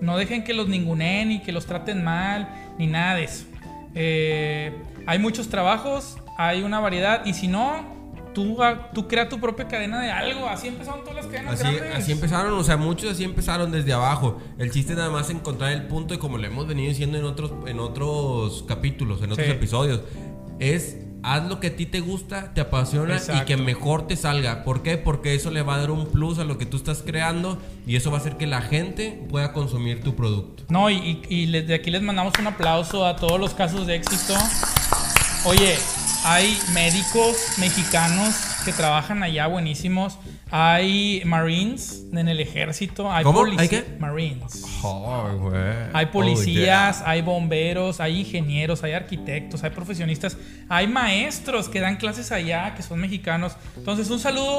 No 0.00 0.16
dejen 0.16 0.42
que 0.42 0.54
los 0.54 0.66
ninguneen 0.66 1.30
y 1.30 1.40
que 1.40 1.52
los 1.52 1.66
traten 1.66 2.02
mal, 2.02 2.48
ni 2.78 2.88
nada 2.88 3.14
de 3.14 3.22
eso. 3.22 3.44
Eh, 3.94 4.72
hay 5.06 5.20
muchos 5.20 5.48
trabajos, 5.48 6.16
hay 6.36 6.62
una 6.62 6.80
variedad. 6.80 7.24
Y 7.24 7.32
si 7.34 7.46
no, 7.46 7.94
tú, 8.36 8.58
tú 8.92 9.08
crea 9.08 9.28
tu 9.30 9.40
propia 9.40 9.66
cadena 9.66 9.98
de 10.02 10.10
algo. 10.10 10.46
Así 10.46 10.68
empezaron 10.68 11.00
todas 11.00 11.16
las 11.16 11.26
cadenas 11.26 11.54
Así, 11.54 11.74
grandes. 11.74 11.96
así 11.98 12.12
empezaron, 12.12 12.52
o 12.52 12.62
sea, 12.62 12.76
muchos 12.76 13.10
así 13.12 13.24
empezaron 13.24 13.72
desde 13.72 13.94
abajo. 13.94 14.38
El 14.58 14.70
chiste 14.70 14.92
es 14.92 14.98
nada 14.98 15.08
más 15.10 15.30
encontrar 15.30 15.72
el 15.72 15.86
punto 15.86 16.12
y 16.12 16.18
como 16.18 16.36
lo 16.36 16.46
hemos 16.46 16.66
venido 16.66 16.90
diciendo 16.90 17.16
en 17.16 17.24
otros, 17.24 17.50
en 17.66 17.80
otros 17.80 18.62
capítulos, 18.68 19.22
en 19.22 19.32
otros 19.32 19.46
Sí. 19.46 19.52
episodios, 19.52 20.02
es 20.58 20.98
haz 21.22 21.48
lo 21.48 21.58
que 21.60 21.68
a 21.68 21.76
ti 21.76 21.86
te 21.86 22.00
gusta, 22.00 22.52
te 22.54 22.60
apasiona 22.60 23.16
y 23.34 23.44
que 23.46 23.56
mejor 23.56 24.06
te 24.06 24.14
salga. 24.16 24.62
¿Por 24.62 24.82
qué? 24.82 24.96
Porque 24.98 25.34
eso 25.34 25.50
le 25.50 25.62
va 25.62 25.74
a 25.76 25.78
dar 25.78 25.90
un 25.90 26.06
plus 26.06 26.38
a 26.38 26.44
lo 26.44 26.56
que 26.58 26.66
tú 26.66 26.76
estás 26.76 27.02
creando 27.04 27.58
y 27.86 27.96
eso 27.96 28.10
va 28.12 28.18
a 28.18 28.20
hacer 28.20 28.36
que 28.36 28.46
la 28.46 28.60
gente 28.60 29.24
pueda 29.30 29.52
consumir 29.52 30.02
tu 30.04 30.14
producto. 30.14 30.62
No, 30.68 30.88
y, 30.90 30.94
y, 30.96 31.22
y 31.28 31.46
desde 31.50 31.74
aquí 31.74 31.90
les 31.90 32.02
mandamos 32.02 32.34
un 32.38 32.46
aplauso 32.46 33.04
a 33.06 33.16
todos 33.16 33.40
los 33.40 33.54
casos 33.54 33.86
de 33.88 33.96
éxito. 33.96 34.34
Oye, 35.46 35.74
hay 36.28 36.58
médicos 36.74 37.36
mexicanos 37.56 38.34
que 38.64 38.72
trabajan 38.72 39.22
allá 39.22 39.46
buenísimos. 39.46 40.18
Hay 40.50 41.22
Marines 41.24 42.02
en 42.12 42.26
el 42.26 42.40
ejército. 42.40 43.12
Hay 43.12 43.22
¿Cómo? 43.22 43.44
¿Hay 43.56 43.68
qué? 43.68 43.84
Marines. 44.00 44.64
Oh, 44.82 45.28
güey. 45.38 45.62
Hay 45.92 46.06
policías, 46.06 47.00
hay 47.06 47.22
bomberos, 47.22 48.00
hay 48.00 48.20
ingenieros, 48.20 48.82
hay 48.82 48.94
arquitectos, 48.94 49.62
hay 49.62 49.70
profesionistas, 49.70 50.36
hay 50.68 50.88
maestros 50.88 51.68
que 51.68 51.78
dan 51.78 51.94
clases 51.94 52.32
allá, 52.32 52.74
que 52.74 52.82
son 52.82 52.98
mexicanos. 52.98 53.52
Entonces, 53.76 54.10
un 54.10 54.18
saludo 54.18 54.58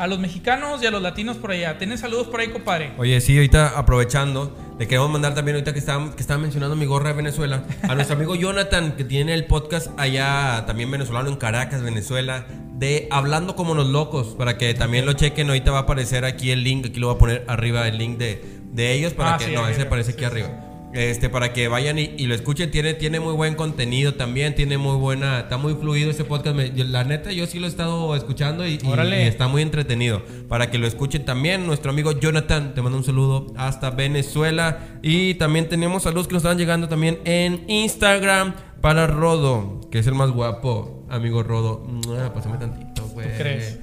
a 0.00 0.08
los 0.08 0.18
mexicanos 0.18 0.82
y 0.82 0.86
a 0.86 0.90
los 0.90 1.00
latinos 1.00 1.36
por 1.36 1.52
allá. 1.52 1.78
¿Tienes 1.78 2.00
saludos 2.00 2.26
por 2.26 2.40
ahí, 2.40 2.48
compadre? 2.48 2.92
Oye, 2.98 3.20
sí, 3.20 3.36
ahorita 3.36 3.78
aprovechando, 3.78 4.56
le 4.78 4.88
queremos 4.88 5.10
mandar 5.10 5.34
también, 5.34 5.56
ahorita 5.56 5.72
que 5.72 5.78
estaba, 5.78 6.14
que 6.14 6.20
estaba 6.20 6.40
mencionando 6.40 6.74
mi 6.74 6.86
gorra 6.86 7.10
de 7.10 7.14
Venezuela, 7.14 7.64
a 7.82 7.94
nuestro 7.94 8.16
amigo 8.16 8.34
Jonathan, 8.34 8.96
que 8.96 9.04
tiene 9.04 9.34
el 9.34 9.46
podcast 9.46 9.88
allá, 9.98 10.64
también 10.66 10.90
venezolano, 10.90 11.28
en 11.28 11.36
Caracas, 11.36 11.82
Venezuela, 11.82 12.46
de 12.74 13.06
Hablando 13.12 13.54
como 13.54 13.74
los 13.74 13.86
locos, 13.86 14.34
para 14.36 14.58
que 14.58 14.74
también 14.74 15.06
lo 15.06 15.12
chequen. 15.12 15.48
Ahorita 15.48 15.70
va 15.70 15.78
a 15.78 15.82
aparecer 15.82 16.24
aquí 16.24 16.50
el 16.50 16.64
link, 16.64 16.86
aquí 16.86 16.98
lo 16.98 17.06
voy 17.06 17.16
a 17.16 17.18
poner 17.18 17.44
arriba 17.46 17.86
el 17.86 17.98
link 17.98 18.18
de, 18.18 18.42
de 18.72 18.92
ellos, 18.94 19.12
para 19.12 19.34
Ah, 19.34 19.38
que, 19.38 19.44
sí, 19.44 19.52
no, 19.52 19.66
ese 19.68 19.82
aparece 19.82 20.10
aquí 20.12 20.20
sí, 20.20 20.24
arriba. 20.24 20.63
Este, 20.94 21.28
para 21.28 21.52
que 21.52 21.68
vayan 21.68 21.98
y, 21.98 22.12
y 22.16 22.26
lo 22.26 22.34
escuchen, 22.34 22.70
tiene, 22.70 22.94
tiene 22.94 23.20
muy 23.20 23.34
buen 23.34 23.54
contenido 23.56 24.14
también, 24.14 24.54
tiene 24.54 24.78
muy 24.78 24.96
buena, 24.96 25.40
está 25.40 25.56
muy 25.56 25.74
fluido 25.74 26.10
ese 26.10 26.24
podcast. 26.24 26.54
Me- 26.56 26.72
yo- 26.72 26.84
la 26.84 27.04
neta, 27.04 27.32
yo 27.32 27.46
sí 27.46 27.58
lo 27.58 27.66
he 27.66 27.68
estado 27.68 28.14
escuchando 28.16 28.66
y, 28.66 28.78
y- 28.82 28.86
Órale. 28.86 29.24
y 29.24 29.26
está 29.26 29.48
muy 29.48 29.62
entretenido. 29.62 30.22
Para 30.48 30.70
que 30.70 30.78
lo 30.78 30.86
escuchen 30.86 31.24
también, 31.24 31.66
nuestro 31.66 31.90
amigo 31.90 32.12
Jonathan, 32.12 32.74
te 32.74 32.82
mando 32.82 32.98
un 32.98 33.04
saludo 33.04 33.46
hasta 33.56 33.90
Venezuela. 33.90 34.98
Y 35.02 35.34
también 35.34 35.68
tenemos 35.68 36.04
saludos 36.04 36.28
que 36.28 36.34
nos 36.34 36.44
están 36.44 36.58
llegando 36.58 36.88
también 36.88 37.18
en 37.24 37.64
Instagram 37.68 38.54
para 38.80 39.06
Rodo, 39.06 39.80
que 39.90 39.98
es 39.98 40.06
el 40.06 40.14
más 40.14 40.30
guapo, 40.30 41.06
amigo 41.08 41.42
Rodo. 41.42 41.86
Pásame 42.34 42.58
tantito, 42.58 43.06
güey. 43.08 43.28
crees? 43.36 43.78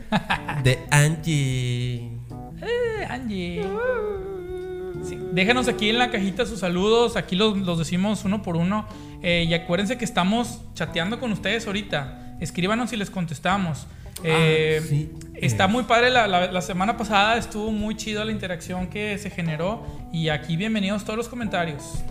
De 0.64 0.80
Angie. 0.92 2.12
Eh, 2.64 3.06
Angie. 3.10 3.64
Sí, 5.08 5.18
Déjenos 5.32 5.68
aquí 5.68 5.90
en 5.90 5.98
la 5.98 6.12
cajita 6.12 6.46
sus 6.46 6.60
saludos. 6.60 7.16
Aquí 7.18 7.36
los, 7.36 7.58
los 7.58 7.78
decimos 7.80 8.24
uno 8.26 8.42
por 8.42 8.56
uno. 8.56 8.86
Eh, 9.24 9.46
y 9.48 9.54
acuérdense 9.54 9.98
que 9.98 10.06
estamos 10.06 10.62
chateando 10.74 11.20
con 11.20 11.32
ustedes 11.32 11.66
ahorita. 11.68 12.36
Escríbanos 12.40 12.92
y 12.94 12.98
les 12.98 13.10
contestamos. 13.10 13.88
Eh, 14.24 14.80
Ah, 14.82 14.86
sí. 14.88 15.12
Está 15.36 15.68
muy 15.68 15.84
padre. 15.84 16.10
La, 16.12 16.28
la- 16.28 16.52
la 16.52 16.62
semana 16.62 16.98
pasada 16.98 17.38
estuvo 17.38 17.72
muy 17.72 17.96
chido 17.96 18.24
la 18.24 18.32
interacción 18.32 18.88
que 18.88 19.18
se 19.18 19.30
generó. 19.30 19.84
Y 20.14 20.30
aquí 20.30 20.56
bienvenidos 20.58 21.04
todos 21.04 21.18
los 21.18 21.28
comentarios. 21.30 22.04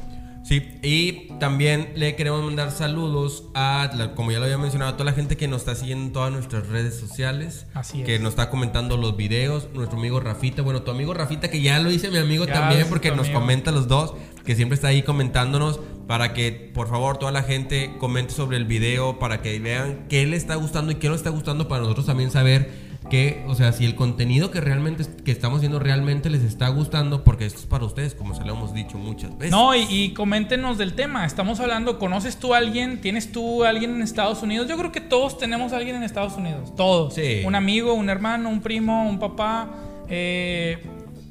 Sí, 0.42 0.66
y 0.82 1.28
también 1.38 1.92
le 1.94 2.16
queremos 2.16 2.42
mandar 2.42 2.70
saludos 2.72 3.44
a, 3.54 3.90
la- 3.94 4.14
como 4.14 4.32
ya 4.32 4.38
lo 4.38 4.44
había 4.46 4.58
mencionado, 4.58 4.90
a 4.92 4.96
toda 4.96 5.04
la 5.10 5.12
gente 5.12 5.36
que 5.36 5.46
nos 5.46 5.60
está 5.60 5.74
siguiendo 5.74 6.06
en 6.06 6.12
todas 6.12 6.32
nuestras 6.32 6.66
redes 6.68 6.94
sociales. 6.98 7.66
Así 7.74 8.00
es. 8.00 8.06
Que 8.06 8.18
nos 8.18 8.30
está 8.30 8.50
comentando 8.50 8.96
los 8.96 9.16
videos. 9.16 9.68
Nuestro 9.74 9.98
amigo 9.98 10.18
Rafita, 10.18 10.62
bueno, 10.62 10.82
tu 10.82 10.90
amigo 10.90 11.14
Rafita, 11.14 11.48
que 11.50 11.60
ya 11.60 11.78
lo 11.78 11.90
hice 11.92 12.10
mi 12.10 12.16
amigo 12.18 12.46
Ya, 12.46 12.54
también, 12.54 12.86
porque 12.88 13.10
nos 13.10 13.26
amigo. 13.26 13.38
comenta 13.40 13.70
los 13.70 13.86
dos, 13.86 14.14
que 14.44 14.56
siempre 14.56 14.74
está 14.74 14.88
ahí 14.88 15.02
comentándonos, 15.02 15.78
para 16.08 16.32
que 16.32 16.50
por 16.74 16.88
favor 16.88 17.18
toda 17.18 17.30
la 17.32 17.42
gente 17.44 17.92
comente 17.98 18.32
sobre 18.32 18.56
el 18.56 18.64
video, 18.64 19.18
para 19.20 19.42
que 19.42 19.58
vean 19.60 20.06
qué 20.08 20.26
le 20.26 20.36
está 20.36 20.56
gustando 20.56 20.90
y 20.90 20.96
qué 20.96 21.08
no 21.08 21.14
está 21.14 21.30
gustando, 21.30 21.68
para 21.68 21.82
nosotros 21.82 22.06
también 22.06 22.30
saber 22.30 22.89
que, 23.10 23.44
o 23.48 23.54
sea, 23.54 23.72
si 23.72 23.84
el 23.84 23.94
contenido 23.96 24.50
que 24.50 24.60
realmente 24.60 25.04
que 25.24 25.32
estamos 25.32 25.58
haciendo 25.58 25.78
realmente 25.78 26.30
les 26.30 26.42
está 26.42 26.68
gustando, 26.68 27.24
porque 27.24 27.44
esto 27.44 27.58
es 27.60 27.66
para 27.66 27.84
ustedes, 27.84 28.14
como 28.14 28.34
se 28.34 28.44
lo 28.44 28.54
hemos 28.54 28.72
dicho 28.72 28.96
muchas 28.96 29.36
veces. 29.36 29.50
No, 29.50 29.74
y, 29.74 29.80
y 29.90 30.14
coméntenos 30.14 30.78
del 30.78 30.94
tema. 30.94 31.26
Estamos 31.26 31.60
hablando, 31.60 31.98
¿conoces 31.98 32.36
tú 32.38 32.54
a 32.54 32.58
alguien? 32.58 33.00
¿Tienes 33.00 33.32
tú 33.32 33.64
a 33.64 33.68
alguien 33.68 33.94
en 33.96 34.02
Estados 34.02 34.42
Unidos? 34.42 34.68
Yo 34.68 34.78
creo 34.78 34.92
que 34.92 35.00
todos 35.02 35.36
tenemos 35.36 35.72
a 35.72 35.76
alguien 35.76 35.96
en 35.96 36.04
Estados 36.04 36.34
Unidos. 36.34 36.74
Todos. 36.76 37.14
Sí. 37.14 37.42
Un 37.44 37.54
amigo, 37.54 37.92
un 37.94 38.08
hermano, 38.08 38.48
un 38.48 38.60
primo, 38.62 39.08
un 39.08 39.18
papá. 39.18 39.68
eh, 40.08 40.78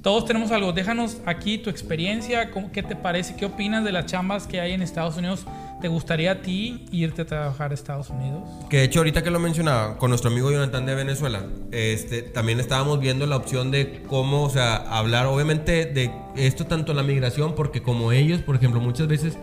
todos 0.02 0.24
tenemos 0.26 0.52
algo. 0.52 0.72
Déjanos 0.72 1.18
aquí 1.26 1.58
tu 1.58 1.70
experiencia. 1.70 2.52
cómo- 2.52 2.72
¿Qué 2.72 2.82
te 2.84 2.96
parece? 2.96 3.36
¿Qué 3.36 3.46
opinas 3.46 3.84
de 3.84 3.92
las 3.92 4.06
chambas 4.06 4.48
que 4.48 4.62
hay 4.62 4.72
en 4.72 4.82
Estados 4.82 5.18
Unidos? 5.18 5.46
¿Te 5.82 5.88
gustaría 5.88 6.32
a 6.32 6.42
ti 6.42 6.86
irte 6.92 7.22
a 7.22 7.26
trabajar 7.26 7.72
a 7.72 7.74
Estados 7.74 8.10
Unidos? 8.10 8.44
Que 8.70 8.78
de 8.78 8.84
hecho 8.84 9.00
ahorita 9.00 9.24
que 9.24 9.32
lo 9.32 9.40
mencionaba 9.40 9.98
con 9.98 10.10
nuestro 10.10 10.30
amigo 10.30 10.52
Jonathan 10.52 10.86
de 10.86 10.94
Venezuela, 10.96 11.46
este, 11.72 12.22
también 12.22 12.60
estábamos 12.60 13.00
viendo 13.00 13.26
la 13.28 13.38
opción 13.38 13.72
de 13.72 14.04
cómo, 14.08 14.44
o 14.44 14.50
sea, 14.50 14.76
hablar 14.76 15.26
obviamente 15.28 15.86
de 15.86 16.12
esto 16.36 16.66
tanto 16.66 16.94
la 16.94 17.04
migración, 17.04 17.56
porque 17.56 17.82
como 17.82 18.12
ellos, 18.12 18.42
por 18.42 18.56
ejemplo, 18.58 18.82
muchas 18.82 19.08
veces 19.08 19.38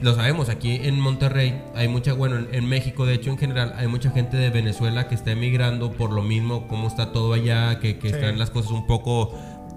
lo 0.00 0.14
sabemos, 0.14 0.48
aquí 0.48 0.80
en 0.82 0.98
Monterrey 0.98 1.60
hay 1.74 1.88
mucha, 1.88 2.14
bueno, 2.14 2.36
en, 2.36 2.48
en 2.52 2.66
México 2.68 3.04
de 3.06 3.14
hecho 3.14 3.30
en 3.30 3.38
general 3.38 3.74
hay 3.76 3.86
mucha 3.86 4.10
gente 4.10 4.36
de 4.36 4.50
Venezuela 4.50 5.06
que 5.08 5.14
está 5.14 5.32
emigrando 5.32 5.92
por 5.92 6.10
lo 6.10 6.22
mismo, 6.22 6.66
cómo 6.68 6.88
está 6.88 7.12
todo 7.12 7.34
allá, 7.34 7.78
que, 7.80 7.98
que 7.98 8.08
Sí. 8.08 8.14
están 8.14 8.38
las 8.38 8.50
cosas 8.50 8.72
un 8.72 8.86
poco 8.86 9.32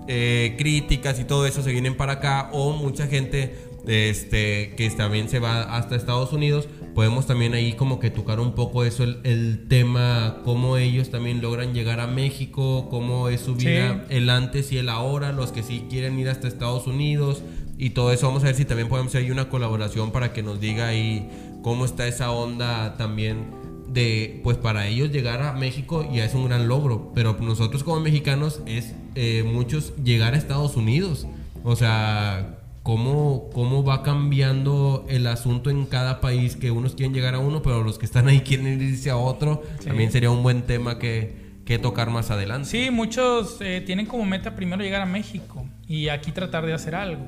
eh, 0.07 0.55
críticas 0.57 1.19
y 1.19 1.25
todo 1.25 1.45
eso 1.45 1.61
se 1.61 1.71
vienen 1.71 1.95
para 1.97 2.13
acá 2.13 2.49
o 2.53 2.71
mucha 2.71 3.05
gente 3.07 3.55
este 3.87 4.73
que 4.75 4.89
también 4.91 5.29
se 5.29 5.39
va 5.39 5.63
hasta 5.75 5.95
Estados 5.95 6.33
Unidos 6.33 6.67
podemos 6.95 7.27
también 7.27 7.53
ahí 7.53 7.73
como 7.73 7.99
que 7.99 8.09
tocar 8.09 8.39
un 8.39 8.53
poco 8.53 8.83
eso 8.85 9.03
el, 9.03 9.19
el 9.23 9.67
tema 9.67 10.37
cómo 10.45 10.77
ellos 10.77 11.11
también 11.11 11.41
logran 11.41 11.73
llegar 11.73 11.99
a 11.99 12.07
México 12.07 12.87
cómo 12.89 13.29
es 13.29 13.41
su 13.41 13.55
Sí. 13.59 13.67
vida 13.67 14.05
el 14.09 14.29
antes 14.29 14.71
y 14.71 14.77
el 14.77 14.89
ahora 14.89 15.31
los 15.33 15.51
que 15.51 15.61
sí 15.63 15.85
quieren 15.89 16.17
ir 16.19 16.29
hasta 16.29 16.47
Estados 16.47 16.87
Unidos 16.87 17.41
y 17.77 17.89
todo 17.89 18.13
eso. 18.13 18.27
Vamos 18.27 18.43
a 18.43 18.47
ver 18.47 18.55
si 18.55 18.63
también 18.65 18.87
podemos 18.87 19.11
hacer 19.11 19.23
ahí 19.23 19.31
una 19.31 19.49
colaboración 19.49 20.11
para 20.11 20.31
que 20.31 20.41
nos 20.41 20.59
diga 20.61 20.87
ahí 20.87 21.29
cómo 21.61 21.83
está 21.85 22.07
esa 22.07 22.31
onda 22.31 22.95
también 22.97 23.47
de 23.89 24.39
pues 24.43 24.57
para 24.57 24.87
ellos 24.87 25.11
llegar 25.11 25.41
a 25.41 25.53
México 25.53 26.07
ya 26.13 26.23
es 26.25 26.33
un 26.33 26.45
gran 26.45 26.67
logro. 26.69 27.11
Pero 27.13 27.35
nosotros 27.41 27.83
como 27.83 27.99
mexicanos 27.99 28.61
es 28.65 28.93
eh, 29.15 29.43
muchos 29.45 29.93
llegar 30.03 30.33
a 30.33 30.37
Estados 30.37 30.77
Unidos. 30.77 31.27
O 31.65 31.75
sea 31.75 32.54
cómo 32.85 33.49
cómo 33.51 33.83
va 33.83 34.03
cambiando 34.03 35.05
el 35.09 35.25
asunto 35.25 35.71
en 35.71 35.87
cada 35.87 36.21
país 36.21 36.55
que 36.55 36.69
unos 36.69 36.93
quieren 36.93 37.15
llegar 37.15 37.33
a 37.33 37.39
uno 37.39 37.63
pero 37.63 37.83
los 37.83 37.97
que 37.97 38.05
están 38.05 38.27
ahí 38.27 38.41
quieren 38.41 38.79
irse 38.79 39.09
a 39.09 39.17
otro. 39.17 39.63
Sí. 39.79 39.87
también 39.87 40.11
sería 40.11 40.29
un 40.29 40.43
buen 40.43 40.61
tema 40.61 40.99
que, 40.99 41.35
que 41.65 41.79
tocar 41.79 42.11
más 42.11 42.29
adelante. 42.29 42.69
Sí, 42.69 42.91
muchos 42.91 43.57
eh, 43.61 43.81
tienen 43.83 44.05
como 44.05 44.23
meta 44.23 44.55
primero 44.55 44.83
llegar 44.83 45.01
a 45.01 45.07
México 45.07 45.65
y 45.87 46.09
aquí 46.09 46.31
tratar 46.31 46.63
de 46.67 46.73
hacer 46.73 46.93
algo. 46.93 47.23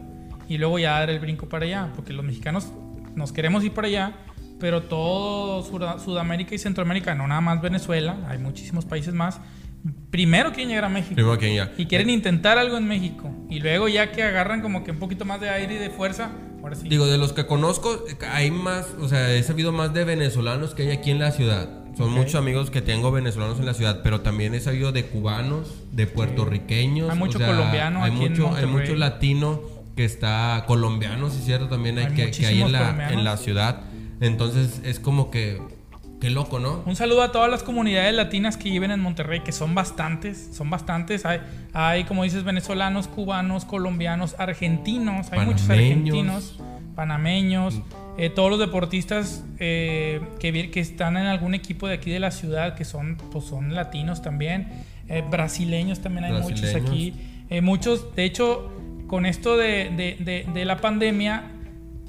Y 0.48 0.60
luego 0.60 0.78
ya 0.78 0.92
dar 0.92 1.10
el 1.10 1.20
brinco 1.20 1.50
para 1.50 1.66
allá, 1.66 1.92
porque 1.96 2.14
los 2.14 2.24
mexicanos 2.24 2.68
nos 3.16 3.32
queremos 3.32 3.64
ir 3.64 3.72
para 3.74 3.88
allá, 3.88 4.16
pero 4.60 4.84
todo 4.84 5.64
Sud- 5.64 6.00
Sudamérica 6.06 6.54
y 6.54 6.60
Centroamérica, 6.60 7.16
no 7.16 7.28
nada 7.28 7.42
más 7.42 7.62
Venezuela, 7.64 8.16
hay 8.30 8.38
muchísimos 8.38 8.86
países 8.86 9.14
más, 9.16 9.42
primero 10.10 10.52
quieren 10.52 10.70
llegar 10.70 10.86
a 10.86 10.90
México 10.90 11.16
Primero 11.16 11.38
que 11.38 11.56
ya. 11.56 11.72
y 11.78 11.86
quieren 11.86 12.10
intentar 12.10 12.58
algo 12.58 12.78
en 12.78 12.88
México 12.88 13.32
y 13.50 13.60
luego 13.60 13.88
ya 13.88 14.12
que 14.12 14.24
agarran 14.24 14.62
como 14.62 14.84
que 14.84 14.92
un 14.92 15.00
poquito 15.00 15.26
más 15.26 15.40
de 15.42 15.50
aire 15.50 15.76
y 15.76 15.78
de 15.78 15.90
fuerza, 15.90 16.32
ahora 16.62 16.76
sí. 16.76 16.90
Digo, 16.90 17.08
de 17.08 17.18
los 17.18 17.34
que 17.34 17.46
conozco, 17.46 18.04
hay 18.32 18.52
más, 18.52 18.88
o 19.00 19.08
sea, 19.08 19.34
he 19.34 19.44
sabido 19.44 19.72
más 19.72 19.94
de 19.94 20.04
venezolanos 20.04 20.74
que 20.74 20.84
hay 20.84 20.92
aquí 20.92 21.12
en 21.12 21.20
la 21.20 21.32
ciudad. 21.32 21.70
Son 21.98 22.12
muchos 22.12 22.36
amigos 22.36 22.70
que 22.70 22.82
tengo 22.82 23.12
venezolanos 23.12 23.60
en 23.60 23.66
la 23.66 23.74
ciudad, 23.74 24.02
pero 24.04 24.22
también 24.22 24.54
he 24.54 24.60
sabido 24.60 24.92
de 24.92 25.06
cubanos, 25.06 25.74
de 25.92 26.06
puertorriqueños. 26.06 27.10
Hay 27.10 27.18
mucho 27.18 27.40
o 27.40 27.40
sea, 27.40 27.48
colombiano 27.48 28.04
hay 28.04 28.12
aquí 28.12 28.26
en 28.26 28.32
mucho, 28.32 28.56
hay 28.56 28.66
mucho 28.68 28.96
latino 28.96 29.62
que 29.96 30.06
está 30.06 30.64
colombiano, 30.68 31.32
sí 31.32 31.40
es 31.40 31.46
cierto, 31.46 31.70
también 31.70 31.98
hay, 31.98 32.06
Hay 32.06 32.14
que, 32.14 32.30
que 32.30 32.46
hay 32.46 32.62
en 32.62 32.72
la, 32.72 33.12
en 33.12 33.24
la 33.24 33.36
ciudad. 33.38 33.82
Entonces 34.22 34.82
es 34.84 35.00
como 35.00 35.32
que, 35.32 35.60
qué 36.20 36.30
loco, 36.30 36.60
¿no? 36.60 36.82
Un 36.86 36.96
saludo 36.96 37.22
a 37.22 37.32
todas 37.32 37.50
las 37.50 37.64
comunidades 37.64 38.14
latinas 38.14 38.58
que 38.58 38.70
viven 38.70 38.92
en 38.92 39.00
Monterrey, 39.00 39.42
que 39.42 39.52
son 39.52 39.76
bastantes, 39.76 40.50
son 40.54 40.70
bastantes. 40.70 41.26
Hay, 41.26 41.42
hay 41.74 42.04
como 42.06 42.24
dices, 42.24 42.44
venezolanos, 42.44 43.08
cubanos, 43.08 43.66
colombianos, 43.66 44.36
argentinos, 44.40 45.32
hay 45.32 45.40
muchos 45.46 45.70
argentinos, 45.70 46.60
panameños, 46.96 47.82
eh, 48.18 48.30
todos 48.32 48.50
los 48.50 48.60
deportistas 48.60 49.44
eh, 49.60 50.22
que, 50.40 50.72
están 50.80 51.18
en 51.18 51.28
algún 51.28 51.54
equipo 51.54 51.88
de 51.88 51.94
aquí 51.96 52.10
de 52.10 52.20
la 52.20 52.32
ciudad, 52.32 52.74
que 52.76 52.84
son, 52.86 53.18
pues, 53.32 53.46
son 53.46 53.76
latinos 53.76 54.22
también, 54.24 54.70
eh, 55.08 55.24
brasileños 55.30 56.00
también 56.00 56.26
hay 56.26 56.32
muchos 56.42 56.74
aquí. 56.76 57.14
Muchos, 57.62 58.14
de 58.16 58.26
hecho, 58.26 58.72
con 59.08 59.26
esto 59.26 59.56
de, 59.56 59.90
de- 59.96 60.18
de- 60.20 60.46
de 60.54 60.66
la 60.66 60.78
pandemia, 60.82 61.44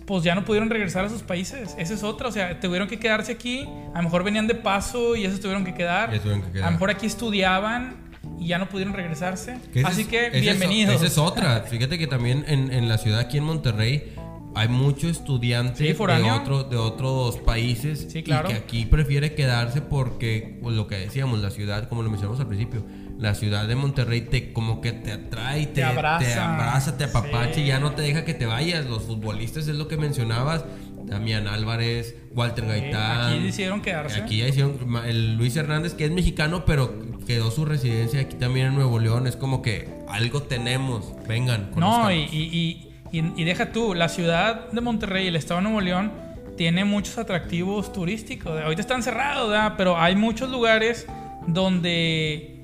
pues 0.09 0.25
ya 0.25 0.35
no 0.35 0.45
pudieron 0.45 0.71
regresar 0.71 1.05
a 1.05 1.09
sus 1.11 1.23
países. 1.23 1.77
Esa 1.79 1.95
es 1.95 2.03
otra. 2.03 2.27
O 2.29 2.33
sea, 2.33 2.59
tuvieron 2.59 2.89
que 2.89 2.99
quedarse 2.99 3.31
aquí. 3.31 3.69
A 3.95 3.99
lo 3.99 4.05
mejor 4.05 4.25
venían 4.25 4.47
de 4.49 4.55
paso 4.57 5.15
y 5.15 5.25
esos 5.27 5.39
tuvieron 5.39 5.65
que 5.65 5.75
quedar. 5.75 6.11
Que 6.11 6.19
quedar. 6.19 6.63
A 6.63 6.67
lo 6.67 6.73
mejor 6.73 6.91
aquí 6.91 7.07
estudiaban 7.07 8.09
y 8.41 8.49
ya 8.49 8.59
no 8.59 8.69
pudieron 8.69 8.95
regresarse. 8.95 9.59
Que 9.73 9.83
Así 9.85 10.01
es- 10.03 10.09
que 10.09 10.27
es- 10.29 10.41
bienvenidos. 10.41 10.97
Esa 10.97 11.07
es 11.07 11.19
otra. 11.19 11.61
Fíjate 11.69 11.99
que 11.99 12.07
también 12.07 12.45
en, 12.49 12.73
en 12.73 12.89
la 12.89 12.97
ciudad 12.99 13.21
aquí 13.21 13.37
en 13.39 13.45
Monterrey 13.45 14.15
hay 14.55 14.69
mucho 14.69 15.09
estudiante 15.09 15.77
Sí, 15.87 15.93
de, 15.93 16.31
otro- 16.33 16.65
de 16.65 16.77
otros 16.77 17.37
países 17.39 18.09
Sí, 18.11 18.23
claro. 18.23 18.49
y 18.49 18.55
que 18.55 18.59
aquí 18.59 18.87
prefiere 18.87 19.35
quedarse 19.35 19.83
porque, 19.83 20.59
pues, 20.63 20.75
lo 20.75 20.87
que 20.89 20.97
decíamos, 20.97 21.39
la 21.41 21.51
ciudad, 21.51 21.89
como 21.89 22.03
lo 22.03 22.09
mencionamos 22.11 22.41
al 22.41 22.49
principio, 22.49 22.83
la 23.19 23.35
ciudad 23.35 23.67
de 23.67 23.75
Monterrey 23.75 24.21
te 24.23 24.53
como 24.53 24.81
que 24.81 24.93
te 24.93 25.11
atrae, 25.13 25.67
te, 25.67 25.73
Te 25.75 25.85
abraza. 25.85 26.25
te, 26.25 26.35
abraza, 26.35 26.97
te 26.99 27.05
apapacha 27.05 27.55
Sí. 27.55 27.63
y 27.63 27.67
ya 27.67 27.81
no 27.81 27.93
te 27.93 28.03
deja 28.03 28.25
que 28.25 28.33
te 28.35 28.47
vayas. 28.47 28.87
Los 28.87 29.03
futbolistas 29.05 29.67
es 29.69 29.75
lo 29.77 29.89
que 29.89 29.97
mencionabas, 29.97 30.65
Damián 31.05 31.49
Álvarez, 31.49 32.15
Walter 32.35 32.67
Gaitán. 32.67 33.33
aquí 33.33 33.43
decidieron 33.45 33.81
quedarse. 33.81 34.21
Aquí 34.21 34.39
ya 34.39 34.47
hicieron 34.49 34.79
el 35.07 35.37
Luis 35.37 35.57
Hernández, 35.57 35.95
que 35.95 36.05
es 36.05 36.11
mexicano, 36.13 36.65
pero 36.65 36.95
quedó 37.27 37.51
su 37.51 37.65
residencia 37.65 38.21
aquí 38.21 38.37
también 38.37 38.67
en 38.69 38.75
Nuevo 38.75 38.99
León. 39.01 39.27
Es 39.27 39.35
como 39.37 39.63
que 39.63 39.89
algo 40.09 40.43
tenemos. 40.43 41.13
Vengan, 41.27 41.69
No, 41.71 41.75
conózcanos. 41.75 42.13
y, 42.13 42.37
y, 42.37 42.89
y, 43.11 43.19
y- 43.19 43.33
y 43.37 43.45
deja 43.45 43.73
tú, 43.73 43.95
la 43.95 44.09
ciudad 44.09 44.71
de 44.71 44.81
Monterrey, 44.81 45.27
el 45.27 45.35
estado 45.37 45.59
de 45.61 45.65
Nuevo 45.65 45.81
León, 45.81 46.13
tiene 46.57 46.85
muchos 46.85 47.19
atractivos 47.19 47.93
turísticos. 47.93 48.61
Ahorita 48.61 48.81
están 48.83 49.03
cerrados, 49.03 49.49
¿verdad? 49.51 49.75
pero 49.77 49.99
hay 49.99 50.15
muchos 50.15 50.51
lugares 50.51 51.07
donde 51.47 52.58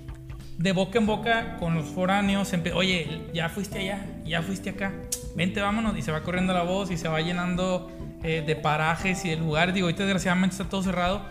de 0.59 0.73
boca 0.73 0.99
en 0.99 1.07
boca 1.07 1.57
con 1.59 1.75
los 1.75 1.87
foráneos, 1.87 2.53
oye, 2.75 3.23
ya 3.33 3.49
fuiste 3.49 3.79
allá, 3.79 4.05
ya 4.25 4.43
fuiste 4.43 4.71
acá, 4.71 4.93
vente, 5.35 5.61
vámonos, 5.61 5.97
y 5.99 6.03
se 6.03 6.13
va 6.13 6.23
corriendo 6.23 6.53
la 6.53 6.63
voz 6.63 6.91
y 6.91 6.97
se 6.97 7.09
va 7.09 7.21
llenando 7.21 7.91
eh, 8.23 8.43
de 8.47 8.57
parajes 8.57 9.25
y 9.25 9.31
de 9.31 9.37
lugares. 9.37 9.75
Digo, 9.75 9.87
ahorita 9.87 10.05
desgraciadamente 10.05 10.55
está 10.55 10.69
todo 10.69 10.83
cerrado, 10.83 11.23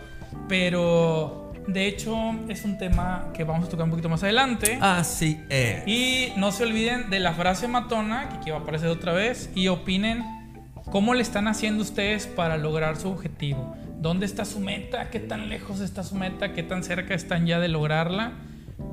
pero 0.48 1.52
de 1.66 1.86
hecho 1.86 2.16
es 2.48 2.64
un 2.64 2.76
tema 2.76 3.30
que 3.32 3.44
vamos 3.44 3.66
a 3.66 3.70
tocar 3.70 3.84
un 3.84 3.90
poquito 3.90 4.08
más 4.08 4.22
adelante. 4.22 4.78
Así 4.80 5.40
es. 5.48 5.86
Y 5.86 6.32
no 6.36 6.52
se 6.52 6.64
olviden 6.64 7.08
de 7.10 7.20
la 7.20 7.32
frase 7.32 7.66
matona, 7.66 8.28
que 8.28 8.36
aquí 8.36 8.50
va 8.50 8.58
a 8.58 8.60
aparecer 8.60 8.88
otra 8.88 9.12
vez, 9.12 9.50
y 9.54 9.68
opinen 9.68 10.22
cómo 10.90 11.14
le 11.14 11.22
están 11.22 11.48
haciendo 11.48 11.82
ustedes 11.82 12.26
para 12.26 12.58
lograr 12.58 12.96
su 12.96 13.08
objetivo. 13.08 13.74
¿Dónde 14.00 14.26
está 14.26 14.44
su 14.44 14.60
meta? 14.60 15.08
¿Qué 15.08 15.18
tan 15.18 15.48
lejos 15.48 15.80
está 15.80 16.04
su 16.04 16.14
meta? 16.14 16.52
¿Qué 16.52 16.62
tan 16.62 16.84
cerca 16.84 17.14
están 17.14 17.46
ya 17.46 17.58
de 17.58 17.68
lograrla? 17.68 18.32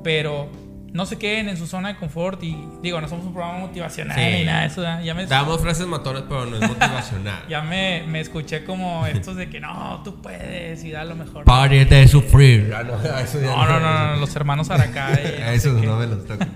Pero 0.04 0.50
no 0.92 1.06
se 1.06 1.16
queden 1.16 1.48
en 1.48 1.56
su 1.56 1.66
zona 1.66 1.88
de 1.88 1.96
confort 1.96 2.42
y 2.42 2.54
digo, 2.82 3.00
no 3.00 3.08
somos 3.08 3.24
un 3.24 3.32
programa 3.32 3.60
motivacional 3.60 4.14
Sí. 4.18 4.38
ni 4.38 4.44
nada 4.44 4.60
de 4.62 4.66
eso. 4.66 4.82
Ya 5.02 5.14
me, 5.14 5.24
Damos 5.26 5.60
frases 5.60 5.86
matonas, 5.86 6.24
pero 6.28 6.44
no 6.46 6.56
es 6.56 6.68
motivacional. 6.68 7.44
ya 7.48 7.62
me, 7.62 8.04
me 8.06 8.20
escuché 8.20 8.64
como 8.64 9.06
estos 9.06 9.36
de 9.36 9.48
que 9.48 9.58
no, 9.60 10.02
tú 10.04 10.20
puedes 10.20 10.84
y 10.84 10.90
da 10.90 11.04
lo 11.04 11.14
mejor. 11.16 11.44
Pare 11.44 11.84
de 11.86 12.06
sufrir. 12.08 12.72
Ah, 12.76 12.82
no, 12.84 12.96
No, 12.96 13.66
no, 13.66 13.80
no, 13.80 14.14
no, 14.14 14.16
los 14.20 14.34
hermanos 14.36 14.70
Aracay. 14.70 15.14
no 15.40 15.46
sé 15.46 15.54
Eso 15.54 15.80
qué. 15.80 15.86
no 15.86 15.96
me 15.96 16.06
los 16.06 16.26
toca. 16.26 16.46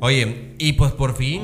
Oye, 0.00 0.54
y 0.58 0.72
pues 0.74 0.92
por 0.92 1.16
fin 1.16 1.42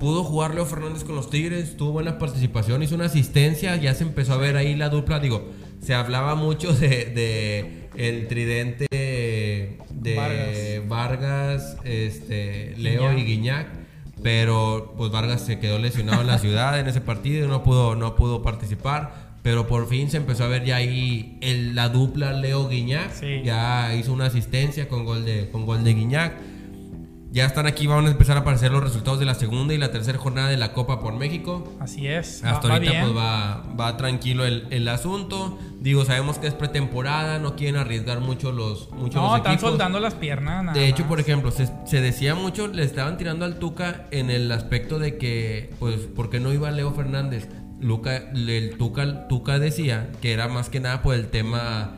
pudo 0.00 0.24
jugar 0.24 0.54
Leo 0.54 0.66
Fernández 0.66 1.04
con 1.04 1.14
los 1.14 1.30
Tigres, 1.30 1.76
tuvo 1.76 1.92
buena 1.92 2.18
participación, 2.18 2.82
hizo 2.82 2.94
una 2.96 3.06
asistencia, 3.06 3.76
ya 3.76 3.94
se 3.94 4.02
empezó 4.02 4.34
a 4.34 4.36
ver 4.36 4.56
ahí 4.56 4.74
la 4.74 4.88
dupla. 4.90 5.20
Digo, 5.20 5.48
se 5.80 5.94
hablaba 5.94 6.34
mucho 6.34 6.72
de, 6.74 6.88
de 7.06 7.88
el 7.96 8.26
tridente 8.26 8.86
de 9.90 10.14
Vargas. 10.14 10.88
Vargas, 10.88 11.76
este, 11.84 12.74
Leo 12.76 13.02
Guiñac. 13.10 13.18
y 13.18 13.24
Guiñac. 13.24 13.66
Pero 14.22 14.94
pues 14.96 15.10
Vargas 15.10 15.42
se 15.42 15.58
quedó 15.58 15.78
lesionado 15.78 16.20
en 16.22 16.28
la 16.28 16.38
ciudad 16.38 16.78
en 16.78 16.86
ese 16.86 17.00
partido 17.00 17.44
y 17.44 17.48
no 17.48 17.62
pudo, 17.62 17.94
no 17.96 18.14
pudo 18.16 18.42
participar. 18.42 19.34
Pero 19.42 19.66
por 19.66 19.86
fin 19.88 20.10
se 20.10 20.16
empezó 20.16 20.44
a 20.44 20.48
ver 20.48 20.64
ya 20.64 20.76
ahí 20.76 21.36
el- 21.42 21.74
la 21.74 21.90
dupla 21.90 22.32
Leo 22.32 22.68
Guiñac. 22.68 23.12
Sí. 23.12 23.42
Ya 23.44 23.94
hizo 23.94 24.12
una 24.12 24.26
asistencia 24.26 24.88
con 24.88 25.04
gol 25.04 25.24
de, 25.26 25.50
con 25.50 25.66
gol 25.66 25.84
de 25.84 25.92
Guiñac. 25.94 26.32
Ya 27.34 27.46
están 27.46 27.66
aquí, 27.66 27.88
van 27.88 28.06
a 28.06 28.10
empezar 28.12 28.36
a 28.36 28.40
aparecer 28.40 28.70
los 28.70 28.80
resultados 28.80 29.18
de 29.18 29.26
la 29.26 29.34
segunda 29.34 29.74
y 29.74 29.78
la 29.78 29.90
tercera 29.90 30.16
jornada 30.18 30.48
de 30.50 30.56
la 30.56 30.72
Copa 30.72 31.00
por 31.00 31.14
México. 31.14 31.64
Así 31.80 32.06
es. 32.06 32.40
va- 32.44 32.50
Hasta 32.52 32.68
va 32.68 32.74
ahorita 32.74 32.92
bien. 32.92 33.04
pues 33.06 33.16
va, 33.16 33.64
va 33.78 33.96
tranquilo 33.96 34.46
el, 34.46 34.68
el 34.70 34.86
asunto. 34.86 35.58
Digo, 35.80 36.04
sabemos 36.04 36.38
que 36.38 36.46
es 36.46 36.54
pretemporada, 36.54 37.40
no 37.40 37.56
quieren 37.56 37.74
arriesgar 37.74 38.20
mucho 38.20 38.52
los, 38.52 38.88
mucho 38.92 39.18
No, 39.20 39.26
los 39.30 39.38
están 39.38 39.54
equipos. 39.54 39.70
soltando 39.70 39.98
las 39.98 40.14
piernas. 40.14 40.62
nada 40.62 40.78
De 40.78 40.86
hecho, 40.86 41.02
más. 41.02 41.08
por 41.08 41.18
ejemplo, 41.18 41.50
se, 41.50 41.68
se 41.86 42.00
decía 42.00 42.36
mucho, 42.36 42.68
le 42.68 42.84
estaban 42.84 43.18
tirando 43.18 43.44
al 43.44 43.58
Tuca 43.58 44.06
en 44.12 44.30
el 44.30 44.52
aspecto 44.52 45.00
de 45.00 45.18
que, 45.18 45.70
pues, 45.80 45.96
¿por 46.02 46.30
qué 46.30 46.38
no 46.38 46.52
iba 46.52 46.70
Leo 46.70 46.92
Fernández? 46.92 47.48
Luca, 47.80 48.16
el 48.16 48.76
Tuca, 48.78 49.26
Tuca 49.26 49.58
decía 49.58 50.12
que 50.22 50.32
era 50.32 50.46
más 50.46 50.68
que 50.68 50.78
nada 50.78 51.02
por 51.02 51.16
el 51.16 51.26
tema, 51.26 51.94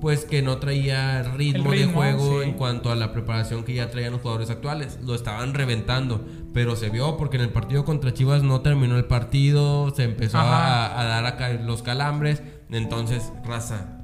pues, 0.00 0.24
que 0.24 0.42
no 0.42 0.58
traía 0.58 1.22
ritmo, 1.22 1.70
de 1.70 1.86
juego 1.86 2.42
sí. 2.42 2.48
en 2.48 2.54
cuanto 2.54 2.90
a 2.90 2.96
la 2.96 3.12
preparación 3.12 3.64
que 3.64 3.74
ya 3.74 3.90
traían 3.90 4.12
los 4.12 4.20
jugadores 4.22 4.50
actuales. 4.50 4.98
Lo 5.02 5.14
estaban 5.14 5.54
reventando, 5.54 6.24
pero 6.52 6.76
se 6.76 6.90
vio 6.90 7.16
porque 7.16 7.36
en 7.36 7.42
el 7.44 7.50
partido 7.50 7.84
contra 7.84 8.12
Chivas 8.12 8.42
no 8.42 8.60
terminó 8.60 8.96
el 8.96 9.04
partido, 9.06 9.94
se 9.94 10.04
empezó 10.04 10.38
a, 10.38 11.00
a 11.00 11.04
dar 11.04 11.26
acá 11.26 11.50
los 11.52 11.82
calambres. 11.82 12.42
Entonces, 12.70 13.32
raza, 13.44 14.00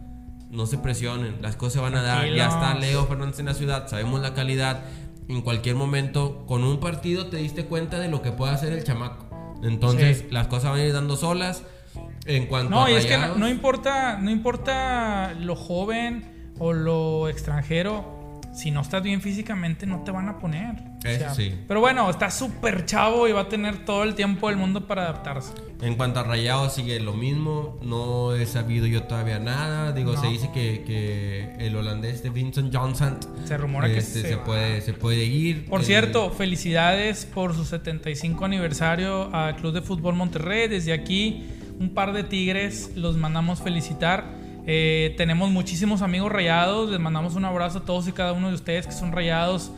no 0.51 0.67
se 0.67 0.79
presionen, 0.79 1.43
las 1.43 1.57
cosas 1.57 1.75
se 1.75 1.81
van 1.81 1.95
a 1.97 2.03
dar. 2.03 2.29
Ya 2.29 2.49
está. 2.49 2.75
Leo 2.75 3.07
Fernández 3.07 3.39
en 3.41 3.47
la 3.47 3.55
ciudad, 3.55 3.89
sabemos 3.89 4.21
la 4.21 4.35
calidad. 4.35 4.83
En 5.29 5.43
cualquier 5.43 5.77
momento, 5.77 6.45
con 6.47 6.65
un 6.65 6.81
partido 6.81 7.27
te 7.27 7.37
diste 7.37 7.67
cuenta 7.67 7.99
de 8.01 8.09
lo 8.09 8.21
que 8.21 8.33
puede 8.33 8.53
hacer 8.53 8.73
el 8.73 8.83
chamaco. 8.85 9.27
Entonces, 9.63 10.19
Sí. 10.21 10.27
las 10.31 10.49
cosas 10.49 10.71
van 10.73 10.81
a 10.81 10.85
ir 10.85 10.93
dando 10.93 11.17
solas. 11.17 11.63
En 12.37 12.47
cuanto 12.47 12.71
No, 12.71 12.85
a 12.85 12.91
y 12.91 12.95
es 12.95 13.07
que 13.07 13.17
no, 13.19 13.35
no 13.37 13.49
importa, 13.49 14.19
no 14.19 14.31
importa 14.31 15.35
lo 15.39 15.57
joven 15.57 16.25
o 16.59 16.73
lo 16.73 17.29
extranjero. 17.29 18.19
Si 18.53 18.73
no 18.73 18.81
estás 18.81 19.01
bien 19.05 19.21
físicamente, 19.21 19.87
no 19.87 20.01
te 20.03 20.11
van 20.11 20.29
a 20.29 20.41
poner. 20.41 20.75
O 21.05 21.09
Eso 21.09 21.33
sí. 21.37 21.55
Pero 21.69 21.79
bueno, 21.81 22.11
está 22.11 22.33
súper 22.33 22.85
chavo 22.85 23.29
y 23.29 23.33
va 23.33 23.43
a 23.43 23.49
tener 23.49 23.85
todo 23.85 24.03
el 24.03 24.17
tiempo 24.17 24.49
del 24.49 24.57
mundo 24.57 24.89
para 24.89 25.03
adaptarse. 25.03 25.53
En 25.81 25.95
cuanto 25.95 26.19
a 26.19 26.25
Rayados 26.25 26.75
sigue 26.75 26.99
lo 26.99 27.13
mismo, 27.15 27.79
no 27.81 28.35
he 28.35 28.45
sabido 28.47 28.87
yo 28.89 29.05
todavía 29.05 29.39
nada. 29.39 29.93
Digo, 29.93 30.15
No. 30.15 30.21
se 30.21 30.27
dice 30.27 30.51
que, 30.53 30.83
que 30.85 31.55
el 31.65 31.77
holandés 31.77 32.25
de 32.25 32.31
Vincent 32.31 32.75
Johnson 32.75 33.19
Se 33.45 33.57
rumora 33.57 33.87
que 33.87 33.99
este, 33.99 34.21
se 34.23 34.29
se, 34.31 34.35
va. 34.37 34.45
puede, 34.45 34.81
se 34.81 34.95
puede 34.95 35.25
ir. 35.25 35.67
Por 35.67 35.81
El- 35.81 35.87
cierto, 35.87 36.31
felicidades 36.33 37.27
por 37.27 37.55
su 37.55 37.65
75 37.65 38.45
aniversario 38.45 39.33
al 39.33 39.55
Club 39.57 39.75
de 39.75 39.83
Fútbol 39.83 40.17
Monterrey. 40.17 40.67
Desde 40.67 40.93
aquí, 40.93 41.45
un 41.81 41.95
par 41.95 42.13
de 42.13 42.23
tigres 42.23 42.93
los 42.95 43.17
mandamos 43.17 43.61
felicitar. 43.61 44.25
Eh, 44.67 45.15
tenemos 45.17 45.51
muchísimos 45.51 46.03
amigos 46.03 46.31
rayados. 46.31 46.91
Les 46.91 47.01
mandamos 47.01 47.35
un 47.35 47.45
abrazo 47.47 47.79
a 47.79 47.85
todos 47.85 48.07
y 48.07 48.13
cada 48.13 48.33
uno 48.35 48.49
de 48.49 48.55
ustedes 48.55 48.87
que 48.87 48.93
son 48.93 49.11
rayados. 49.11 49.73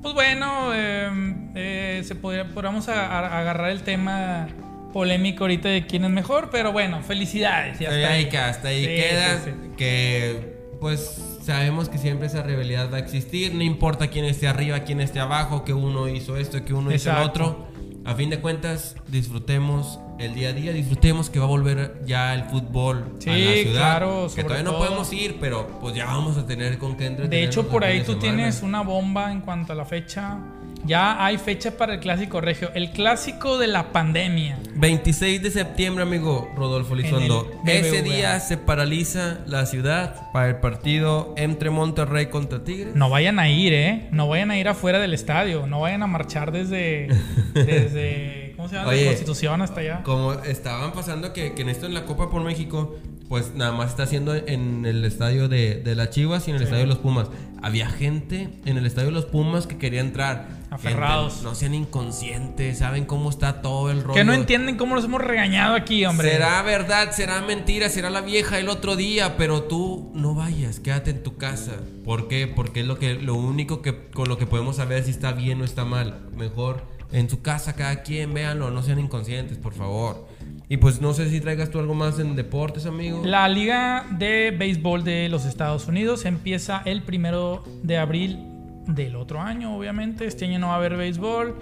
Pues 0.00 0.14
bueno, 0.14 0.70
eh, 0.74 1.10
eh, 1.56 2.02
se 2.04 2.14
podría, 2.14 2.46
podríamos 2.48 2.88
a- 2.88 3.06
a- 3.06 3.40
agarrar 3.40 3.70
el 3.70 3.82
tema 3.82 4.46
polémico 4.92 5.44
ahorita 5.44 5.68
de 5.68 5.84
quién 5.86 6.04
es 6.04 6.10
mejor, 6.10 6.48
pero 6.52 6.70
bueno, 6.72 7.02
felicidades. 7.02 7.78
ya 7.80 7.88
Hasta 7.90 8.08
ahí, 8.08 8.28
que 8.28 8.38
hasta 8.38 8.68
ahí 8.68 8.80
Sí, 8.84 8.86
queda. 8.86 9.38
sí, 9.44 9.50
sí. 9.50 9.70
Que 9.76 10.58
pues 10.80 11.38
sabemos 11.42 11.88
que 11.88 11.98
siempre 11.98 12.28
esa 12.28 12.44
rivalidad 12.44 12.90
va 12.92 12.98
a 12.98 13.00
existir. 13.00 13.52
No 13.56 13.64
importa 13.64 14.06
quién 14.06 14.24
esté 14.24 14.46
arriba, 14.46 14.78
quién 14.84 15.00
esté 15.00 15.18
abajo, 15.18 15.64
que 15.64 15.72
uno 15.74 16.06
hizo 16.08 16.36
esto, 16.36 16.64
que 16.64 16.72
uno 16.72 16.92
hizo 16.94 17.10
el 17.10 17.16
Exacto. 17.16 17.44
otro. 17.44 17.67
A 18.08 18.14
fin 18.14 18.30
de 18.30 18.40
cuentas, 18.40 18.96
disfrutemos 19.08 20.00
el 20.18 20.34
día 20.34 20.48
a 20.48 20.52
día, 20.54 20.72
disfrutemos 20.72 21.28
que 21.28 21.38
va 21.38 21.44
a 21.44 21.48
volver 21.48 22.00
ya 22.06 22.34
el 22.34 22.44
fútbol 22.44 23.04
Sí, 23.18 23.28
a 23.28 23.32
la 23.36 23.52
ciudad. 23.52 23.80
claro, 23.80 24.26
que 24.34 24.42
todavía 24.42 24.64
no 24.64 24.78
podemos 24.78 25.12
ir, 25.12 25.36
pero 25.38 25.68
pues 25.82 25.94
ya 25.94 26.06
vamos 26.06 26.38
a 26.38 26.46
tener 26.46 26.78
con 26.78 26.96
qué 26.96 27.04
De 27.04 27.10
entretenernos 27.10 27.54
hecho, 27.56 27.68
por 27.68 27.84
ahí 27.84 27.98
de 27.98 28.04
tú 28.04 28.12
semana. 28.12 28.36
tienes 28.36 28.62
una 28.62 28.80
bomba 28.80 29.30
en 29.30 29.42
cuanto 29.42 29.74
a 29.74 29.76
la 29.76 29.84
fecha. 29.84 30.38
Ya 30.84 31.24
hay 31.24 31.38
fecha 31.38 31.76
para 31.76 31.94
el 31.94 32.00
clásico 32.00 32.40
regio. 32.40 32.70
El 32.74 32.90
clásico 32.90 33.58
de 33.58 33.66
la 33.66 33.92
pandemia. 33.92 34.58
26 34.74 35.42
de 35.42 35.50
septiembre, 35.50 36.02
amigo 36.02 36.50
Rodolfo 36.56 36.94
Lizondo. 36.94 37.50
Ese 37.66 38.02
día 38.02 38.40
se 38.40 38.56
paraliza 38.56 39.40
la 39.46 39.66
ciudad 39.66 40.30
para 40.32 40.48
el 40.48 40.56
partido 40.56 41.34
entre 41.36 41.70
Monterrey 41.70 42.26
contra 42.26 42.64
Tigres. 42.64 42.94
No 42.94 43.10
vayan 43.10 43.38
a 43.38 43.48
ir, 43.48 43.72
¿eh? 43.72 44.08
No 44.12 44.28
vayan 44.28 44.50
a 44.50 44.58
ir 44.58 44.68
afuera 44.68 44.98
del 44.98 45.14
estadio. 45.14 45.66
No 45.66 45.80
vayan 45.80 46.02
a 46.02 46.06
marchar 46.06 46.52
desde. 46.52 47.08
desde 47.54 48.54
¿Cómo 48.56 48.68
se 48.68 48.74
llama? 48.74 48.88
Oye, 48.88 49.02
de 49.02 49.06
Constitución 49.06 49.62
hasta 49.62 49.80
allá. 49.80 50.02
Como 50.02 50.32
estaban 50.32 50.92
pasando 50.92 51.32
que, 51.32 51.54
que 51.54 51.62
en 51.62 51.68
esto 51.68 51.86
en 51.86 51.94
la 51.94 52.04
Copa 52.04 52.28
por 52.28 52.42
México, 52.42 52.96
pues 53.28 53.54
nada 53.54 53.72
más 53.72 53.90
está 53.90 54.04
haciendo 54.04 54.34
en 54.34 54.86
el 54.86 55.04
estadio 55.04 55.48
de, 55.48 55.76
de 55.76 55.94
las 55.94 56.10
Chivas 56.10 56.48
y 56.48 56.50
en 56.50 56.56
el 56.56 56.62
estadio 56.62 56.82
de 56.82 56.88
los 56.88 56.98
Pumas. 56.98 57.28
Había 57.62 57.88
gente 57.88 58.48
en 58.64 58.78
el 58.78 58.86
estadio 58.86 59.08
de 59.08 59.14
los 59.14 59.24
Pumas 59.24 59.66
que 59.66 59.78
quería 59.78 60.00
entrar. 60.00 60.48
Aferrados. 60.70 61.34
Gente, 61.34 61.48
no 61.48 61.54
sean 61.54 61.74
inconscientes, 61.74 62.78
saben 62.78 63.04
cómo 63.04 63.30
está 63.30 63.62
todo 63.62 63.90
el 63.90 64.02
rollo. 64.02 64.14
Que 64.14 64.24
no 64.24 64.32
entienden 64.32 64.76
cómo 64.76 64.94
los 64.94 65.04
hemos 65.04 65.20
regañado 65.20 65.74
aquí, 65.74 66.04
hombre. 66.04 66.30
Será 66.30 66.62
verdad, 66.62 67.10
será 67.12 67.40
mentira, 67.40 67.88
será 67.88 68.10
la 68.10 68.20
vieja 68.20 68.58
el 68.58 68.68
otro 68.68 68.94
día, 68.94 69.36
pero 69.36 69.62
tú 69.62 70.12
no 70.14 70.34
vayas, 70.34 70.78
quédate 70.80 71.10
en 71.10 71.22
tu 71.22 71.36
casa. 71.36 71.76
¿Por 72.04 72.28
qué? 72.28 72.46
Porque 72.46 72.80
es 72.80 72.86
lo 72.86 72.98
que 72.98 73.14
lo 73.14 73.34
único 73.34 73.82
que 73.82 74.08
con 74.10 74.28
lo 74.28 74.38
que 74.38 74.46
podemos 74.46 74.76
saber 74.76 75.04
si 75.04 75.10
está 75.10 75.32
bien 75.32 75.60
o 75.62 75.64
está 75.64 75.84
mal. 75.84 76.28
Mejor 76.36 76.84
en 77.10 77.30
su 77.30 77.40
casa 77.42 77.74
cada 77.74 78.02
quien, 78.02 78.34
véanlo, 78.34 78.70
no 78.70 78.82
sean 78.82 78.98
inconscientes, 78.98 79.58
por 79.58 79.72
favor. 79.72 80.27
Y 80.68 80.76
pues 80.76 81.00
no 81.00 81.14
sé 81.14 81.30
si 81.30 81.40
traigas 81.40 81.70
tú 81.70 81.78
algo 81.78 81.94
más 81.94 82.18
en 82.18 82.36
deportes, 82.36 82.84
amigo. 82.84 83.22
La 83.24 83.48
Liga 83.48 84.04
de 84.18 84.54
Béisbol 84.56 85.02
de 85.02 85.28
los 85.28 85.46
Estados 85.46 85.88
Unidos 85.88 86.24
empieza 86.26 86.82
el 86.84 87.02
primero 87.02 87.64
de 87.82 87.96
abril 87.96 88.38
del 88.86 89.16
otro 89.16 89.40
año, 89.40 89.76
obviamente. 89.76 90.26
Este 90.26 90.44
año 90.44 90.58
no 90.58 90.68
va 90.68 90.74
a 90.74 90.76
haber 90.76 90.96
béisbol. 90.96 91.56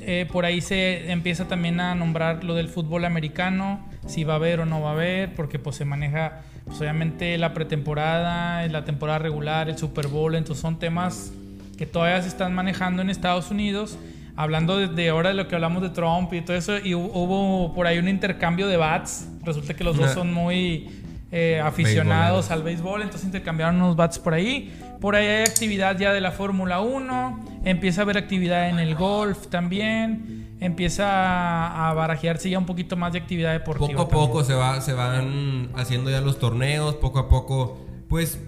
Eh, 0.00 0.26
por 0.30 0.44
ahí 0.44 0.60
se 0.60 1.10
empieza 1.10 1.48
también 1.48 1.80
a 1.80 1.94
nombrar 1.94 2.44
lo 2.44 2.54
del 2.54 2.68
fútbol 2.68 3.04
americano, 3.04 3.84
si 4.06 4.24
va 4.24 4.34
a 4.34 4.36
haber 4.36 4.60
o 4.60 4.66
no 4.66 4.80
va 4.80 4.90
a 4.90 4.92
haber, 4.92 5.34
porque 5.34 5.58
pues 5.58 5.76
se 5.76 5.84
maneja 5.84 6.42
pues, 6.64 6.80
obviamente 6.80 7.36
la 7.36 7.52
pretemporada, 7.52 8.66
la 8.68 8.84
temporada 8.84 9.18
regular, 9.18 9.68
el 9.68 9.76
Super 9.76 10.06
Bowl, 10.06 10.34
entonces 10.34 10.62
son 10.62 10.78
temas 10.78 11.32
que 11.76 11.86
todavía 11.86 12.22
se 12.22 12.28
están 12.28 12.54
manejando 12.54 13.02
en 13.02 13.10
Estados 13.10 13.50
Unidos. 13.50 13.98
Hablando 14.40 14.76
desde 14.78 15.08
ahora 15.08 15.30
de 15.30 15.34
lo 15.34 15.48
que 15.48 15.56
hablamos 15.56 15.82
de 15.82 15.90
Trump 15.90 16.32
y 16.32 16.40
todo 16.42 16.56
eso, 16.56 16.76
y 16.78 16.90
hu- 16.92 17.10
hubo 17.12 17.74
por 17.74 17.86
ahí 17.88 17.98
un 17.98 18.06
intercambio 18.08 18.68
de 18.68 18.76
bats. 18.76 19.28
Resulta 19.44 19.74
que 19.74 19.82
los 19.82 19.96
dos 19.96 20.12
son 20.14 20.32
muy 20.32 20.88
eh, 21.32 21.60
aficionados 21.60 22.50
al 22.52 22.62
béisbol, 22.62 23.02
entonces 23.02 23.24
intercambiaron 23.26 23.76
unos 23.76 23.96
bats 23.96 24.18
por 24.20 24.34
ahí. 24.34 24.72
Por 25.00 25.16
ahí 25.16 25.26
hay 25.26 25.42
actividad 25.42 25.98
ya 25.98 26.12
de 26.12 26.20
la 26.20 26.30
Fórmula 26.30 26.80
1, 26.80 27.44
empieza 27.64 28.00
a 28.00 28.04
haber 28.04 28.16
actividad 28.16 28.68
en 28.68 28.78
el 28.78 28.94
golf 28.94 29.48
también, 29.48 30.56
empieza 30.60 31.06
a, 31.08 31.90
a 31.90 31.94
barajearse 31.94 32.48
ya 32.50 32.58
un 32.58 32.66
poquito 32.66 32.96
más 32.96 33.12
de 33.12 33.18
actividad 33.18 33.52
deportiva. 33.52 33.88
Poco 33.88 34.02
a 34.02 34.08
también. 34.08 34.26
poco 34.28 34.44
se 34.44 34.54
va 34.54 34.80
se 34.80 34.92
van 34.92 35.68
haciendo 35.76 36.10
ya 36.10 36.20
los 36.20 36.38
torneos, 36.38 36.94
poco 36.96 37.18
a 37.18 37.28
poco 37.28 37.78
pues 38.08 38.40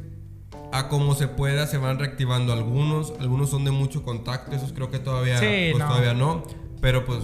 a 0.73 0.89
como 0.89 1.15
se 1.15 1.29
pueda 1.29 1.67
se 1.67 1.79
van 1.79 1.99
reactivando 1.99 2.53
algunos, 2.53 3.13
algunos 3.21 3.51
son 3.51 3.65
de 3.65 3.71
mucho 3.71 4.03
contacto, 4.03 4.55
esos 4.55 4.73
creo 4.73 4.91
que 4.91 4.99
todavía 4.99 5.39
Sí, 5.39 5.71
pues 5.73 5.79
no. 5.83 5.89
todavía 5.89 6.15
no, 6.15 6.43
pero 6.81 7.05
pues 7.05 7.21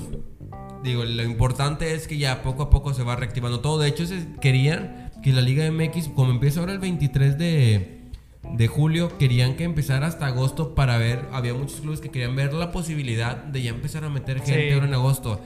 digo, 0.82 1.04
lo 1.04 1.22
importante 1.24 1.94
es 1.94 2.06
que 2.08 2.18
ya 2.18 2.42
poco 2.42 2.62
a 2.64 2.70
poco 2.70 2.94
se 2.94 3.02
va 3.02 3.16
reactivando 3.16 3.60
todo. 3.60 3.78
De 3.78 3.88
hecho, 3.88 4.06
se 4.06 4.26
querían 4.40 5.10
que 5.22 5.32
la 5.32 5.40
Liga 5.40 5.68
MX, 5.70 6.08
como 6.08 6.30
empieza 6.30 6.60
ahora 6.60 6.72
el 6.72 6.78
23 6.78 7.38
de, 7.38 8.02
de 8.52 8.66
julio, 8.68 9.16
querían 9.18 9.56
que 9.56 9.64
empezara 9.64 10.06
hasta 10.06 10.26
agosto 10.26 10.74
para 10.76 10.96
ver. 10.98 11.24
Había 11.32 11.54
muchos 11.54 11.80
clubes 11.80 12.00
que 12.00 12.10
querían 12.10 12.36
ver 12.36 12.52
la 12.54 12.70
posibilidad 12.70 13.36
de 13.36 13.62
ya 13.62 13.70
empezar 13.70 14.04
a 14.04 14.10
meter 14.10 14.38
gente 14.38 14.68
Sí. 14.68 14.72
ahora 14.74 14.86
en 14.86 14.94
agosto. 14.94 15.40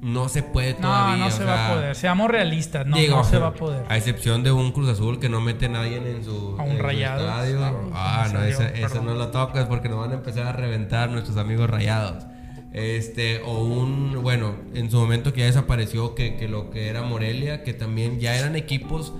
No 0.00 0.28
se 0.28 0.42
puede 0.44 0.74
No, 0.74 0.78
todavía. 0.82 1.24
no 1.24 1.30
se 1.30 1.42
o 1.42 1.46
va 1.46 1.66
a 1.70 1.74
poder. 1.74 1.96
Seamos 1.96 2.30
realistas, 2.30 2.86
no, 2.86 2.96
digo, 2.96 3.16
no 3.16 3.24
se 3.24 3.38
va 3.38 3.48
a 3.48 3.54
poder. 3.54 3.84
A 3.88 3.96
excepción 3.96 4.42
de 4.44 4.52
un 4.52 4.70
Cruz 4.72 4.88
Azul 4.88 5.18
que 5.18 5.28
no 5.28 5.40
mete 5.40 5.66
a 5.66 5.68
nadie 5.70 5.96
en 5.96 6.24
su, 6.24 6.54
A 6.58 6.62
un 6.62 6.70
en 6.70 6.76
su 6.76 6.82
Rayados. 6.84 7.22
estadio. 7.22 7.60
Ah, 7.92 8.24
Ah, 8.24 8.28
no, 8.32 8.38
perdón. 8.80 9.06
no 9.06 9.14
lo 9.14 9.28
tocas 9.28 9.66
porque 9.66 9.88
nos 9.88 9.98
van 9.98 10.12
a 10.12 10.14
empezar 10.14 10.46
a 10.46 10.52
reventar 10.52 11.10
nuestros 11.10 11.36
amigos 11.36 11.68
rayados. 11.68 12.24
Este, 12.72 13.40
o 13.44 13.64
un, 13.64 14.22
bueno, 14.22 14.54
en 14.74 14.90
su 14.90 14.98
momento 14.98 15.32
que 15.32 15.40
ya 15.40 15.46
desapareció, 15.46 16.14
que, 16.14 16.36
que 16.36 16.48
lo 16.48 16.70
que 16.70 16.88
era 16.88 17.02
Morelia, 17.02 17.64
que 17.64 17.72
también 17.74 18.20
ya 18.20 18.36
eran 18.36 18.54
equipos 18.56 19.12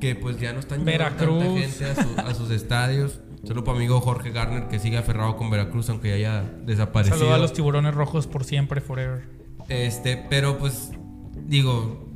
que 0.00 0.14
pues 0.14 0.38
ya 0.40 0.52
no 0.52 0.60
están 0.60 0.84
llevando 0.84 1.16
tanta 1.16 1.24
Veracruz. 1.26 1.60
gente 1.60 1.84
a, 1.84 1.94
su- 1.94 2.20
a 2.30 2.34
sus 2.34 2.50
estadios. 2.50 3.20
Solo 3.44 3.64
para 3.64 3.76
amigo 3.76 4.00
Jorge 4.00 4.30
Garner 4.30 4.68
que 4.68 4.78
sigue 4.78 4.96
aferrado 4.98 5.36
con 5.36 5.50
Veracruz, 5.50 5.90
aunque 5.90 6.08
ya 6.10 6.14
haya 6.14 6.44
desaparecido. 6.64 7.34
A 7.34 7.38
los 7.38 7.52
tiburones 7.52 7.92
rojos 7.92 8.28
por 8.28 8.44
siempre, 8.44 8.80
forever. 8.80 9.24
Este, 9.68 10.16
pero 10.28 10.58
pues, 10.58 10.90
digo, 11.46 12.06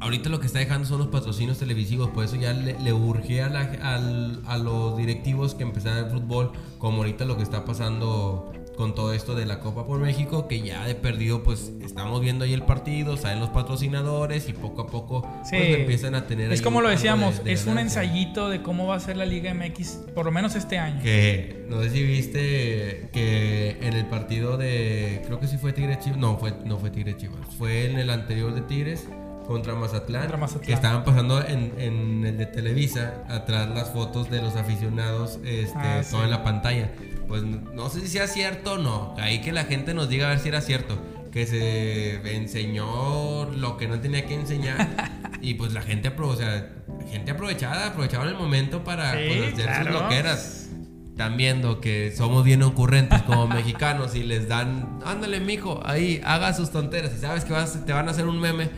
ahorita 0.00 0.28
lo 0.28 0.40
que 0.40 0.46
está 0.46 0.58
dejando 0.60 0.86
son 0.86 0.98
los 0.98 1.08
patrocinios 1.08 1.58
televisivos, 1.58 2.10
por 2.10 2.24
eso 2.24 2.36
ya 2.36 2.52
le, 2.52 2.78
le 2.78 2.92
urgía 2.92 3.46
a, 3.46 3.50
la- 3.50 4.58
los 4.58 4.96
directivos 4.96 5.54
que 5.54 5.62
empezaran 5.64 6.04
el 6.06 6.10
fútbol, 6.10 6.52
como 6.78 6.98
ahorita 6.98 7.24
lo 7.24 7.36
que 7.36 7.42
está 7.42 7.64
pasando 7.64 8.52
con 8.78 8.94
todo 8.94 9.12
esto 9.12 9.34
de 9.34 9.44
la 9.44 9.60
Copa 9.60 9.84
por 9.86 9.98
México, 9.98 10.48
que 10.48 10.62
ya 10.62 10.86
de 10.86 10.94
perdido, 10.94 11.42
pues 11.42 11.70
estamos 11.84 12.20
viendo 12.22 12.44
ahí 12.46 12.54
el 12.54 12.62
partido, 12.62 13.16
salen 13.18 13.40
los 13.40 13.50
patrocinadores 13.50 14.48
y 14.48 14.52
poco 14.54 14.82
a 14.82 14.86
poco 14.86 15.28
Sí. 15.44 15.56
pues, 15.58 15.78
empiezan 15.80 16.14
a 16.14 16.26
tener. 16.26 16.50
Es 16.52 16.60
ahí 16.60 16.64
como 16.64 16.80
lo 16.80 16.88
decíamos, 16.88 17.38
de- 17.38 17.44
de 17.44 17.52
es 17.52 17.66
un 17.66 17.78
ensayito 17.78 18.48
de 18.48 18.62
cómo 18.62 18.86
va 18.86 18.94
a 18.96 19.00
ser 19.00 19.16
la 19.16 19.26
Liga 19.26 19.50
MX, 19.52 19.98
por 20.14 20.24
lo 20.24 20.30
menos 20.32 20.54
este 20.54 20.78
año. 20.78 21.02
Que 21.02 21.66
no 21.68 21.82
sé 21.82 21.90
si 21.90 22.02
viste 22.04 23.08
que 23.12 23.76
en 23.82 23.94
el 23.94 24.06
partido 24.06 24.56
de. 24.56 25.22
Creo 25.26 25.40
que 25.40 25.46
sí 25.48 25.58
fue 25.58 25.72
Tigres 25.72 25.98
Chivas. 25.98 26.18
No, 26.18 26.38
fue, 26.38 26.54
no 26.64 26.78
fue 26.78 26.90
Tigres 26.90 27.16
Chivas. 27.16 27.40
Fue 27.58 27.90
en 27.90 27.98
el 27.98 28.10
anterior 28.10 28.54
de 28.54 28.60
Tigres 28.62 29.08
contra 29.46 29.74
Mazatlán. 29.74 30.22
Contra 30.22 30.36
Mazatlán. 30.38 30.66
Que 30.66 30.72
estaban 30.74 31.04
pasando 31.04 31.44
en, 31.44 31.72
en 31.78 32.24
el 32.24 32.36
de 32.38 32.46
Televisa. 32.46 33.24
Atrás 33.28 33.68
las 33.74 33.90
fotos 33.90 34.30
de 34.30 34.40
los 34.42 34.56
aficionados. 34.56 35.38
Este, 35.44 35.72
Ah, 35.78 36.02
todo 36.08 36.20
sí. 36.20 36.24
en 36.24 36.30
la 36.30 36.44
pantalla. 36.44 36.90
Pues 37.28 37.42
no 37.42 37.88
sé 37.90 38.00
si 38.00 38.08
sea 38.08 38.26
cierto 38.26 38.72
o 38.72 38.78
no. 38.78 39.14
Ahí 39.18 39.40
que 39.40 39.52
la 39.52 39.64
gente 39.64 39.94
nos 39.94 40.08
diga 40.08 40.26
a 40.26 40.30
ver 40.30 40.38
si 40.40 40.48
era 40.48 40.60
cierto. 40.60 40.98
Que 41.30 41.46
se 41.46 42.34
enseñó 42.34 43.44
lo 43.44 43.76
que 43.76 43.86
no 43.86 44.00
tenía 44.00 44.26
que 44.26 44.34
enseñar. 44.34 45.12
y 45.42 45.54
pues 45.54 45.72
la 45.74 45.82
gente, 45.82 46.08
o 46.18 46.36
sea, 46.36 46.70
gente 47.10 47.30
aprovechada, 47.32 47.88
aprovechaban 47.88 48.28
el 48.28 48.34
momento 48.34 48.82
para 48.82 49.12
Sí, 49.12 49.18
pues, 49.28 49.52
hacer 49.52 49.64
claro. 49.66 49.84
sus 49.92 50.00
loqueras 50.02 50.64
están 51.10 51.36
viendo 51.36 51.80
que 51.80 52.12
somos 52.16 52.44
bien 52.44 52.62
ocurrentes 52.62 53.22
como 53.22 53.46
mexicanos 53.48 54.14
y 54.14 54.22
les 54.22 54.48
dan, 54.48 55.00
ándale, 55.04 55.40
mijo, 55.40 55.80
ahí, 55.84 56.20
haga 56.24 56.54
sus 56.54 56.70
tonteras. 56.70 57.12
Y 57.16 57.20
sabes 57.20 57.44
que 57.44 57.52
vas- 57.52 57.84
te 57.84 57.92
van 57.92 58.08
a 58.08 58.12
hacer 58.12 58.26
un 58.26 58.40
meme, 58.40 58.70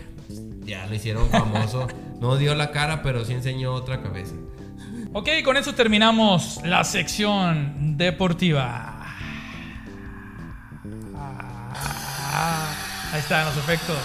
ya 0.64 0.86
lo 0.86 0.94
hicieron 0.94 1.28
famoso. 1.30 1.86
No 2.20 2.36
dio 2.36 2.54
la 2.54 2.70
cara, 2.70 3.02
pero 3.02 3.24
sí 3.24 3.32
enseñó 3.32 3.72
otra 3.72 4.02
cabeza. 4.02 4.34
Ok, 5.12 5.28
con 5.44 5.56
eso 5.56 5.74
terminamos 5.74 6.60
la 6.64 6.84
sección 6.84 7.96
deportiva. 7.96 8.94
Ah, 11.16 12.72
ahí 13.12 13.18
están 13.18 13.44
los 13.44 13.56
efectos. 13.56 13.98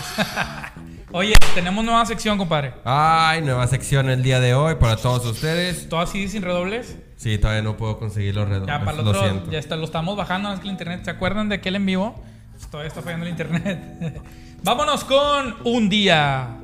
Oye, 1.11 1.35
tenemos 1.53 1.85
nueva 1.85 2.03
sección, 2.07 2.39
compadre. 2.39 2.73
Ay, 2.83 3.43
nueva 3.43 3.67
sección 3.67 4.09
el 4.09 4.23
día 4.23 4.39
de 4.39 4.55
hoy 4.55 4.75
para 4.75 4.97
todos 4.97 5.23
ustedes. 5.27 5.87
¿Todo 5.87 5.99
así 5.99 6.27
sin 6.27 6.41
redobles? 6.41 6.97
Sí, 7.17 7.37
todavía 7.37 7.61
no 7.61 7.77
puedo 7.77 7.99
conseguir 7.99 8.33
los 8.33 8.49
redobles. 8.49 8.75
Ya, 8.75 8.83
para 8.83 8.97
el 8.97 9.05
lo 9.05 9.11
otro, 9.11 9.21
siento. 9.21 9.51
ya 9.51 9.59
está, 9.59 9.75
lo 9.75 9.85
estamos 9.85 10.17
bajando, 10.17 10.51
es 10.53 10.59
que 10.59 10.65
el 10.65 10.71
internet, 10.71 11.01
¿se 11.05 11.11
acuerdan 11.11 11.49
de 11.49 11.55
aquel 11.55 11.75
en 11.75 11.85
vivo? 11.85 12.15
Pues 12.51 12.67
todavía 12.67 12.87
está 12.87 13.03
fallando 13.03 13.27
el 13.27 13.31
internet. 13.31 14.23
Vámonos 14.63 15.03
con 15.03 15.55
un 15.65 15.87
día 15.87 16.57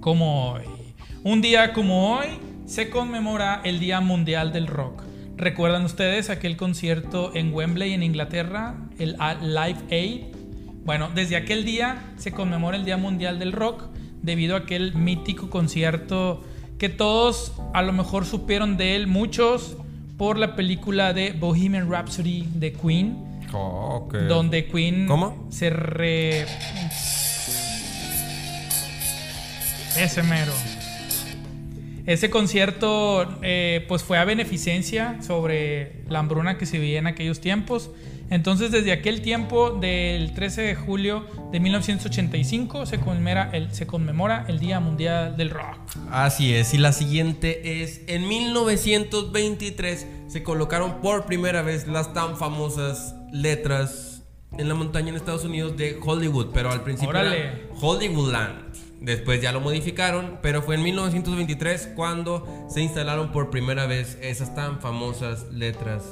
como 0.00 0.52
hoy. 0.52 0.62
Un 1.24 1.42
día 1.42 1.74
como 1.74 2.16
hoy 2.16 2.51
se 2.72 2.88
conmemora 2.88 3.60
el 3.64 3.78
Día 3.80 4.00
Mundial 4.00 4.50
del 4.50 4.66
Rock. 4.66 5.02
¿Recuerdan 5.36 5.84
ustedes 5.84 6.30
aquel 6.30 6.56
concierto 6.56 7.30
en 7.34 7.52
Wembley, 7.52 7.92
en 7.92 8.02
Inglaterra? 8.02 8.76
El 8.98 9.14
A- 9.18 9.34
Live 9.34 9.78
Aid. 9.90 10.22
Bueno, 10.86 11.10
desde 11.14 11.36
aquel 11.36 11.66
día 11.66 12.02
se 12.16 12.32
conmemora 12.32 12.78
el 12.78 12.86
Día 12.86 12.96
Mundial 12.96 13.38
del 13.38 13.52
Rock 13.52 13.84
debido 14.22 14.54
a 14.56 14.60
aquel 14.60 14.94
mítico 14.94 15.50
concierto 15.50 16.42
que 16.78 16.88
todos 16.88 17.52
a 17.74 17.82
lo 17.82 17.92
mejor 17.92 18.24
supieron 18.24 18.78
de 18.78 18.96
él, 18.96 19.06
muchos, 19.06 19.76
por 20.16 20.38
la 20.38 20.56
película 20.56 21.12
de 21.12 21.32
Bohemian 21.32 21.90
Rhapsody 21.90 22.48
de 22.54 22.72
Queen, 22.72 23.42
Oh, 23.52 24.04
ok. 24.06 24.14
donde 24.28 24.64
Queen 24.66 25.06
¿Cómo? 25.06 25.46
se 25.50 25.68
re... 25.68 26.46
Ese 29.94 30.22
mero. 30.22 30.52
Ese 32.06 32.30
concierto 32.30 33.38
eh, 33.42 33.84
pues 33.88 34.02
fue 34.02 34.18
a 34.18 34.24
beneficencia 34.24 35.22
sobre 35.22 36.02
la 36.08 36.18
hambruna 36.18 36.58
que 36.58 36.66
se 36.66 36.78
vivía 36.78 36.98
en 36.98 37.06
aquellos 37.06 37.40
tiempos. 37.40 37.90
Entonces 38.28 38.70
desde 38.72 38.92
aquel 38.92 39.20
tiempo 39.20 39.70
del 39.72 40.32
13 40.32 40.62
de 40.62 40.74
julio 40.74 41.26
de 41.52 41.60
1985 41.60 42.86
se 42.86 42.98
conmemora 42.98 43.50
el, 43.52 43.72
se 43.74 43.86
conmemora 43.86 44.46
el 44.48 44.58
Día 44.58 44.80
Mundial 44.80 45.36
del 45.36 45.50
Rock. 45.50 45.76
Así 46.10 46.54
es, 46.54 46.72
y 46.72 46.78
la 46.78 46.92
siguiente 46.92 47.82
es, 47.82 48.00
en 48.06 48.26
1923 48.26 50.06
se 50.28 50.42
colocaron 50.42 51.02
por 51.02 51.26
primera 51.26 51.60
vez 51.62 51.86
las 51.86 52.14
tan 52.14 52.38
famosas 52.38 53.14
letras 53.32 54.22
en 54.58 54.68
la 54.68 54.74
montaña 54.74 55.10
en 55.10 55.16
Estados 55.16 55.44
Unidos 55.44 55.76
de 55.76 55.98
Hollywood, 56.02 56.48
pero 56.52 56.70
al 56.72 56.82
principio 56.82 57.10
Órale. 57.10 57.38
era 57.38 57.60
Hollywoodland. 57.80 58.72
Después 59.02 59.42
ya 59.42 59.50
lo 59.50 59.60
modificaron, 59.60 60.38
pero 60.42 60.62
fue 60.62 60.76
en 60.76 60.84
1923 60.84 61.92
cuando 61.96 62.66
se 62.68 62.82
instalaron 62.82 63.32
por 63.32 63.50
primera 63.50 63.86
vez 63.86 64.16
esas 64.22 64.54
tan 64.54 64.80
famosas 64.80 65.50
letras 65.52 66.04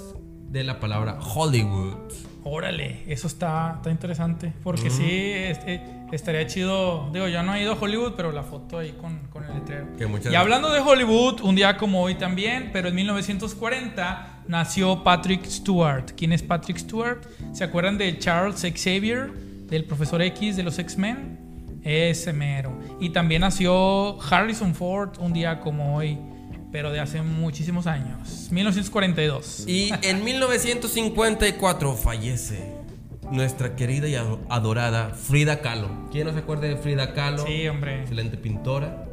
de 0.48 0.64
la 0.64 0.80
palabra 0.80 1.18
Hollywood. 1.20 1.94
Órale, 2.42 3.04
eso 3.06 3.28
está, 3.28 3.74
está 3.76 3.90
interesante. 3.90 4.52
Porque 4.64 4.90
sí, 4.90 5.08
este, 5.08 5.80
estaría 6.10 6.46
chido. 6.48 7.10
Digo, 7.12 7.28
yo 7.28 7.44
no 7.44 7.54
he 7.54 7.62
ido 7.62 7.74
a 7.74 7.76
Hollywood, 7.76 8.14
pero 8.16 8.32
la 8.32 8.42
foto 8.42 8.78
ahí 8.78 8.92
con, 8.92 9.18
con 9.28 9.44
el 9.44 9.54
letrero. 9.54 9.86
Y 10.28 10.34
hablando 10.34 10.72
de 10.72 10.80
Hollywood, 10.80 11.42
un 11.42 11.54
día 11.54 11.76
como 11.76 12.02
hoy 12.02 12.16
también, 12.16 12.70
pero 12.72 12.88
en 12.88 12.96
1940 12.96 14.42
nació 14.48 15.04
Patrick 15.04 15.44
Stewart. 15.44 16.12
¿Quién 16.16 16.32
es 16.32 16.42
Patrick 16.42 16.78
Stewart? 16.78 17.22
¿Se 17.52 17.62
acuerdan 17.62 17.98
de 17.98 18.18
Charles 18.18 18.62
Xavier, 18.62 19.32
del 19.68 19.84
profesor 19.84 20.22
X 20.22 20.56
de 20.56 20.64
los 20.64 20.78
X-Men? 20.78 21.49
Ese 21.84 22.32
mero. 22.32 22.78
Y 23.00 23.10
también 23.10 23.40
nació 23.42 24.20
Harrison 24.22 24.74
Ford 24.74 25.10
un 25.18 25.32
día 25.32 25.60
como 25.60 25.96
hoy, 25.96 26.18
pero 26.72 26.92
de 26.92 27.00
hace 27.00 27.22
muchísimos 27.22 27.86
años. 27.86 28.48
1942. 28.50 29.64
Y 29.66 29.90
en 30.02 30.22
1954 30.24 31.94
fallece 31.94 32.72
nuestra 33.30 33.76
querida 33.76 34.08
y 34.08 34.14
ado- 34.16 34.40
adorada 34.48 35.10
Frida 35.10 35.60
Kahlo. 35.60 35.88
¿Quién 36.10 36.26
no 36.26 36.32
se 36.32 36.40
acuerda 36.40 36.66
de 36.68 36.76
Frida 36.76 37.12
Kahlo? 37.14 37.46
Sí, 37.46 37.66
hombre. 37.68 38.00
Excelente 38.02 38.36
pintora. 38.36 39.06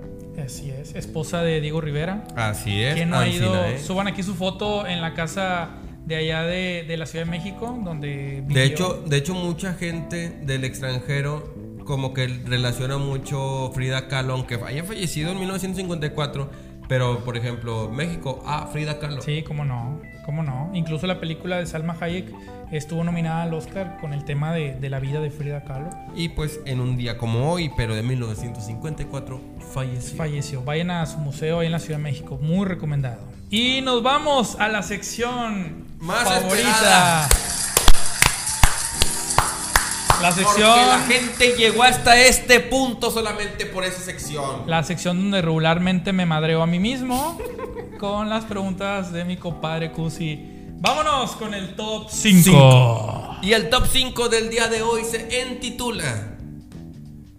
Así 0.43 0.69
es, 0.69 0.93
esposa 0.93 1.41
de 1.41 1.61
Diego 1.61 1.81
Rivera. 1.81 2.23
Así 2.35 2.83
es. 2.83 2.93
¿Quién 2.95 3.09
no 3.09 3.17
ha 3.17 3.27
ido? 3.27 3.65
¿eh? 3.65 3.79
Suban 3.79 4.07
aquí 4.07 4.21
su 4.21 4.35
foto 4.35 4.85
en 4.85 5.01
la 5.01 5.15
casa 5.15 5.69
de 6.05 6.15
allá 6.15 6.43
de, 6.43 6.85
de 6.87 6.95
la 6.97 7.07
Ciudad 7.07 7.25
de 7.25 7.31
México, 7.31 7.75
donde 7.83 8.43
vivió. 8.45 8.55
De 8.55 8.63
hecho, 8.65 9.03
de 9.07 9.17
hecho, 9.17 9.33
mucha 9.33 9.73
gente 9.73 10.29
del 10.43 10.63
extranjero 10.63 11.55
como 11.87 12.13
que 12.13 12.27
relaciona 12.27 12.97
mucho 12.97 13.71
Frida 13.73 14.07
Kahlo, 14.07 14.33
aunque 14.33 14.59
haya 14.63 14.83
fallecido 14.83 15.31
en 15.31 15.39
1954, 15.39 16.51
pero 16.87 17.23
por 17.23 17.37
ejemplo, 17.37 17.89
México, 17.89 18.43
ah, 18.45 18.69
Frida 18.71 18.99
Kahlo. 18.99 19.21
Sí, 19.21 19.41
cómo 19.43 19.65
no, 19.65 19.99
cómo 20.25 20.43
no. 20.43 20.69
Incluso 20.73 21.07
la 21.07 21.19
película 21.19 21.57
de 21.57 21.65
Salma 21.65 21.97
Hayek 21.99 22.27
estuvo 22.71 23.03
nominada 23.03 23.43
al 23.43 23.53
Oscar 23.53 23.97
con 24.01 24.13
el 24.13 24.25
tema 24.25 24.53
de, 24.53 24.75
de 24.75 24.89
la 24.89 24.99
vida 24.99 25.21
de 25.21 25.31
Frida 25.31 25.63
Kahlo. 25.63 25.89
Y 26.15 26.29
pues 26.29 26.59
en 26.65 26.81
un 26.81 26.97
día 26.97 27.17
como 27.17 27.51
hoy, 27.51 27.71
pero 27.75 27.95
de 27.95 28.03
1954, 28.03 29.41
falleció. 29.73 30.17
Falleció. 30.17 30.63
Vayan 30.63 30.91
a 30.91 31.05
su 31.05 31.17
museo 31.17 31.59
ahí 31.61 31.67
en 31.67 31.71
la 31.71 31.79
Ciudad 31.79 31.97
de 31.97 32.03
México, 32.03 32.37
muy 32.41 32.65
recomendado. 32.65 33.21
Y 33.49 33.79
nos 33.81 34.03
vamos 34.03 34.57
a 34.59 34.67
la 34.67 34.83
sección 34.83 35.85
Más 35.99 36.23
favorita. 36.25 36.69
esperada. 36.69 37.29
La 40.21 40.29
Porque 40.29 40.45
sección 40.45 40.87
la 40.87 40.99
gente 41.07 41.55
llegó 41.55 41.83
hasta 41.83 42.19
este 42.19 42.59
punto 42.59 43.11
solamente 43.11 43.67
por 43.67 43.83
esa 43.83 44.01
sección. 44.01 44.63
La 44.65 44.83
sección 44.83 45.17
donde 45.19 45.41
regularmente 45.41 46.11
me 46.11 46.25
madreo 46.25 46.63
a 46.63 46.67
mí 46.67 46.79
mismo 46.79 47.39
con 47.99 48.27
las 48.27 48.45
preguntas 48.45 49.11
de 49.11 49.25
mi 49.25 49.37
compadre 49.37 49.91
Cusi. 49.91 50.39
Vámonos 50.79 51.31
con 51.33 51.53
el 51.53 51.75
top 51.75 52.07
5. 52.09 52.43
Cinco. 52.43 53.37
Y 53.43 53.53
el 53.53 53.69
top 53.69 53.85
5 53.91 54.29
del 54.29 54.49
día 54.49 54.67
de 54.67 54.81
hoy 54.81 55.03
se 55.03 55.47
intitula 55.47 56.35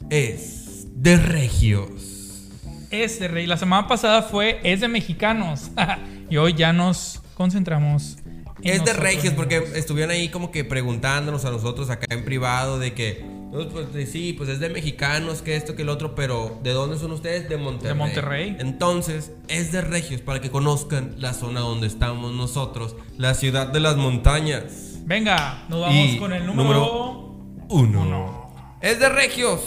Es 0.08 0.86
de 0.94 1.16
Regios. 1.16 2.48
Es 2.90 3.18
de 3.18 3.28
rey. 3.28 3.46
La 3.46 3.56
semana 3.56 3.86
pasada 3.86 4.22
fue 4.22 4.60
Es 4.62 4.80
de 4.80 4.88
mexicanos. 4.88 5.70
y 6.30 6.36
hoy 6.36 6.54
ya 6.54 6.72
nos 6.72 7.20
concentramos. 7.34 8.18
Es 8.62 8.84
de 8.84 8.92
Regios 8.92 9.34
porque 9.34 9.62
estuvieron 9.74 10.10
ahí 10.10 10.28
como 10.28 10.50
que 10.50 10.64
preguntándonos 10.64 11.44
a 11.44 11.50
nosotros 11.50 11.90
acá 11.90 12.06
en 12.10 12.24
privado 12.24 12.78
de 12.78 12.92
que, 12.92 13.24
pues 13.72 14.10
sí, 14.10 14.32
pues 14.32 14.48
es 14.48 14.60
de 14.60 14.68
mexicanos, 14.68 15.42
que 15.42 15.56
esto, 15.56 15.76
que 15.76 15.82
el 15.82 15.88
otro, 15.88 16.14
pero 16.14 16.58
¿de 16.62 16.72
dónde 16.72 16.98
son 16.98 17.12
ustedes? 17.12 17.48
De 17.48 17.56
Monterrey. 17.56 17.88
De 17.88 17.94
Monterrey. 17.94 18.56
Entonces, 18.58 19.32
es 19.48 19.70
de 19.72 19.80
Regios 19.80 20.20
para 20.20 20.40
que 20.40 20.50
conozcan 20.50 21.14
la 21.18 21.34
zona 21.34 21.60
donde 21.60 21.86
estamos 21.86 22.32
nosotros, 22.32 22.96
la 23.16 23.34
ciudad 23.34 23.68
de 23.68 23.80
las 23.80 23.96
montañas. 23.96 24.98
Venga, 25.04 25.64
nos 25.68 25.80
vamos 25.80 25.94
Y 25.96 26.18
con 26.18 26.32
el 26.32 26.44
número. 26.44 26.64
número 26.64 27.38
Uno. 27.68 28.02
Uno. 28.02 28.78
Es 28.80 28.98
de 28.98 29.08
Regios. 29.08 29.60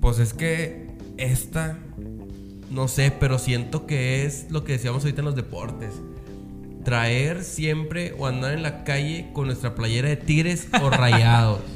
Pues 0.00 0.18
es 0.18 0.32
que 0.32 0.86
esta, 1.18 1.78
no 2.70 2.88
sé, 2.88 3.10
pero 3.10 3.38
siento 3.38 3.86
que 3.86 4.24
es 4.24 4.50
lo 4.50 4.64
que 4.64 4.72
decíamos 4.72 5.02
ahorita 5.02 5.20
en 5.20 5.24
los 5.24 5.34
deportes. 5.36 5.94
Traer 6.86 7.42
siempre 7.42 8.14
o 8.16 8.28
andar 8.28 8.54
en 8.54 8.62
la 8.62 8.84
calle 8.84 9.30
con 9.32 9.46
nuestra 9.46 9.74
playera 9.74 10.08
de 10.08 10.14
tigres 10.16 10.68
o 10.80 10.88
rayados. 10.88 11.60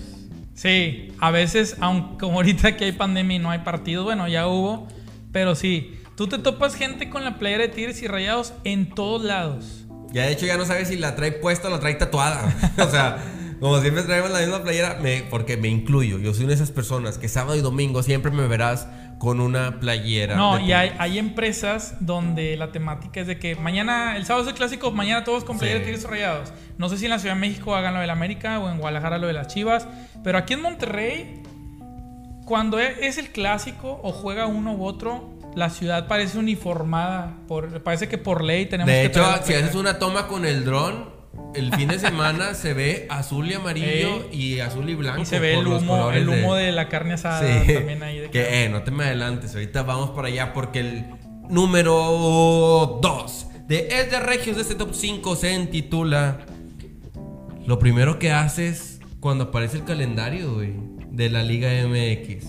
Sí, 0.54 1.14
a 1.20 1.30
veces, 1.30 1.76
aunque 1.80 2.18
como 2.18 2.34
ahorita 2.34 2.76
que 2.76 2.84
hay 2.84 2.92
pandemia 2.92 3.36
y 3.36 3.38
no 3.38 3.50
hay 3.50 3.60
partido, 3.60 4.04
bueno, 4.04 4.28
ya 4.28 4.46
hubo, 4.46 4.88
pero 5.32 5.54
sí, 5.54 5.98
tú 6.16 6.26
te 6.26 6.36
topas 6.36 6.74
gente 6.74 7.08
con 7.08 7.24
la 7.24 7.38
playera 7.38 7.62
de 7.62 7.68
Tigres 7.70 8.02
y 8.02 8.06
Rayados 8.06 8.52
en 8.64 8.90
todos 8.90 9.24
lados. 9.24 9.86
Ya 10.12 10.26
de 10.26 10.32
hecho 10.32 10.44
ya 10.44 10.58
no 10.58 10.66
sabes 10.66 10.88
si 10.88 10.98
la 10.98 11.16
trae 11.16 11.32
puesta 11.32 11.68
o 11.68 11.70
la 11.70 11.80
trae 11.80 11.94
tatuada. 11.94 12.54
o 12.78 12.90
sea, 12.90 13.24
como 13.60 13.78
siempre 13.80 14.02
traemos 14.04 14.30
la 14.30 14.40
misma 14.40 14.62
playera, 14.62 14.98
me- 15.00 15.22
porque 15.30 15.56
me 15.56 15.68
incluyo. 15.68 16.18
Yo 16.18 16.32
soy 16.34 16.44
una 16.44 16.50
de 16.50 16.54
esas 16.56 16.70
personas 16.70 17.18
que 17.18 17.28
sábado 17.28 17.56
y 17.56 17.60
domingo 17.60 18.02
siempre 18.02 18.30
me 18.30 18.46
verás 18.46 18.88
con 19.18 19.38
una 19.40 19.80
playera. 19.80 20.34
No, 20.34 20.56
de 20.56 20.62
y 20.62 20.72
hay, 20.72 21.18
empresas 21.18 21.96
donde 22.00 22.56
la 22.56 22.72
temática 22.72 23.20
es 23.20 23.26
de 23.26 23.38
que 23.38 23.54
mañana, 23.56 24.16
el 24.16 24.24
sábado 24.24 24.44
es 24.46 24.48
el 24.50 24.56
clásico, 24.56 24.90
mañana 24.92 25.24
todos 25.24 25.44
con 25.44 25.58
playera 25.58 25.80
de 25.80 25.84
Sí. 25.84 25.92
Tigres 25.92 26.10
Rayados. 26.10 26.52
No 26.78 26.88
sé 26.88 26.96
si 26.96 27.04
en 27.04 27.10
la 27.10 27.18
Ciudad 27.18 27.34
de 27.34 27.40
México 27.40 27.74
hagan 27.76 27.92
lo 27.92 28.00
del 28.00 28.08
América 28.10 28.58
o 28.58 28.70
en 28.70 28.78
Guadalajara 28.78 29.18
lo 29.18 29.26
de 29.26 29.34
las 29.34 29.48
Chivas, 29.48 29.86
pero 30.24 30.38
aquí 30.38 30.54
en 30.54 30.62
Monterrey, 30.62 31.42
cuando 32.46 32.80
e- 32.80 33.06
es 33.06 33.18
el 33.18 33.28
clásico 33.30 34.00
o 34.02 34.12
juega 34.12 34.46
uno 34.46 34.72
u 34.72 34.84
otro, 34.84 35.28
la 35.54 35.68
ciudad 35.68 36.06
parece 36.08 36.38
uniformada. 36.38 37.34
Por, 37.46 37.82
parece 37.82 38.08
que 38.08 38.16
por 38.18 38.42
ley 38.42 38.66
tenemos 38.66 38.90
De 38.92 39.00
que 39.02 39.06
hecho, 39.08 39.20
traer 39.20 39.40
la 39.40 39.42
si 39.46 39.54
haces 39.54 39.74
una 39.74 39.98
toma 39.98 40.26
con 40.28 40.46
el 40.46 40.64
dron, 40.64 41.10
el 41.54 41.74
fin 41.74 41.88
de 41.88 41.98
semana 41.98 42.54
se 42.54 42.74
ve 42.74 43.06
azul 43.10 43.50
y 43.50 43.54
amarillo 43.54 44.28
y 44.32 44.60
azul 44.60 44.88
y 44.88 44.94
blanco. 44.94 45.22
Y 45.22 45.26
se 45.26 45.38
ve 45.38 45.54
el 45.54 45.66
humo, 45.66 46.10
el 46.10 46.28
humo 46.28 46.54
de, 46.54 46.72
la 46.72 46.88
carne 46.88 47.14
asada 47.14 47.64
Sí. 47.64 47.74
también 47.74 48.02
ahí. 48.02 48.18
De 48.18 48.30
que, 48.30 48.64
eh, 48.64 48.68
no 48.68 48.82
te 48.82 48.90
me 48.90 49.04
adelantes, 49.04 49.54
ahorita 49.54 49.82
vamos 49.82 50.10
para 50.10 50.28
allá 50.28 50.52
porque 50.52 50.80
el 50.80 51.06
número 51.48 52.98
2 53.02 53.46
de 53.66 53.88
Es 53.88 54.10
de 54.10 54.20
Regios 54.20 54.56
de 54.56 54.62
este 54.62 54.74
top 54.74 54.94
5 54.94 55.36
se 55.36 55.52
intitula 55.54 56.38
Lo 57.66 57.78
primero 57.78 58.18
que 58.18 58.32
haces 58.32 59.00
cuando 59.20 59.44
aparece 59.44 59.76
el 59.76 59.84
calendario, 59.84 60.54
güey, 60.54 60.72
de 61.10 61.30
la 61.30 61.42
Liga 61.42 61.68
MX. 61.86 62.46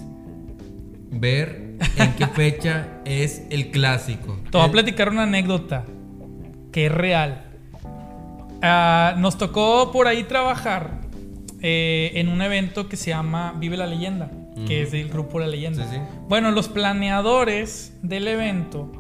Ver 1.12 1.76
en 1.98 2.14
qué 2.14 2.28
fecha 2.28 2.88
es 3.06 3.44
el 3.50 3.72
clásico. 3.72 4.40
Te 4.50 4.58
voy 4.58 4.68
a 4.68 4.72
platicar 4.72 5.10
una 5.10 5.24
anécdota 5.24 5.86
que 6.72 6.86
es 6.86 6.92
real. 6.92 7.51
Ah, 8.62 9.16
nos 9.18 9.38
tocó 9.38 9.92
por 9.92 10.08
ahí 10.08 10.24
trabajar 10.24 11.02
eh, 11.62 12.12
en 12.16 12.28
un 12.28 12.42
evento 12.42 12.88
que 12.88 12.98
se 12.98 13.10
llama 13.10 13.54
Vive 13.58 13.78
la 13.78 13.88
Leyenda, 13.88 14.32
que 14.68 14.84
es 14.84 14.92
del 14.92 15.10
grupo 15.10 15.40
La 15.40 15.48
Leyenda. 15.48 15.84
Sí, 15.86 15.96
sí. 15.96 16.02
Bueno, 16.28 16.52
los 16.52 16.68
planeadores 16.68 17.98
del 18.02 18.28
evento 18.28 18.92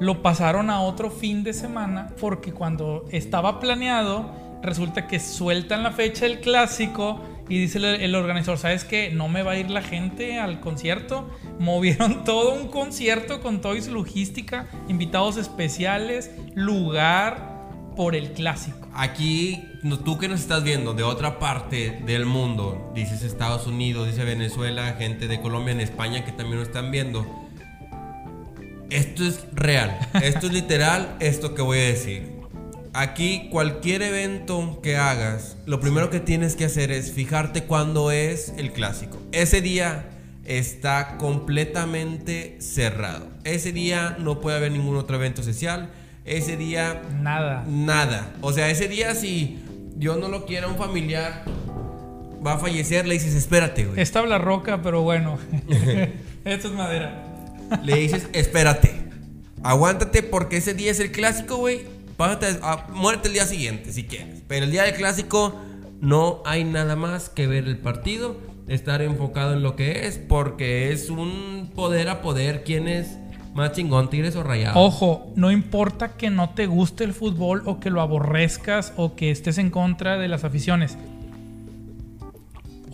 lo 0.00 0.22
pasaron 0.22 0.70
a 0.70 0.80
otro 0.80 1.10
fin 1.10 1.44
de 1.44 1.52
semana 1.52 2.08
porque 2.20 2.52
cuando 2.52 3.04
estaba 3.10 3.60
planeado, 3.60 4.30
resulta 4.62 5.06
que 5.06 5.20
sueltan 5.20 5.82
la 5.82 5.92
fecha 5.92 6.24
del 6.24 6.40
clásico 6.40 7.20
y 7.48 7.58
dice 7.58 7.78
el, 7.78 7.84
el 7.84 8.14
organizador, 8.14 8.58
¿sabes 8.58 8.84
qué? 8.84 9.10
No 9.10 9.28
me 9.28 9.42
va 9.42 9.52
a 9.52 9.58
ir 9.58 9.70
la 9.70 9.82
gente 9.82 10.38
al 10.38 10.60
concierto. 10.60 11.28
Movieron 11.58 12.24
todo 12.24 12.54
un 12.54 12.68
concierto 12.68 13.40
con 13.40 13.60
toda 13.60 13.80
su 13.80 13.92
logística, 13.92 14.66
invitados 14.88 15.36
especiales, 15.36 16.30
lugar 16.54 17.51
por 17.94 18.14
el 18.14 18.32
clásico. 18.32 18.88
Aquí, 18.94 19.62
no- 19.82 19.98
tú 19.98 20.18
que 20.18 20.28
nos 20.28 20.40
estás 20.40 20.62
viendo 20.64 20.94
de 20.94 21.02
otra 21.02 21.38
parte 21.38 22.00
del 22.06 22.26
mundo, 22.26 22.92
dices 22.94 23.22
Estados 23.22 23.66
Unidos, 23.66 24.06
dice 24.08 24.24
Venezuela, 24.24 24.94
gente 24.98 25.28
de 25.28 25.40
Colombia, 25.40 25.72
en 25.72 25.80
España 25.80 26.24
que 26.24 26.32
también 26.32 26.58
nos 26.58 26.68
están 26.68 26.90
viendo. 26.90 27.26
Esto 28.90 29.24
es 29.24 29.40
real, 29.52 29.98
esto 30.22 30.46
es 30.46 30.52
literal, 30.52 31.16
esto 31.20 31.54
que 31.54 31.62
voy 31.62 31.78
a 31.78 31.82
decir. 31.84 32.30
Aquí 32.94 33.48
cualquier 33.50 34.02
evento 34.02 34.80
que 34.82 34.96
hagas, 34.98 35.56
lo 35.64 35.80
primero 35.80 36.10
que 36.10 36.20
tienes 36.20 36.56
que 36.56 36.66
hacer 36.66 36.92
es 36.92 37.12
fijarte 37.12 37.64
cuándo 37.64 38.10
es 38.10 38.52
el 38.58 38.72
clásico. 38.72 39.18
Ese 39.32 39.62
día 39.62 40.10
está 40.44 41.16
completamente 41.16 42.56
cerrado. 42.60 43.28
Ese 43.44 43.72
día 43.72 44.16
no 44.18 44.40
puede 44.42 44.58
haber 44.58 44.72
ningún 44.72 44.96
otro 44.96 45.16
evento 45.16 45.42
social. 45.42 45.90
Ese 46.24 46.56
día 46.56 47.02
Nada. 47.20 47.64
Nada. 47.68 48.32
O 48.40 48.52
sea, 48.52 48.70
ese 48.70 48.88
día 48.88 49.14
si 49.14 49.58
Dios 49.96 50.18
no 50.18 50.28
lo 50.28 50.46
quiera 50.46 50.68
un 50.68 50.76
familiar 50.76 51.44
va 52.44 52.54
a 52.54 52.58
fallecer, 52.58 53.06
le 53.06 53.14
dices, 53.14 53.34
espérate, 53.34 53.84
güey. 53.84 54.00
Esta 54.00 54.18
habla 54.18 54.38
roca, 54.38 54.82
pero 54.82 55.02
bueno. 55.02 55.38
Esto 56.44 56.68
es 56.68 56.74
madera. 56.74 57.24
Le 57.84 57.96
dices, 57.96 58.28
espérate. 58.32 58.92
Aguántate 59.62 60.22
porque 60.22 60.56
ese 60.56 60.74
día 60.74 60.90
es 60.90 61.00
el 61.00 61.12
clásico, 61.12 61.56
güey. 61.56 61.82
Pásate 62.16 62.58
a, 62.62 62.88
muérete 62.92 63.28
el 63.28 63.34
día 63.34 63.46
siguiente 63.46 63.92
si 63.92 64.04
quieres. 64.04 64.42
Pero 64.48 64.64
el 64.64 64.72
día 64.72 64.82
del 64.82 64.94
clásico 64.94 65.58
no 66.00 66.42
hay 66.44 66.64
nada 66.64 66.96
más 66.96 67.28
que 67.28 67.46
ver 67.46 67.64
el 67.64 67.78
partido, 67.78 68.36
estar 68.66 69.02
enfocado 69.02 69.52
en 69.52 69.62
lo 69.62 69.76
que 69.76 70.06
es, 70.06 70.18
porque 70.18 70.92
es 70.92 71.10
un 71.10 71.70
poder 71.74 72.08
a 72.08 72.22
poder 72.22 72.64
quién 72.64 72.88
es 72.88 73.18
más 73.54 73.72
chingón, 73.72 74.10
Tigres 74.10 74.36
o 74.36 74.42
Rayados. 74.42 74.76
Ojo, 74.76 75.32
no 75.36 75.50
importa 75.50 76.16
que 76.16 76.30
no 76.30 76.50
te 76.50 76.66
guste 76.66 77.04
el 77.04 77.12
fútbol 77.12 77.62
o 77.66 77.80
que 77.80 77.90
lo 77.90 78.00
aborrezcas 78.00 78.92
o 78.96 79.14
que 79.14 79.30
estés 79.30 79.58
en 79.58 79.70
contra 79.70 80.18
de 80.18 80.28
las 80.28 80.44
aficiones. 80.44 80.96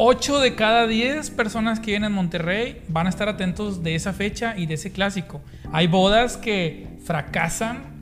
8 0.00 0.38
de 0.40 0.54
cada 0.54 0.86
10 0.86 1.30
personas 1.30 1.80
que 1.80 1.86
viven 1.86 2.04
en 2.04 2.12
Monterrey 2.12 2.82
van 2.88 3.06
a 3.06 3.10
estar 3.10 3.28
atentos 3.28 3.82
de 3.82 3.96
esa 3.96 4.12
fecha 4.12 4.56
y 4.56 4.66
de 4.66 4.74
ese 4.74 4.92
clásico. 4.92 5.40
Hay 5.72 5.88
bodas 5.88 6.36
que 6.36 6.86
fracasan 7.04 7.98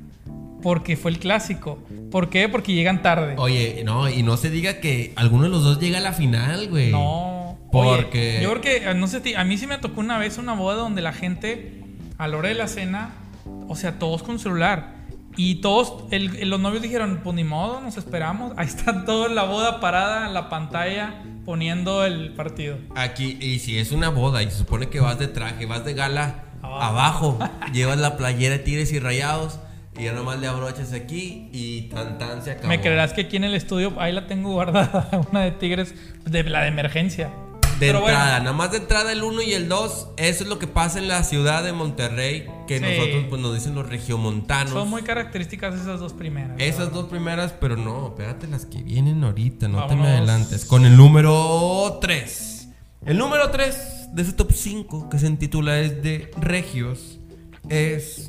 porque 0.62 0.96
fue 0.96 1.10
el 1.10 1.18
clásico. 1.18 1.78
¿Por 2.10 2.28
qué? 2.28 2.48
Porque 2.50 2.74
llegan 2.74 3.00
tarde. 3.00 3.34
Oye, 3.38 3.82
no, 3.84 4.10
y 4.10 4.22
no 4.22 4.36
se 4.36 4.50
diga 4.50 4.80
que 4.80 5.12
alguno 5.16 5.44
de 5.44 5.48
los 5.48 5.64
dos 5.64 5.80
llega 5.80 5.98
a 5.98 6.02
la 6.02 6.12
final, 6.12 6.68
güey. 6.68 6.90
No. 6.90 7.58
Porque. 7.72 8.36
Oye, 8.36 8.42
yo 8.42 8.50
creo 8.50 8.60
que, 8.60 8.94
no 8.94 9.06
sé, 9.06 9.36
a 9.36 9.44
mí 9.44 9.56
sí 9.56 9.66
me 9.66 9.78
tocó 9.78 10.00
una 10.00 10.18
vez 10.18 10.36
una 10.36 10.54
boda 10.54 10.76
donde 10.76 11.00
la 11.00 11.12
gente, 11.12 11.84
a 12.18 12.28
la 12.28 12.36
hora 12.36 12.48
de 12.48 12.54
la 12.54 12.68
cena, 12.68 13.10
o 13.68 13.76
sea, 13.76 13.98
todos 13.98 14.22
con 14.22 14.38
celular. 14.38 14.94
Y 15.38 15.56
todos, 15.56 16.04
el- 16.12 16.48
los 16.48 16.58
novios 16.58 16.82
dijeron, 16.82 17.20
pues 17.22 17.36
ni 17.36 17.44
modo, 17.44 17.80
nos 17.82 17.98
esperamos. 17.98 18.54
Ahí 18.56 18.66
está 18.66 19.04
toda 19.04 19.28
la 19.28 19.42
boda 19.44 19.80
parada 19.80 20.26
en 20.26 20.32
la 20.34 20.48
pantalla 20.48 21.22
poniendo 21.44 22.04
el 22.06 22.32
partido. 22.32 22.78
Aquí, 22.94 23.36
y 23.40 23.58
si 23.58 23.78
es 23.78 23.92
una 23.92 24.08
boda 24.08 24.42
y 24.42 24.50
se 24.50 24.56
supone 24.58 24.88
que 24.88 24.98
vas 25.00 25.18
de 25.18 25.28
traje, 25.28 25.66
vas 25.66 25.84
de 25.84 25.92
gala, 25.92 26.44
abajo, 26.62 27.38
llevas 27.74 27.98
la 27.98 28.16
playera 28.16 28.56
de 28.56 28.64
Tigres 28.64 28.92
y 28.92 28.98
Rayados, 28.98 29.60
y 29.98 30.04
ya 30.04 30.12
nomás 30.12 30.38
le 30.40 30.46
abrochas 30.46 30.92
aquí 30.94 31.48
y 31.52 31.82
tan 31.82 32.18
tan 32.18 32.42
se 32.42 32.52
acabó. 32.52 32.68
Me 32.68 32.80
creerás 32.80 33.12
que 33.12 33.22
aquí 33.22 33.36
en 33.36 33.44
el 33.44 33.54
estudio, 33.54 33.92
ahí 33.98 34.12
la 34.12 34.26
tengo 34.26 34.52
guardada, 34.52 35.08
una 35.30 35.40
de 35.42 35.50
Tigres, 35.52 35.94
de 36.24 36.44
la 36.44 36.62
de 36.62 36.68
emergencia. 36.68 37.30
De 37.78 37.88
Pero 37.88 38.00
bueno, 38.00 38.16
entrada, 38.16 38.40
nada 38.40 38.52
más 38.54 38.70
de 38.70 38.78
entrada 38.78 39.12
el 39.12 39.22
1 39.22 39.42
y 39.42 39.52
el 39.52 39.68
2, 39.68 40.08
eso 40.16 40.44
es 40.44 40.48
lo 40.48 40.58
que 40.58 40.66
pasa 40.66 40.98
en 40.98 41.08
la 41.08 41.22
ciudad 41.24 41.62
de 41.62 41.74
Monterrey, 41.74 42.46
que 42.66 42.78
Sí. 42.78 42.84
nosotros 42.84 43.24
pues 43.28 43.42
nos 43.42 43.54
dicen 43.54 43.74
los 43.74 43.86
regiomontanos. 43.86 44.72
son 44.72 44.88
muy 44.88 45.02
características 45.02 45.74
esas 45.78 46.00
dos 46.00 46.14
primeras. 46.14 46.56
Esas 46.58 46.90
dos 46.90 47.06
primeras, 47.06 47.52
pero 47.52 47.76
no, 47.76 48.08
espérate 48.08 48.46
las 48.46 48.64
que 48.64 48.82
vienen 48.82 49.22
ahorita, 49.24 49.68
no 49.68 49.86
te 49.88 49.94
me 49.94 50.08
adelantes. 50.08 50.64
Con 50.64 50.86
el 50.86 50.96
número 50.96 51.98
3. 52.00 52.68
El 53.04 53.18
número 53.18 53.50
3 53.50 54.08
de 54.14 54.22
ese 54.22 54.32
top 54.32 54.52
5 54.52 55.10
que 55.10 55.18
se 55.18 55.26
intitula 55.26 55.78
es 55.80 56.02
de 56.02 56.30
Regios 56.40 57.18
es 57.68 58.28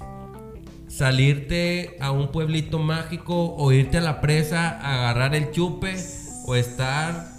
salirte 0.90 1.96
a 2.02 2.12
un 2.12 2.32
pueblito 2.34 2.80
mágico 2.80 3.56
o 3.56 3.72
irte 3.72 3.98
a 3.98 4.02
la 4.02 4.20
presa, 4.20 4.70
agarrar 4.80 5.36
el 5.36 5.52
chupe 5.52 5.96
o 6.46 6.56
estar 6.56 7.37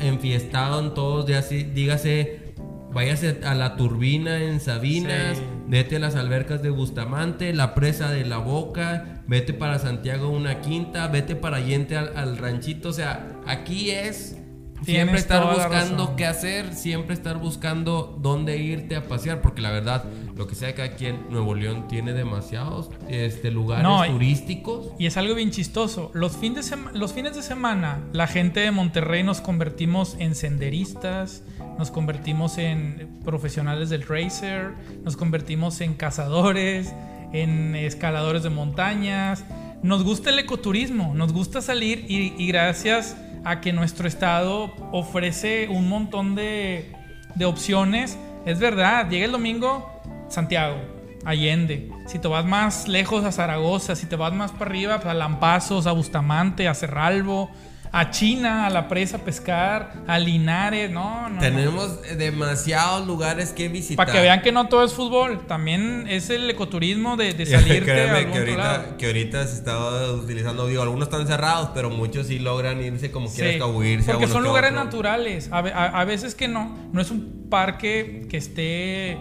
enfiestado 0.00 0.80
en 0.80 0.94
todos, 0.94 1.26
ya 1.26 1.38
así, 1.38 1.62
dígase, 1.62 2.54
váyase 2.92 3.40
a 3.44 3.54
la 3.54 3.76
turbina 3.76 4.42
en 4.42 4.60
Sabinas, 4.60 5.36
Sí. 5.38 5.42
vete 5.68 5.96
a 5.96 5.98
las 5.98 6.16
albercas 6.16 6.62
de 6.62 6.70
Bustamante, 6.70 7.52
la 7.52 7.74
presa 7.74 8.10
de 8.10 8.24
la 8.24 8.38
Boca, 8.38 9.22
vete 9.26 9.52
para 9.52 9.78
Santiago 9.78 10.28
una 10.30 10.60
quinta, 10.60 11.06
vete 11.08 11.36
para 11.36 11.58
Allende 11.58 11.96
al, 11.96 12.16
al 12.16 12.36
ranchito, 12.38 12.88
o 12.88 12.92
sea, 12.92 13.40
aquí 13.46 13.90
es 13.90 14.36
siempre 14.82 14.94
Tienes 14.94 15.20
estar 15.22 15.44
buscando 15.54 16.16
qué 16.16 16.24
hacer, 16.26 16.72
siempre 16.74 17.14
estar 17.14 17.38
buscando 17.38 18.18
dónde 18.20 18.56
irte 18.56 18.96
a 18.96 19.02
pasear, 19.04 19.42
porque 19.42 19.60
la 19.60 19.70
verdad, 19.70 20.04
lo 20.40 20.46
que 20.46 20.54
sea 20.54 20.74
que 20.74 20.80
aquí 20.80 21.04
en 21.04 21.28
Nuevo 21.28 21.54
León 21.54 21.86
tiene 21.86 22.14
demasiados 22.14 22.88
este, 23.10 23.50
lugares 23.50 23.84
No, 23.84 24.06
turísticos. 24.06 24.86
Y 24.98 25.04
es 25.04 25.18
algo 25.18 25.34
bien 25.34 25.50
chistoso. 25.50 26.10
Los, 26.14 26.34
fin 26.38 26.54
de 26.54 26.62
los 26.94 27.12
fines 27.12 27.36
de 27.36 27.42
semana, 27.42 27.98
la 28.14 28.26
gente 28.26 28.60
de 28.60 28.70
Monterrey 28.70 29.22
nos 29.22 29.42
convertimos 29.42 30.16
en 30.18 30.34
senderistas, 30.34 31.42
nos 31.78 31.90
convertimos 31.90 32.56
en 32.56 33.20
profesionales 33.22 33.90
del 33.90 34.00
racer, 34.00 34.72
nos 35.04 35.14
convertimos 35.14 35.82
en 35.82 35.92
cazadores, 35.92 36.90
en 37.34 37.76
escaladores 37.76 38.42
de 38.42 38.48
montañas. 38.48 39.44
Nos 39.82 40.02
gusta 40.04 40.30
el 40.30 40.38
ecoturismo, 40.38 41.12
nos 41.14 41.34
gusta 41.34 41.60
salir 41.60 42.06
y, 42.08 42.32
y 42.42 42.46
gracias 42.46 43.14
a 43.44 43.60
que 43.60 43.74
nuestro 43.74 44.08
estado 44.08 44.72
ofrece 44.90 45.68
un 45.68 45.90
montón 45.90 46.34
de, 46.34 46.92
de 47.34 47.44
opciones. 47.44 48.16
Es 48.46 48.58
verdad, 48.58 49.10
llega 49.10 49.26
el 49.26 49.32
domingo, 49.32 49.99
Santiago, 50.30 50.76
Allende. 51.24 51.90
Si 52.06 52.18
te 52.18 52.28
vas 52.28 52.44
más 52.46 52.88
lejos 52.88 53.24
a 53.24 53.32
Zaragoza, 53.32 53.94
si 53.96 54.06
te 54.06 54.16
vas 54.16 54.32
más 54.32 54.52
para 54.52 54.66
arriba, 54.70 54.96
pues, 54.96 55.08
a 55.08 55.14
Lampazos, 55.14 55.86
a 55.86 55.92
Bustamante, 55.92 56.66
a 56.68 56.74
Cerralbo, 56.74 57.50
a 57.92 58.10
China, 58.10 58.66
a 58.66 58.70
la 58.70 58.86
presa 58.86 59.16
a 59.16 59.20
pescar, 59.20 60.04
a 60.06 60.16
Linares, 60.20 60.92
no, 60.92 61.28
no. 61.28 61.40
Tenemos 61.40 62.00
demasiados 62.16 63.04
lugares 63.04 63.50
que 63.50 63.68
visitar. 63.68 63.96
Para 64.06 64.16
que 64.16 64.22
vean 64.22 64.42
que 64.42 64.52
no 64.52 64.68
todo 64.68 64.84
es 64.84 64.92
fútbol, 64.94 65.44
también 65.48 66.06
es 66.08 66.30
el 66.30 66.48
ecoturismo 66.48 67.16
de, 67.16 67.34
de 67.34 67.46
salirte 67.46 67.90
a 67.90 67.94
Créeme 67.94 68.18
algún 68.18 68.44
que 68.44 68.56
lado. 68.56 68.96
que 68.96 69.06
ahorita 69.06 69.44
se 69.48 69.54
está 69.56 69.76
utilizando, 70.12 70.68
digo, 70.68 70.82
algunos 70.82 71.08
están 71.08 71.26
cerrados, 71.26 71.70
pero 71.74 71.90
muchos 71.90 72.28
sí 72.28 72.38
logran 72.38 72.80
irse 72.80 73.10
como 73.10 73.26
Sí, 73.28 73.42
a 73.58 73.58
porque 74.06 74.28
son 74.28 74.44
lugares 74.44 74.70
otro. 74.70 74.84
naturales. 74.84 75.48
A, 75.50 75.60
ve- 75.60 75.72
a- 75.72 75.86
a 76.00 76.04
veces 76.04 76.36
que 76.36 76.46
no. 76.46 76.78
No 76.92 77.00
es 77.00 77.10
un 77.10 77.48
parque 77.50 78.26
que 78.30 78.36
esté, 78.36 79.18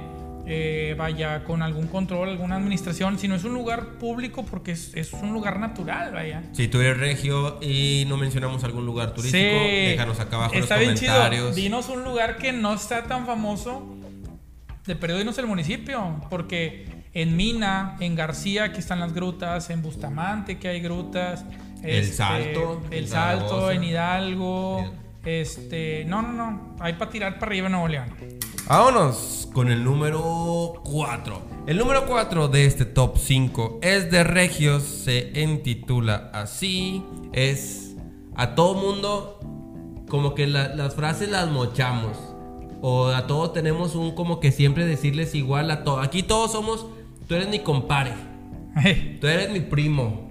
eh, 0.52 0.96
vaya, 0.98 1.44
con 1.44 1.62
algún 1.62 1.86
control, 1.88 2.30
alguna 2.30 2.56
administración, 2.56 3.20
sino 3.20 3.36
es 3.36 3.44
un 3.44 3.54
lugar 3.54 4.00
público 4.00 4.44
porque 4.44 4.72
es, 4.72 4.96
es 4.96 5.14
un 5.14 5.32
lugar 5.32 5.60
natural, 5.60 6.12
vaya. 6.12 6.42
Si 6.54 6.68
tú 6.68 6.82
eres 6.82 6.98
regio 6.98 7.60
y 7.62 8.06
no 8.08 8.18
mencionamos 8.18 8.64
algún 8.64 8.84
lugar 8.84 9.14
turístico, 9.14 9.44
déjanos 9.46 10.20
acá 10.20 10.38
abajo 10.38 10.56
Está 10.56 10.78
bien 10.78 10.92
los 10.92 11.00
chido. 11.00 11.14
comentarios. 11.14 11.56
Dinos 11.56 11.88
un 11.90 12.04
lugar 12.04 12.38
que 12.38 12.52
no 12.52 12.74
está 12.74 13.04
tan 13.04 13.28
famoso. 13.28 13.96
De 14.88 14.96
perdido 14.96 15.20
dinos 15.20 15.38
el 15.38 15.46
municipio. 15.46 16.20
Porque 16.32 17.04
en 17.14 17.38
Mina, 17.38 17.96
en 18.00 18.16
García, 18.16 18.64
aquí 18.64 18.80
están 18.80 19.00
las 19.00 19.14
grutas. 19.14 19.70
En 19.70 19.84
Bustamante, 19.84 20.58
que 20.58 20.68
hay 20.68 20.80
grutas. 20.82 21.46
El 21.84 22.06
Salto, 22.12 22.82
El 22.90 23.08
Salto, 23.08 23.48
Zaragoza. 23.50 23.74
en 23.74 23.84
Hidalgo. 23.84 24.78
Bien. 24.82 24.92
Este. 25.26 26.06
No, 26.08 26.24
no, 26.24 26.32
no. 26.34 26.76
Hay 26.80 26.94
para 26.94 27.12
tirar 27.12 27.38
para 27.38 27.52
arriba 27.52 27.68
en 27.68 27.74
Nuevo 27.74 27.88
León. 27.88 28.39
Vámonos 28.70 29.50
con 29.52 29.72
el 29.72 29.84
número 29.84 30.76
4. 30.84 31.42
El 31.66 31.80
número 31.80 32.06
4 32.06 32.50
de 32.50 32.66
este 32.68 32.86
top 32.86 33.18
5 33.18 33.80
es 33.82 34.12
de 34.12 34.24
Regios, 34.24 34.84
se 34.84 35.32
intitula 35.42 36.30
así, 36.36 37.04
es 37.34 37.96
a 38.36 38.54
todo 38.54 38.76
mundo 38.76 39.40
como 40.08 40.36
que 40.36 40.46
la- 40.46 40.76
las 40.76 40.94
frases 40.94 41.30
las 41.30 41.50
mochamos 41.50 42.16
o 42.82 43.08
a 43.08 43.26
todos 43.26 43.54
tenemos 43.54 43.96
un 43.96 44.12
como 44.14 44.40
que 44.40 44.52
siempre 44.52 44.86
decirles 44.86 45.34
igual 45.34 45.72
a 45.72 45.84
todos. 45.84 46.06
Aquí 46.06 46.22
todos 46.22 46.52
somos, 46.52 46.86
tú 47.28 47.34
eres 47.34 47.50
mi 47.50 47.60
compare, 47.60 48.14
tú 49.20 49.26
eres 49.26 49.50
mi 49.50 49.62
primo. 49.62 50.29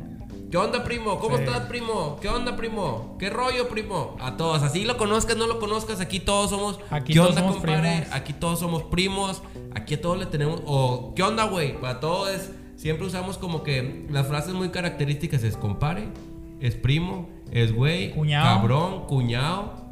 ¿Qué 0.51 0.57
onda, 0.57 0.83
primo? 0.83 1.19
¿Cómo 1.19 1.37
Sí. 1.37 1.43
estás, 1.43 1.67
primo? 1.67 2.17
¿Qué 2.23 2.29
onda, 2.29 2.57
primo? 2.57 3.17
¿Qué 3.19 3.29
rollo, 3.29 3.69
primo? 3.69 4.17
A 4.19 4.37
todos, 4.39 4.63
así 4.63 4.85
lo 4.85 4.97
conozcas, 4.97 5.37
no 5.37 5.47
lo 5.47 5.59
conozcas, 5.61 6.01
aquí 6.01 6.21
todos 6.21 6.49
somos. 6.51 6.81
Aquí 6.91 7.13
¿Qué 7.13 7.19
todos 7.19 7.31
onda, 7.31 7.41
somos 7.43 7.57
compadre? 7.57 7.91
primos. 8.01 8.15
Aquí 8.15 8.33
todos 8.33 8.59
somos 8.59 8.83
primos. 8.85 9.43
Aquí 9.75 9.95
a 9.95 10.01
todos 10.01 10.19
le 10.19 10.25
tenemos. 10.27 10.63
O, 10.65 11.13
¿qué 11.15 11.23
onda, 11.23 11.45
güey? 11.45 11.79
Para 11.79 12.01
todos 12.01 12.31
es. 12.31 12.53
Siempre 12.77 13.07
usamos 13.07 13.37
como 13.37 13.63
que 13.63 14.07
las 14.09 14.27
frases 14.29 14.55
muy 14.55 14.71
características 14.71 15.43
es 15.43 15.57
compare, 15.57 16.09
es 16.61 16.77
primo, 16.77 17.29
es 17.51 17.75
güey, 17.75 18.15
cabrón, 18.31 19.05
cuñado. 19.07 19.88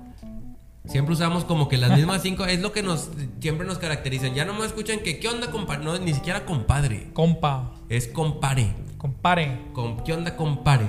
Siempre 0.87 1.15
usamos 1.15 1.45
como 1.45 1.69
que 1.69 1.77
las 1.77 1.97
mismas 1.97 2.23
cinco. 2.23 2.47
Es 2.47 2.61
lo 2.61 2.73
que 2.73 2.83
nos 2.83 3.11
siempre 3.41 3.67
nos 3.67 3.79
caracterizan. 3.79 4.35
Ya 4.35 4.45
no 4.45 4.55
me 4.55 4.65
escuchan 4.65 5.01
que, 5.01 5.19
¿qué 5.19 5.29
onda, 5.29 5.51
compadre? 5.51 5.85
No, 5.85 5.99
ni 5.99 6.15
siquiera 6.15 6.45
compadre. 6.45 7.09
Compa. 7.13 7.73
Es 7.89 8.07
compare. 8.09 8.69
Compare. 8.99 9.59
Com- 9.73 10.03
¿Qué 10.05 10.13
onda, 10.13 10.37
compare? 10.37 10.87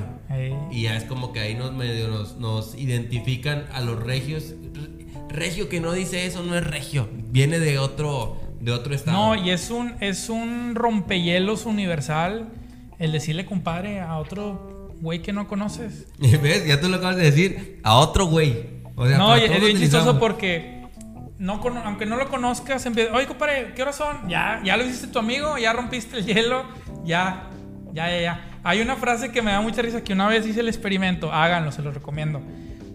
Y 0.72 0.84
ya 0.84 0.96
es 0.98 1.04
como 1.06 1.32
que 1.34 1.40
ahí 1.40 1.56
nos 1.56 1.74
medio 1.74 2.10
nos, 2.10 2.38
nos 2.38 2.76
identifican 2.76 3.66
a 3.74 3.82
los 3.82 4.02
regios. 4.02 4.54
Re- 4.74 4.98
Regio 5.30 5.68
que 5.68 5.80
no 5.82 5.92
dice 5.94 6.26
eso 6.26 6.44
no 6.44 6.56
es 6.56 6.64
regio. 6.66 7.10
Viene 7.32 7.60
de 7.60 7.80
otro, 7.80 8.38
de 8.62 8.72
otro 8.72 8.94
estado. 8.96 9.18
No, 9.18 9.36
y 9.36 9.50
es 9.50 9.70
un, 9.72 9.96
es 10.00 10.30
un 10.30 10.74
rompehielos 10.76 11.66
universal 11.66 12.48
el 13.00 13.12
decirle 13.12 13.46
compadre 13.46 14.00
a 14.00 14.18
otro 14.18 14.94
güey 15.02 15.22
que 15.22 15.34
no 15.34 15.48
conoces. 15.48 16.08
¿Ves? 16.20 16.66
Ya 16.66 16.80
tú 16.80 16.88
lo 16.90 16.98
acabas 16.98 17.18
de 17.18 17.24
decir. 17.24 17.80
A 17.84 17.98
otro 17.98 18.26
güey. 18.28 18.77
O 18.98 19.08
sea, 19.08 19.18
no, 19.18 19.28
y 19.38 19.42
es 19.46 19.50
bien 19.62 19.78
chistoso 19.80 20.06
porque 20.20 20.88
no 21.40 21.62
aunque 21.86 22.06
no 22.06 22.18
lo 22.18 22.28
conozcas, 22.30 22.86
empieza, 22.86 23.14
oye 23.14 23.28
compadre, 23.28 23.74
¿qué 23.76 23.84
horas 23.84 23.96
son? 23.96 24.28
Ya, 24.28 24.60
ya 24.66 24.76
lo 24.76 24.84
hiciste 24.84 25.08
tu 25.08 25.20
amigo, 25.20 25.58
ya 25.58 25.72
rompiste 25.72 26.18
el 26.18 26.26
hielo, 26.26 26.64
ya, 27.06 27.44
ya, 27.94 28.10
ya, 28.10 28.20
ya. 28.22 28.44
Hay 28.64 28.82
una 28.82 28.96
frase 28.96 29.32
que 29.32 29.42
me 29.42 29.52
da 29.52 29.62
mucha 29.62 29.82
risa 29.82 30.04
que 30.04 30.14
una 30.14 30.28
vez 30.28 30.46
hice 30.48 30.60
el 30.62 30.68
experimento, 30.68 31.32
háganlo, 31.32 31.72
se 31.72 31.82
los 31.84 31.94
recomiendo. 31.94 32.42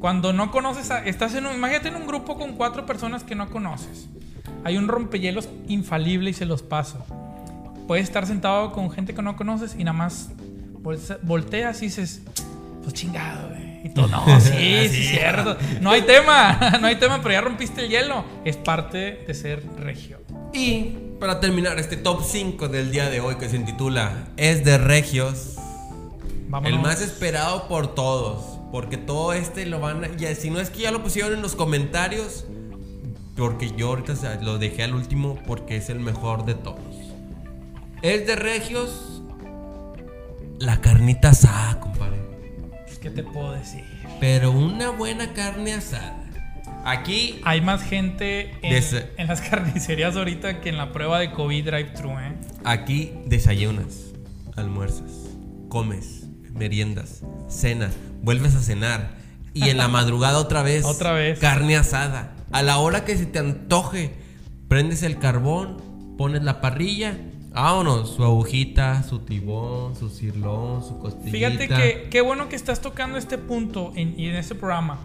Cuando 0.00 0.32
no 0.32 0.50
conoces, 0.50 0.90
a- 0.90 1.05
estás 1.05 1.34
en 1.36 1.46
un, 1.46 1.55
imagínate 1.55 1.88
en 1.88 1.94
un 1.96 2.07
grupo 2.09 2.36
con 2.36 2.55
cuatro 2.57 2.84
personas 2.84 3.22
que 3.22 3.34
no 3.36 3.48
conoces. 3.48 4.09
Hay 4.64 4.76
un 4.76 4.88
rompehielos 4.88 5.48
infalible 5.68 6.30
y 6.30 6.32
se 6.34 6.44
los 6.44 6.62
paso. 6.62 7.07
Puedes 7.86 8.05
estar 8.05 8.26
sentado 8.26 8.72
con 8.72 8.90
gente 8.90 9.14
que 9.14 9.22
no 9.22 9.36
conoces 9.36 9.76
y 9.78 9.84
nada 9.84 9.96
más 9.96 10.30
volteas 11.22 11.80
y 11.82 11.86
dices, 11.86 12.22
pues 12.82 12.92
chingado, 12.94 13.48
güey. 13.50 13.72
Y 13.85 13.89
tú, 13.91 14.07
no, 14.07 14.41
sí, 14.41 14.89
sí, 14.89 15.05
cierto. 15.05 15.57
No 15.80 15.91
hay 15.91 16.03
tema, 16.03 16.78
no 16.80 16.87
hay 16.87 16.97
tema, 16.97 17.20
pero 17.22 17.33
ya 17.33 17.41
rompiste 17.41 17.83
el 17.83 17.89
hielo. 17.89 18.24
Es 18.45 18.57
parte 18.57 19.24
de 19.26 19.35
ser 19.35 19.62
regio. 19.78 20.20
Y 20.53 20.97
para 21.18 21.41
terminar 21.41 21.78
este 21.78 21.97
top 21.97 22.22
5 22.24 22.68
del 22.68 22.91
día 22.91 23.09
de 23.11 23.20
hoy 23.20 23.37
que 23.37 23.49
se 23.49 23.57
intitula 23.57 24.28
Es 24.37 24.64
de 24.64 24.78
Regios, 24.78 25.57
Vámonos. 26.49 26.76
el 26.76 26.83
más 26.83 27.01
esperado 27.01 27.68
por 27.68 27.95
todos. 27.95 28.59
Porque 28.70 28.97
todo 28.97 29.33
este 29.35 29.66
lo 29.66 29.80
van 29.80 30.05
a. 30.05 30.16
Ya, 30.16 30.35
si 30.35 30.51
no 30.51 30.61
es 30.61 30.70
que 30.70 30.80
ya 30.80 30.91
lo 30.91 31.03
pusieron 31.03 31.35
en 31.35 31.43
los 31.43 31.55
comentarios, 31.55 32.47
porque 33.37 33.70
yo 33.76 33.89
ahorita 33.89 34.14
lo 34.41 34.59
dejé 34.59 34.83
al 34.83 34.95
último 34.95 35.39
porque 35.47 35.76
es 35.76 35.91
el 35.91 36.01
mejor 36.01 36.45
de 36.45 36.55
todos. 36.55 36.78
Es 38.01 38.26
de 38.26 38.35
Regios, 38.37 39.22
la 40.59 40.80
carnita 40.80 41.30
asada, 41.30 41.80
compadre. 41.80 42.32
¿Qué 43.03 43.11
te 43.11 43.24
puedo 43.24 43.50
decir? 43.53 43.82
Pero 44.20 44.53
una 44.53 44.90
buena 44.90 45.32
carne 45.32 45.72
asada. 45.74 46.16
Aquí 46.84 47.40
Hay 47.44 47.61
más 47.61 47.82
gente 47.82 48.53
en, 48.62 49.26
las 49.26 49.40
carnicerías 49.50 50.16
ahorita 50.16 50.61
que 50.61 50.68
en 50.68 50.76
la 50.76 50.92
prueba 50.92 51.18
de 51.18 51.32
COVID 51.32 51.64
drive-thru, 51.66 52.11
¿eh? 52.20 52.36
Aquí 52.64 53.12
desayunas, 53.26 54.12
almuerzas, 54.57 55.11
comes, 55.68 56.26
meriendas, 56.53 57.22
cenas, 57.48 57.92
vuelves 58.22 58.55
a 58.55 58.61
cenar 58.61 59.16
y 59.53 59.68
en 59.68 59.78
la 59.78 59.88
madrugada 59.88 60.38
otra 60.38 60.62
vez, 60.62 60.84
Otra 60.84 61.12
vez. 61.12 61.40
carne 61.40 61.76
asada. 61.76 62.36
A 62.53 62.62
la 62.62 62.78
hora 62.78 63.05
que 63.05 63.16
se 63.16 63.26
te 63.26 63.40
antoje, 63.40 64.12
prendes 64.68 65.03
el 65.03 65.18
carbón, 65.18 66.16
pones 66.16 66.44
la 66.44 66.61
parrilla, 66.61 67.16
vámonos, 67.55 68.14
su 68.14 68.24
agujita, 68.24 69.03
su 69.03 69.20
tibón, 69.20 69.94
su 69.96 70.09
cirlón, 70.09 70.82
su 70.82 70.98
costillita. 70.98 71.30
Fíjate 71.30 71.68
que 71.68 72.09
qué 72.11 72.20
bueno 72.20 72.48
que 72.48 72.57
estás 72.57 72.80
tocando 72.80 73.18
este 73.18 73.38
punto 73.38 73.92
en, 73.96 74.18
en 74.18 74.36
este 74.36 74.55
programa. 74.55 74.98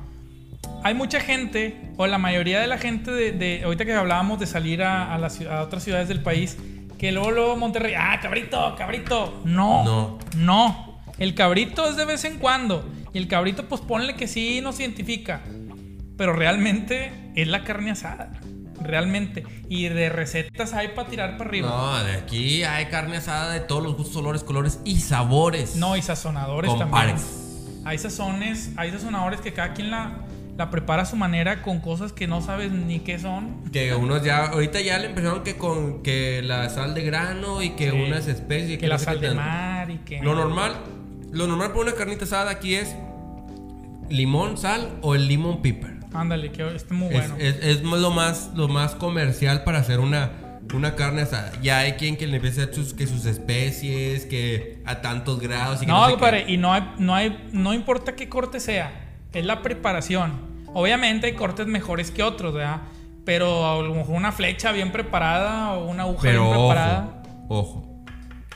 Hay 0.83 0.93
mucha 0.93 1.19
gente, 1.19 1.91
o 1.97 2.07
la 2.07 2.17
mayoría 2.17 2.59
de 2.59 2.67
la 2.67 2.77
gente 2.77 3.11
de, 3.11 3.31
de- 3.31 3.63
ahorita 3.63 3.85
que 3.85 3.93
hablábamos 3.93 4.39
de 4.39 4.45
salir 4.47 4.83
a, 4.83 5.13
a, 5.13 5.17
las 5.17 5.39
ciu- 5.41 5.49
a 5.49 5.61
otras 5.61 5.83
ciudades 5.83 6.07
del 6.07 6.21
país, 6.21 6.57
que 6.97 7.11
luego, 7.11 7.31
luego 7.31 7.55
Monterrey, 7.57 7.93
ah, 7.97 8.19
cabrito, 8.21 8.75
cabrito. 8.77 9.41
No, 9.45 9.83
No. 9.83 10.19
no. 10.37 10.99
El 11.17 11.33
cabrito 11.35 11.87
es 11.89 11.95
de 11.95 12.05
vez 12.05 12.25
en 12.25 12.37
cuando. 12.37 12.87
Y 13.13 13.17
el 13.17 13.27
cabrito, 13.27 13.67
pues 13.67 13.81
ponle 13.81 14.15
que 14.15 14.27
sí 14.27 14.61
nos 14.61 14.79
identifica. 14.79 15.41
Pero 16.15 16.33
realmente 16.33 17.11
es 17.35 17.47
la 17.47 17.63
carne 17.63 17.91
asada. 17.91 18.39
Realmente. 18.81 19.43
Y 19.69 19.89
de 19.89 20.09
recetas 20.09 20.73
hay 20.73 20.89
para 20.89 21.09
tirar 21.09 21.37
para 21.37 21.49
arriba. 21.49 21.69
No, 21.69 22.03
de 22.03 22.13
aquí 22.13 22.63
hay 22.63 22.85
carne 22.87 23.17
asada 23.17 23.51
de 23.53 23.59
todos 23.61 23.83
los 23.83 23.95
gustos, 23.97 24.17
olores, 24.17 24.43
colores 24.43 24.79
y 24.85 24.99
sabores. 24.99 25.75
No, 25.75 25.97
y 25.97 26.01
sazonadores 26.01 26.71
Compares. 26.71 27.21
también. 27.21 27.83
Hay 27.85 27.97
sazones, 27.97 28.71
hay 28.77 28.91
sazonadores 28.91 29.39
que 29.41 29.53
cada 29.53 29.73
quien 29.73 29.89
la, 29.91 30.17
la 30.57 30.69
prepara 30.69 31.03
a 31.03 31.05
su 31.05 31.15
manera 31.15 31.61
con 31.61 31.79
cosas 31.79 32.11
que 32.11 32.27
no 32.27 32.41
sabes 32.41 32.71
ni 32.71 32.99
qué 32.99 33.17
son. 33.17 33.63
Que 33.71 33.95
unos 33.95 34.23
ya, 34.23 34.47
ahorita 34.47 34.81
ya 34.81 34.99
le 34.99 35.07
empezaron 35.07 35.43
que 35.43 35.55
con 35.55 36.03
que 36.03 36.41
la 36.43 36.69
sal 36.69 36.93
de 36.93 37.03
grano 37.03 37.61
y 37.61 37.71
que 37.71 37.91
Sí. 37.91 37.97
unas 37.97 38.27
especies. 38.27 38.77
Que 38.77 38.87
la 38.87 38.95
no 38.95 38.99
sé 38.99 39.05
sal 39.05 39.21
de 39.21 39.33
mar 39.33 39.89
y 39.89 39.97
que. 39.99 40.21
Lo 40.21 40.35
normal, 40.35 40.75
lo 41.31 41.47
normal 41.47 41.69
para 41.69 41.81
una 41.81 41.93
carnita 41.93 42.25
asada 42.25 42.51
aquí 42.51 42.75
es 42.75 42.93
limón, 44.09 44.57
sal 44.57 44.97
o 45.01 45.15
el 45.15 45.27
limón 45.27 45.61
pepper. 45.61 45.96
Ándale, 46.13 46.51
que 46.51 46.75
está 46.75 46.93
muy 46.93 47.07
Es- 47.13 47.29
bueno. 47.29 47.35
Es, 47.37 47.57
es 47.61 47.83
lo 47.83 48.11
más 48.11 48.51
lo 48.55 48.67
más 48.67 48.95
comercial 48.95 49.63
para 49.63 49.79
hacer 49.79 49.99
una, 49.99 50.31
una 50.73 50.95
carne 50.95 51.21
asada. 51.23 51.51
Ya 51.61 51.79
hay 51.79 51.93
quien 51.93 52.15
que 52.17 52.27
le 52.27 52.37
empieza 52.37 52.61
a 52.61 52.63
hacer 52.65 52.75
sus, 52.75 52.93
que 52.93 53.07
sus 53.07 53.25
especies, 53.25 54.25
que 54.25 54.81
a 54.85 55.01
tantos 55.01 55.39
grados 55.39 55.77
y 55.81 55.85
que 55.85 55.91
no, 55.91 55.99
no 55.99 56.05
sé 56.05 56.11
compadre, 56.11 56.45
y 56.47 56.57
no 56.57 56.73
hay, 56.73 56.83
no 56.97 57.13
hay, 57.15 57.49
no 57.51 57.73
importa 57.73 58.15
qué 58.15 58.29
corte 58.29 58.59
sea, 58.59 58.91
es 59.33 59.45
la 59.45 59.61
preparación. 59.61 60.33
Obviamente 60.73 61.27
hay 61.27 61.33
cortes 61.33 61.67
mejores 61.67 62.11
que 62.11 62.23
otros, 62.23 62.53
¿verdad? 62.53 62.81
Pero 63.25 63.67
a 63.69 63.81
lo 63.83 63.93
mejor 63.93 64.15
una 64.15 64.31
flecha 64.31 64.71
bien 64.71 64.91
preparada 64.91 65.73
o 65.73 65.89
una 65.89 66.03
aguja 66.03 66.21
Pero 66.23 66.43
bien 66.45 66.55
ojo, 66.55 66.67
preparada. 66.69 67.23
ojo, 67.49 68.05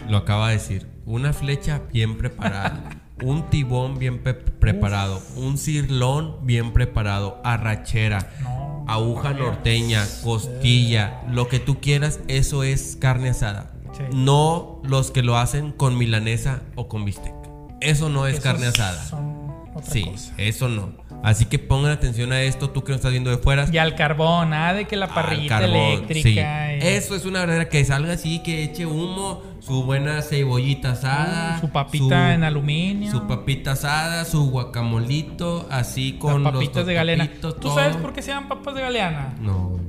lo 0.07 0.17
acaba 0.17 0.47
de 0.49 0.53
decir. 0.55 0.87
Una 1.05 1.33
flecha 1.33 1.81
bien 1.91 2.17
preparada, 2.17 2.83
un 3.23 3.49
tibón 3.49 3.99
bien 3.99 4.19
preparado, 4.21 5.21
un 5.35 5.57
cirlón 5.57 6.37
bien 6.43 6.73
preparado, 6.73 7.39
arrachera, 7.43 8.29
No. 8.41 8.85
aguja 8.87 9.33
norteña, 9.33 10.03
costilla, 10.23 11.21
lo 11.29 11.47
que 11.47 11.59
tú 11.59 11.79
quieras, 11.79 12.19
eso 12.27 12.63
es 12.63 12.97
carne 12.99 13.29
asada. 13.29 13.71
Sí. 13.93 14.03
No 14.13 14.81
los 14.83 15.11
que 15.11 15.21
lo 15.21 15.37
hacen 15.37 15.71
con 15.71 15.97
milanesa 15.97 16.61
o 16.75 16.87
con 16.87 17.05
bistec. 17.05 17.33
Eso 17.81 18.09
no 18.09 18.25
es 18.27 18.33
Esos 18.35 18.43
carne 18.43 18.67
asada. 18.67 19.03
Son 19.05 19.51
otra 19.75 19.91
Sí, 19.91 20.03
cosa. 20.05 20.33
eso 20.37 20.67
no. 20.69 20.91
Así 21.23 21.45
que 21.45 21.59
pongan 21.59 21.91
atención 21.91 22.31
a 22.31 22.41
esto, 22.41 22.71
tú 22.71 22.83
que 22.83 22.91
nos 22.91 22.97
estás 22.97 23.11
viendo 23.11 23.29
de 23.29 23.37
fuera. 23.37 23.67
Y 23.71 23.77
al 23.77 23.95
carbón, 23.95 24.49
nada 24.49 24.73
de 24.73 24.85
que 24.85 24.95
la 24.95 25.07
parrillita 25.07 25.59
carbón, 25.59 25.75
eléctrica. 25.77 26.67
sí. 26.71 26.77
y- 26.83 26.87
Eso 26.87 27.15
es 27.15 27.25
una 27.25 27.41
verdadera 27.41 27.69
que 27.69 27.85
salga 27.85 28.13
así, 28.13 28.39
que 28.39 28.63
eche 28.63 28.85
humo, 28.87 29.43
su 29.59 29.83
buena 29.83 30.21
cebollita 30.23 30.93
asada, 30.93 31.59
Su 31.59 31.69
papita 31.69 32.05
su- 32.27 32.31
en 32.33 32.43
aluminio. 32.43 33.11
su 33.11 33.27
papita 33.27 33.73
asada, 33.73 34.25
su 34.25 34.49
guacamolito, 34.49 35.67
así 35.69 36.13
con 36.13 36.43
las 36.43 36.53
los 36.53 36.63
papitas 36.63 36.85
de 36.87 36.93
galeana. 36.95 37.29
¿Tú 37.39 37.53
todo. 37.53 37.75
sabes 37.75 37.95
por 37.97 38.13
qué 38.13 38.21
se 38.23 38.31
llaman 38.31 38.49
papas 38.49 38.73
de 38.73 38.81
galeana? 38.81 39.35
No. 39.39 39.79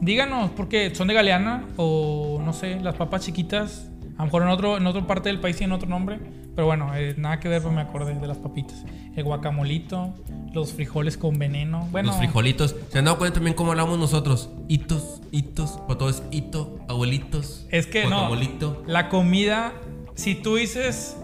Díganos, 0.00 0.50
porque 0.50 0.94
son 0.94 1.06
de 1.08 1.14
galeana 1.14 1.64
o 1.76 2.40
no 2.44 2.52
sé, 2.52 2.80
las 2.80 2.94
papas 2.96 3.24
chiquitas. 3.24 3.90
A 4.16 4.18
lo 4.18 4.24
mejor 4.26 4.42
en 4.42 4.48
otro 4.48 4.76
en 4.76 4.86
otra 4.86 5.06
parte 5.06 5.28
del 5.28 5.40
país 5.40 5.56
tienen 5.56 5.74
otro 5.74 5.88
nombre. 5.88 6.20
Pero 6.54 6.66
bueno, 6.66 6.94
eh, 6.94 7.14
nada 7.18 7.40
que 7.40 7.48
ver, 7.48 7.62
pues 7.62 7.74
me 7.74 7.80
acordé 7.80 8.14
de 8.14 8.26
las 8.28 8.38
papitas. 8.38 8.84
El 9.16 9.24
guacamolito, 9.24 10.14
los 10.52 10.72
frijoles 10.72 11.16
con 11.16 11.38
veneno. 11.38 11.88
Bueno, 11.90 12.08
Los 12.08 12.18
frijolitos. 12.18 12.76
¿Se 12.90 12.98
han 12.98 13.06
dado 13.06 13.18
cuenta 13.18 13.34
también 13.34 13.56
cómo 13.56 13.72
hablamos 13.72 13.98
nosotros? 13.98 14.50
Hitos, 14.68 15.20
hitos, 15.32 15.72
para 15.88 15.98
todo 15.98 16.10
es 16.10 16.22
hito, 16.30 16.78
abuelitos. 16.88 17.66
es 17.70 17.86
que 17.86 18.04
no. 18.04 18.10
guacamolito. 18.10 18.82
La 18.86 19.08
comida, 19.08 19.72
si 20.14 20.36
tú 20.36 20.56
dices, 20.56 21.16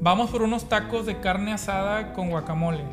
vamos 0.00 0.30
por 0.30 0.42
unos 0.42 0.68
tacos 0.68 1.04
de 1.04 1.20
carne 1.20 1.52
asada 1.52 2.14
con 2.14 2.30
guacamole, 2.30 2.84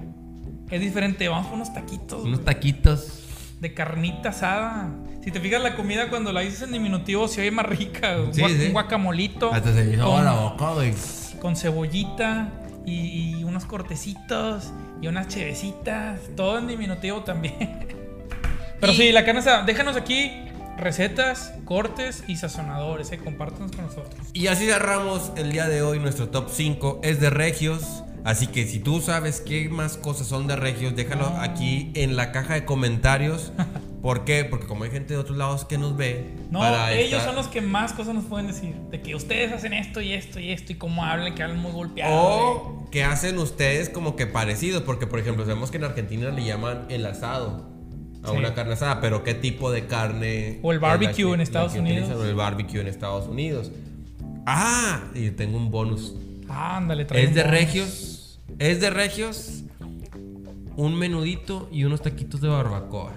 es 0.69 0.81
diferente. 0.81 1.29
Vamos 1.29 1.47
por 1.47 1.55
unos 1.55 1.73
taquitos. 1.73 2.23
Unos 2.23 2.43
taquitos. 2.43 3.23
De 3.59 3.73
carnita 3.73 4.29
asada. 4.29 4.89
Si 5.23 5.31
te 5.31 5.39
fijas 5.39 5.61
la 5.61 5.75
comida 5.75 6.09
cuando 6.09 6.31
la 6.31 6.41
dices 6.41 6.61
en 6.61 6.71
diminutivo 6.71 7.27
se 7.27 7.41
oye 7.41 7.51
más 7.51 7.65
rica. 7.65 8.15
Sí, 8.31 8.41
Gua- 8.41 8.57
sí. 8.57 8.65
Un 8.67 8.73
guacamolito. 8.73 9.53
Hasta 9.53 9.73
se 9.73 9.97
con, 9.97 10.23
la 10.25 10.33
boca, 10.33 10.71
güey. 10.73 10.93
con 11.41 11.55
cebollita 11.55 12.49
y, 12.85 13.35
y 13.39 13.43
unos 13.43 13.65
cortecitos 13.65 14.71
y 15.01 15.07
unas 15.07 15.27
chevecitas. 15.27 16.19
Todo 16.35 16.59
en 16.59 16.67
diminutivo 16.67 17.21
también. 17.23 17.87
Pero 18.79 18.93
sí, 18.93 19.11
la 19.11 19.25
carne 19.25 19.39
asada. 19.41 19.63
Déjanos 19.63 19.95
aquí 19.97 20.31
recetas, 20.77 21.53
cortes 21.65 22.23
y 22.27 22.35
sazonadores. 22.37 23.11
Eh. 23.11 23.17
Compártanos 23.17 23.71
con 23.71 23.85
nosotros. 23.85 24.15
Y 24.33 24.47
así 24.47 24.65
cerramos 24.67 25.31
el 25.35 25.51
día 25.51 25.67
de 25.67 25.81
hoy. 25.81 25.99
Nuestro 25.99 26.29
top 26.29 26.49
5 26.51 26.99
es 27.03 27.19
de 27.19 27.29
regios. 27.31 28.03
Así 28.27 28.47
que 28.47 28.67
si 28.67 28.79
tú 28.79 28.99
sabes 28.99 29.39
qué 29.39 29.69
más 29.69 29.95
cosas 29.95 30.27
son 30.27 30.47
de 30.47 30.57
regios, 30.57 30.93
déjalo 30.97 31.27
aquí 31.39 31.91
en 31.95 32.17
la 32.17 32.33
caja 32.33 32.55
de 32.55 32.65
comentarios. 32.65 33.53
¿Por 34.01 34.25
qué? 34.25 34.43
Porque 34.43 34.67
como 34.67 34.83
hay 34.83 34.91
gente 34.91 35.13
de 35.13 35.19
otros 35.19 35.37
lados 35.37 35.63
que 35.63 35.77
nos 35.77 35.95
ve. 35.95 36.35
No, 36.51 36.59
ellos 36.89 37.13
estar- 37.21 37.25
son 37.25 37.35
los 37.35 37.47
que 37.47 37.61
más 37.61 37.93
cosas 37.93 38.13
nos 38.13 38.25
pueden 38.25 38.47
decir. 38.47 38.75
De 38.91 39.01
que 39.01 39.15
ustedes 39.15 39.53
hacen 39.53 39.71
esto 39.73 40.01
y 40.01 40.11
esto 40.11 40.39
y 40.41 40.51
esto 40.51 40.73
y 40.73 40.75
cómo 40.75 41.05
hablan, 41.05 41.35
que 41.35 41.43
hablan 41.43 41.59
muy 41.59 41.71
golpeados. 41.71 42.13
eh. 42.13 42.43
O 42.43 42.87
que 42.91 43.03
hacen 43.05 43.37
ustedes 43.37 43.89
como 43.89 44.15
que 44.17 44.27
parecidos. 44.27 44.83
Porque, 44.83 45.07
por 45.07 45.19
ejemplo, 45.19 45.45
sabemos 45.45 45.71
que 45.71 45.77
en 45.77 45.85
Argentina 45.85 46.29
le 46.29 46.43
llaman 46.43 46.85
el 46.89 47.05
asado 47.05 47.69
a 48.23 48.31
Sí. 48.31 48.35
una 48.35 48.53
carne 48.53 48.73
asada. 48.73 48.99
Pero 48.99 49.23
¿qué 49.23 49.35
tipo 49.35 49.71
de 49.71 49.87
carne? 49.87 50.59
O 50.63 50.73
el 50.73 50.79
barbecue 50.79 51.25
que- 51.27 51.33
en 51.33 51.39
Estados 51.41 51.73
Unidos. 51.75 52.03
utilizan? 52.09 52.17
O 52.25 52.29
el 52.29 52.35
barbecue 52.35 52.81
en 52.81 52.87
Estados 52.87 53.27
Unidos. 53.27 53.71
Ah, 54.45 55.05
y 55.15 55.31
tengo 55.31 55.57
un 55.57 55.71
bonus. 55.71 56.13
Ándale, 56.49 57.05
trae 57.05 57.23
Es 57.23 57.33
de 57.35 57.41
bonus. 57.43 57.57
regios. 57.59 58.13
Es 58.59 58.81
de 58.81 58.89
regios. 58.89 59.63
Un 60.75 60.95
menudito 60.95 61.67
y 61.71 61.83
unos 61.85 62.01
taquitos 62.01 62.41
de 62.41 62.49
barbacoa. 62.49 63.11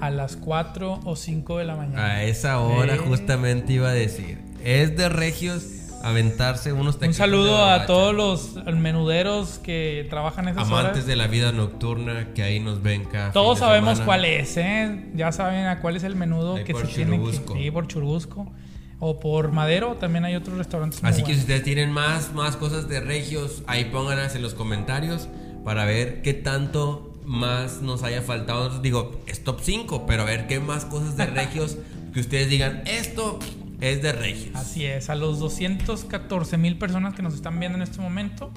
A 0.00 0.10
las 0.10 0.36
4 0.36 1.00
o 1.04 1.16
5 1.16 1.58
de 1.58 1.64
la 1.64 1.76
mañana. 1.76 2.04
A 2.04 2.24
esa 2.24 2.58
hora 2.60 2.94
Eh. 2.94 2.98
justamente 2.98 3.72
iba 3.72 3.88
a 3.88 3.92
decir. 3.92 4.38
Es 4.64 4.96
de 4.96 5.08
regios 5.08 5.64
aventarse 6.02 6.72
unos 6.72 6.94
Un 6.94 7.00
taquitos 7.00 7.16
saludo 7.16 7.56
de 7.66 7.72
a 7.72 7.86
todos 7.86 8.14
los 8.14 8.54
menuderos 8.76 9.58
que 9.58 10.06
trabajan 10.10 10.46
esas 10.48 10.62
amantes 10.66 10.92
horas. 10.92 11.06
de 11.06 11.16
la 11.16 11.26
vida 11.26 11.50
nocturna 11.52 12.28
que 12.34 12.42
ahí 12.44 12.60
nos 12.60 12.82
ven 12.82 13.04
cada 13.04 13.32
Todos 13.32 13.58
sabemos 13.60 13.98
semana. 13.98 14.04
cuál 14.06 14.24
es, 14.24 14.56
¿eh? 14.56 15.06
Ya 15.14 15.32
saben 15.32 15.66
a 15.66 15.80
cuál 15.80 15.96
es 15.96 16.04
el 16.04 16.14
menudo 16.16 16.56
Ahí 16.56 16.64
que 16.64 16.74
se 16.74 16.84
tiene 16.86 17.20
que 17.20 17.32
sí, 17.32 17.70
por 17.72 17.86
Churubusco. 17.88 18.52
O 19.00 19.20
por 19.20 19.52
Madero, 19.52 19.94
también 19.94 20.24
hay 20.24 20.34
otros 20.34 20.58
restaurantes. 20.58 21.02
Así 21.02 21.22
que 21.22 21.34
si 21.34 21.40
ustedes 21.40 21.62
tienen 21.62 21.92
más, 21.92 22.32
más 22.34 22.56
cosas 22.56 22.88
de 22.88 23.00
regios, 23.00 23.62
ahí 23.66 23.86
pónganlas 23.86 24.34
en 24.34 24.42
los 24.42 24.54
comentarios 24.54 25.28
para 25.64 25.84
ver 25.84 26.22
qué 26.22 26.34
tanto 26.34 27.14
más 27.24 27.80
nos 27.80 28.02
haya 28.02 28.22
faltado. 28.22 28.80
Digo, 28.80 29.20
es 29.26 29.44
top 29.44 29.60
5, 29.62 30.06
pero 30.06 30.22
a 30.22 30.24
ver 30.24 30.46
qué 30.46 30.60
más 30.60 30.84
cosas 30.84 31.16
de 31.16 31.26
regios 31.26 31.76
que 32.12 32.20
ustedes 32.20 32.48
digan, 32.48 32.82
esto 32.86 33.38
es 33.80 34.02
de 34.02 34.12
regios. 34.12 34.56
Así 34.56 34.84
es, 34.84 35.10
a 35.10 35.14
los 35.14 35.38
214 35.38 36.56
mil 36.56 36.76
personas 36.78 37.14
que 37.14 37.22
nos 37.22 37.34
están 37.34 37.60
viendo 37.60 37.76
en 37.76 37.82
este 37.82 38.00
momento, 38.00 38.50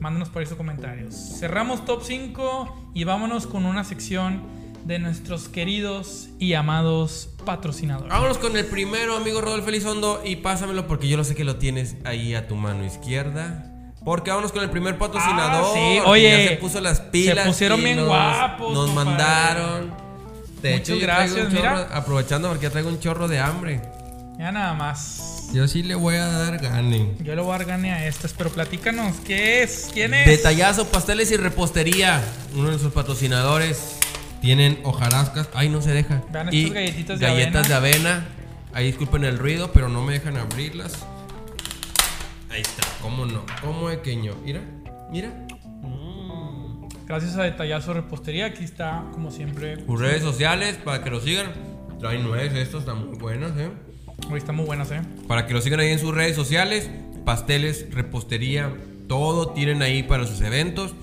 Mándenos 0.00 0.30
por 0.30 0.40
ahí 0.40 0.46
sus 0.46 0.56
comentarios. 0.56 1.14
Cerramos 1.14 1.84
top 1.84 2.02
5 2.02 2.92
y 2.94 3.04
vámonos 3.04 3.46
con 3.46 3.66
una 3.66 3.84
sección 3.84 4.40
de 4.84 4.98
nuestros 4.98 5.48
queridos 5.48 6.28
y 6.38 6.54
amados 6.54 7.28
patrocinadores. 7.44 8.08
Vámonos 8.10 8.38
con 8.38 8.56
el 8.56 8.66
primero, 8.66 9.16
amigo 9.16 9.40
Rodolfo 9.40 9.68
Elizondo, 9.68 10.22
y 10.24 10.36
pásamelo 10.36 10.86
porque 10.86 11.08
yo 11.08 11.16
lo 11.16 11.24
sé 11.24 11.34
que 11.34 11.44
lo 11.44 11.56
tienes 11.56 11.96
ahí 12.04 12.34
a 12.34 12.48
tu 12.48 12.56
mano 12.56 12.84
izquierda. 12.84 13.66
Porque 14.04 14.30
vámonos 14.30 14.52
con 14.52 14.62
el 14.62 14.70
primer 14.70 14.96
patrocinador. 14.96 15.64
Ah, 15.66 15.70
sí. 15.74 16.00
que 16.02 16.02
Oye, 16.06 16.44
ya 16.44 16.50
se 16.52 16.56
puso 16.56 16.80
las 16.80 17.00
pilas. 17.00 17.44
se 17.44 17.48
pusieron 17.50 17.82
bien 17.84 17.96
nos- 17.96 18.06
guapos, 18.06 18.72
Nos 18.72 18.86
compadre. 18.86 19.10
mandaron. 19.10 19.94
De 20.62 20.72
Muchas 20.72 20.88
hecho, 20.88 20.98
gracias, 21.00 21.36
chorro- 21.48 21.50
mira. 21.52 21.88
aprovechando 21.92 22.48
porque 22.48 22.64
ya 22.64 22.70
traigo 22.70 22.88
un 22.88 22.98
chorro 22.98 23.28
de 23.28 23.38
hambre. 23.38 23.80
Ya 24.38 24.52
nada 24.52 24.72
más. 24.72 25.48
Yo 25.52 25.68
sí 25.68 25.82
le 25.82 25.94
voy 25.94 26.14
a 26.16 26.26
dar 26.28 26.58
gane. 26.58 27.14
Yo 27.22 27.34
le 27.34 27.42
voy 27.42 27.50
a 27.54 27.58
dar 27.58 27.66
gane 27.66 27.92
a 27.92 28.06
estas, 28.06 28.32
pero 28.32 28.48
platícanos, 28.50 29.16
¿qué 29.26 29.62
es? 29.62 29.90
¿Quién 29.92 30.14
es? 30.14 30.26
Detallazo, 30.26 30.86
pasteles 30.86 31.30
y 31.32 31.36
repostería. 31.36 32.22
Uno 32.54 32.64
de 32.64 32.68
nuestros 32.70 32.92
patrocinadores. 32.94 33.96
Tienen 34.40 34.80
hojarascas. 34.84 35.48
Ay, 35.54 35.68
no 35.68 35.82
se 35.82 35.92
deja. 35.92 36.22
Vean 36.32 36.48
estas 36.48 36.54
y 36.54 36.70
galletitas 36.70 37.20
de 37.20 37.26
galletas 37.26 37.68
de 37.68 37.74
avena. 37.74 38.26
Ahí 38.72 38.86
disculpen 38.86 39.24
el 39.24 39.38
ruido, 39.38 39.72
pero 39.72 39.88
no 39.88 40.02
me 40.02 40.14
dejan 40.14 40.36
abrirlas. 40.36 41.04
Ahí 42.50 42.62
está. 42.62 42.86
¿Cómo 43.02 43.26
no? 43.26 43.44
¿Cómo 43.62 43.86
pequeño? 43.88 44.34
Mira, 44.44 44.60
mira. 45.10 45.32
Gracias 47.10 47.36
a 47.36 47.42
Detallazo 47.42 47.92
Repostería, 47.92 48.46
aquí 48.46 48.62
está, 48.62 49.04
como 49.10 49.32
siempre. 49.32 49.84
Sus 49.84 49.98
redes 49.98 50.22
sociales 50.22 50.76
para 50.76 51.02
que 51.02 51.10
lo 51.10 51.20
sigan. 51.20 51.48
Traen 51.98 52.22
nueces, 52.22 52.56
estos 52.56 52.82
están 52.82 53.04
muy 53.04 53.18
buenos, 53.18 53.50
¿eh? 53.58 53.68
Hoy 54.30 54.38
están 54.38 54.54
muy 54.54 54.64
buenas, 54.64 54.92
¿eh? 54.92 55.00
Para 55.26 55.44
que 55.44 55.52
lo 55.52 55.60
sigan 55.60 55.80
ahí 55.80 55.88
en 55.88 55.98
sus 55.98 56.14
redes 56.14 56.36
sociales. 56.36 56.88
Pasteles, 57.24 57.92
repostería, 57.92 58.72
todo 59.08 59.48
tienen 59.48 59.82
ahí 59.82 60.04
para 60.04 60.24
sus 60.24 60.40
eventos. 60.40 60.94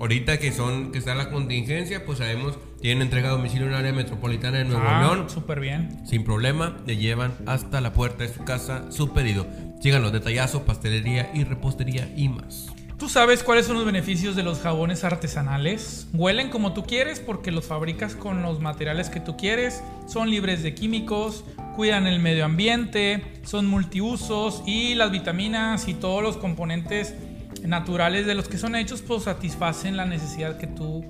Ahorita 0.00 0.38
que 0.38 0.52
son 0.52 0.92
que 0.92 0.98
está 0.98 1.14
la 1.14 1.30
contingencia, 1.30 2.04
pues 2.04 2.18
sabemos 2.18 2.56
tienen 2.80 3.02
entrega 3.02 3.28
a 3.28 3.32
domicilio 3.32 3.66
en 3.66 3.72
el 3.72 3.78
área 3.78 3.92
metropolitana 3.92 4.58
de 4.58 4.64
Nuevo 4.64 4.82
Ah, 4.86 5.00
León. 5.02 5.28
súper 5.28 5.58
bien. 5.60 6.06
Sin 6.06 6.22
problema, 6.24 6.76
le 6.86 6.96
llevan 6.96 7.34
hasta 7.46 7.80
la 7.80 7.92
puerta 7.92 8.22
de 8.24 8.32
su 8.32 8.44
casa 8.44 8.90
su 8.90 9.12
pedido. 9.12 9.46
Síganlo, 9.80 10.10
detallazo, 10.10 10.62
pastelería 10.64 11.30
y 11.34 11.44
repostería 11.44 12.08
y 12.16 12.28
más. 12.28 12.66
¿Tú 12.98 13.08
sabes 13.08 13.44
cuáles 13.44 13.66
son 13.66 13.76
los 13.76 13.86
beneficios 13.86 14.34
de 14.34 14.42
los 14.42 14.58
jabones 14.60 15.04
artesanales? 15.04 16.08
Huelen 16.12 16.50
como 16.50 16.72
tú 16.72 16.82
quieres 16.84 17.20
porque 17.20 17.52
los 17.52 17.64
fabricas 17.66 18.16
con 18.16 18.42
los 18.42 18.60
materiales 18.60 19.08
que 19.08 19.20
tú 19.20 19.36
quieres, 19.36 19.82
son 20.08 20.30
libres 20.30 20.64
de 20.64 20.74
químicos, 20.74 21.44
cuidan 21.76 22.08
el 22.08 22.18
medio 22.18 22.44
ambiente, 22.44 23.22
son 23.44 23.66
multiusos 23.66 24.64
y 24.66 24.96
las 24.96 25.12
vitaminas 25.12 25.86
y 25.86 25.94
todos 25.94 26.24
los 26.24 26.36
componentes 26.38 27.14
naturales 27.64 28.26
de 28.26 28.34
los 28.34 28.48
que 28.48 28.58
son 28.58 28.74
hechos 28.76 29.02
pues 29.02 29.24
satisfacen 29.24 29.96
la 29.96 30.04
necesidad 30.06 30.58
que 30.58 30.66
tú 30.66 31.04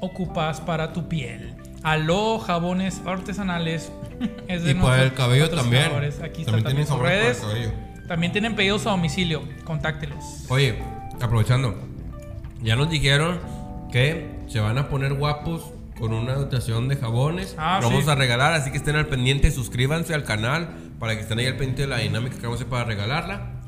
ocupas 0.00 0.60
para 0.60 0.92
tu 0.92 1.08
piel. 1.08 1.54
Aló, 1.82 2.38
jabones 2.38 3.00
artesanales. 3.06 3.90
es 4.48 4.62
de 4.64 4.72
Y 4.72 4.74
para 4.74 5.02
el 5.02 5.14
cabello 5.14 5.48
también. 5.50 5.90
Aquí 6.22 6.44
También 6.44 6.64
tienen 6.64 6.86
sus 6.86 6.96
jabones 6.96 7.10
para 7.10 7.14
el 7.14 7.22
redes. 7.22 7.38
cabello. 7.40 7.72
También 8.06 8.32
tienen 8.32 8.56
pedidos 8.56 8.86
a 8.86 8.90
domicilio. 8.90 9.42
Contáctelos. 9.64 10.44
Oye, 10.48 10.78
aprovechando, 11.20 11.78
ya 12.62 12.76
nos 12.76 12.90
dijeron 12.90 13.40
que 13.92 14.28
se 14.48 14.60
van 14.60 14.78
a 14.78 14.88
poner 14.88 15.14
guapos 15.14 15.72
con 15.98 16.12
una 16.12 16.34
dotación 16.34 16.88
de 16.88 16.96
jabones. 16.96 17.54
Ah, 17.58 17.78
Lo 17.80 17.90
vamos 17.90 18.08
a 18.08 18.14
regalar, 18.14 18.52
así 18.54 18.70
que 18.70 18.78
estén 18.78 18.96
al 18.96 19.06
pendiente, 19.06 19.50
suscríbanse 19.50 20.14
al 20.14 20.24
canal 20.24 20.68
para 20.98 21.14
que 21.14 21.20
estén 21.20 21.38
ahí 21.38 21.46
al 21.46 21.56
pendiente 21.56 21.82
de 21.82 21.88
la 21.88 21.98
dinámica 21.98 22.36
que 22.36 22.42
vamos 22.42 22.58
a 22.60 22.62
hacer 22.62 22.70
para 22.70 22.84
regalarla. 22.84 23.59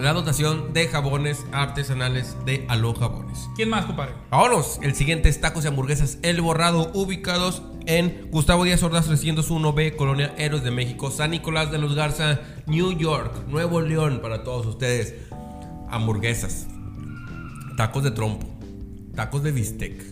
La 0.00 0.14
dotación 0.14 0.72
de 0.72 0.88
jabones 0.88 1.44
artesanales 1.52 2.34
de 2.46 2.64
Alo 2.70 2.94
Jabones. 2.94 3.50
¿Quién 3.54 3.68
más, 3.68 3.84
compadre? 3.84 4.14
Vámonos, 4.30 4.78
el 4.82 4.94
siguiente 4.94 5.28
es 5.28 5.42
tacos 5.42 5.64
y 5.64 5.68
hamburguesas 5.68 6.16
El 6.22 6.40
Borrado, 6.40 6.90
ubicados 6.94 7.60
en 7.84 8.28
Gustavo 8.30 8.64
Díaz 8.64 8.82
Ordaz 8.82 9.10
301B, 9.10 9.96
Colonia 9.96 10.34
Héroes 10.38 10.64
de 10.64 10.70
México, 10.70 11.10
San 11.10 11.32
Nicolás 11.32 11.70
de 11.70 11.76
los 11.76 11.94
Garza, 11.94 12.40
New 12.66 12.96
York, 12.96 13.46
Nuevo 13.48 13.82
León, 13.82 14.20
para 14.22 14.42
todos 14.42 14.66
ustedes. 14.66 15.16
Hamburguesas, 15.90 16.66
tacos 17.76 18.02
de 18.02 18.12
trompo, 18.12 18.46
tacos 19.14 19.42
de 19.42 19.52
bistec, 19.52 20.02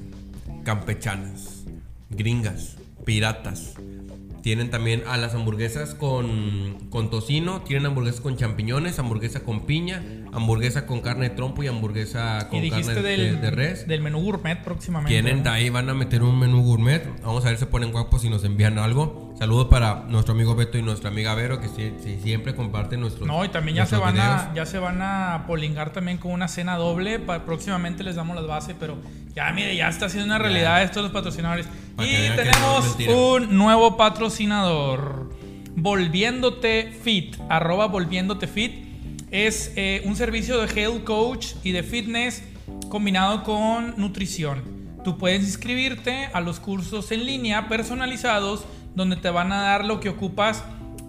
campechanas, 0.64 1.64
gringas, 2.10 2.76
piratas. 3.06 3.72
Tienen 4.42 4.70
también 4.70 5.02
a 5.06 5.16
las 5.16 5.34
hamburguesas 5.34 5.94
con, 5.94 6.88
con 6.90 7.10
tocino, 7.10 7.62
tienen 7.62 7.86
hamburguesas 7.86 8.20
con 8.20 8.36
champiñones, 8.36 8.98
hamburguesa 8.98 9.40
con 9.40 9.66
piña, 9.66 10.02
hamburguesa 10.38 10.86
con 10.86 11.00
carne 11.00 11.28
de 11.28 11.34
trompo 11.36 11.62
y 11.62 11.66
hamburguesa 11.66 12.48
con 12.48 12.64
y 12.64 12.70
carne 12.70 12.94
de, 12.94 13.02
del, 13.02 13.40
de 13.40 13.50
res. 13.50 13.86
del 13.86 14.00
menú 14.00 14.20
gourmet 14.20 14.62
próximamente. 14.62 15.12
Tienen, 15.12 15.42
¿no? 15.44 15.50
ahí 15.50 15.68
van 15.70 15.88
a 15.90 15.94
meter 15.94 16.22
un 16.22 16.38
menú 16.38 16.62
gourmet. 16.62 17.02
Vamos 17.22 17.44
a 17.44 17.48
ver 17.50 17.58
si 17.58 17.66
ponen 17.66 17.92
guapos 17.92 18.24
y 18.24 18.30
nos 18.30 18.42
envían 18.44 18.78
algo. 18.78 19.34
Saludos 19.38 19.68
para 19.68 20.04
nuestro 20.08 20.34
amigo 20.34 20.54
Beto 20.56 20.78
y 20.78 20.82
nuestra 20.82 21.10
amiga 21.10 21.34
Vero, 21.34 21.60
que 21.60 21.68
siempre 22.22 22.54
comparten 22.56 23.00
nuestros 23.00 23.26
No, 23.28 23.44
y 23.44 23.48
también 23.50 23.76
ya 23.76 23.86
se 23.86 23.96
van 23.96 24.18
a, 24.18 24.52
ya 24.54 24.66
se 24.66 24.78
van 24.80 25.00
a 25.00 25.44
polingar 25.46 25.92
también 25.92 26.18
con 26.18 26.32
una 26.32 26.48
cena 26.48 26.76
doble. 26.76 27.18
Pa- 27.20 27.44
próximamente 27.44 28.02
les 28.02 28.16
damos 28.16 28.34
las 28.34 28.46
bases, 28.46 28.74
pero 28.80 28.96
ya 29.36 29.52
mire, 29.52 29.76
ya 29.76 29.88
está 29.88 30.08
siendo 30.08 30.26
una 30.26 30.38
realidad 30.38 30.82
esto 30.82 30.98
de 31.00 31.04
los 31.04 31.12
patrocinadores. 31.12 31.66
Para 31.94 32.08
y 32.08 32.28
no 32.28 32.34
tenemos 32.34 32.96
un 33.08 33.56
nuevo 33.56 33.96
patrocinador. 33.96 35.30
Volviéndote 35.76 36.92
Fit, 37.02 37.36
arroba 37.48 37.86
Volviéndote 37.86 38.48
Fit. 38.48 38.87
Es 39.30 39.72
eh, 39.76 40.02
un 40.04 40.16
servicio 40.16 40.60
de 40.60 40.80
health 40.80 41.04
coach 41.04 41.48
y 41.62 41.72
de 41.72 41.82
fitness 41.82 42.42
combinado 42.88 43.42
con 43.44 43.94
nutrición. 43.96 44.62
Tú 45.04 45.18
puedes 45.18 45.42
inscribirte 45.42 46.26
a 46.32 46.40
los 46.40 46.60
cursos 46.60 47.12
en 47.12 47.24
línea 47.24 47.68
personalizados 47.68 48.64
donde 48.94 49.16
te 49.16 49.30
van 49.30 49.52
a 49.52 49.62
dar 49.62 49.84
lo 49.84 50.00
que 50.00 50.08
ocupas 50.08 50.64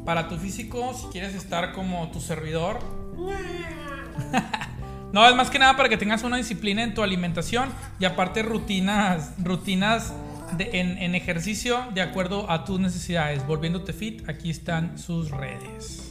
para 0.06 0.28
tu 0.28 0.38
físico 0.38 0.94
si 0.94 1.08
quieres 1.08 1.36
estar 1.36 1.74
como 1.74 2.10
tu 2.12 2.22
servidor. 2.22 2.80
No, 5.12 5.28
es 5.28 5.36
más 5.36 5.50
que 5.50 5.58
nada 5.58 5.76
para 5.76 5.90
que 5.90 5.98
tengas 5.98 6.22
una 6.22 6.38
disciplina 6.38 6.84
en 6.84 6.94
tu 6.94 7.02
alimentación 7.02 7.70
y 8.00 8.06
aparte 8.06 8.44
rutinas, 8.44 9.34
rutinas 9.44 10.14
en, 10.60 11.00
en 11.00 11.16
ejercicio 11.16 11.84
de 11.96 12.02
acuerdo 12.02 12.50
a 12.52 12.64
tus 12.64 12.80
necesidades. 12.80 13.46
Volviéndote 13.48 13.92
fit, 13.92 14.30
aquí 14.30 14.52
están 14.52 15.00
sus 15.00 15.32
redes. 15.32 16.09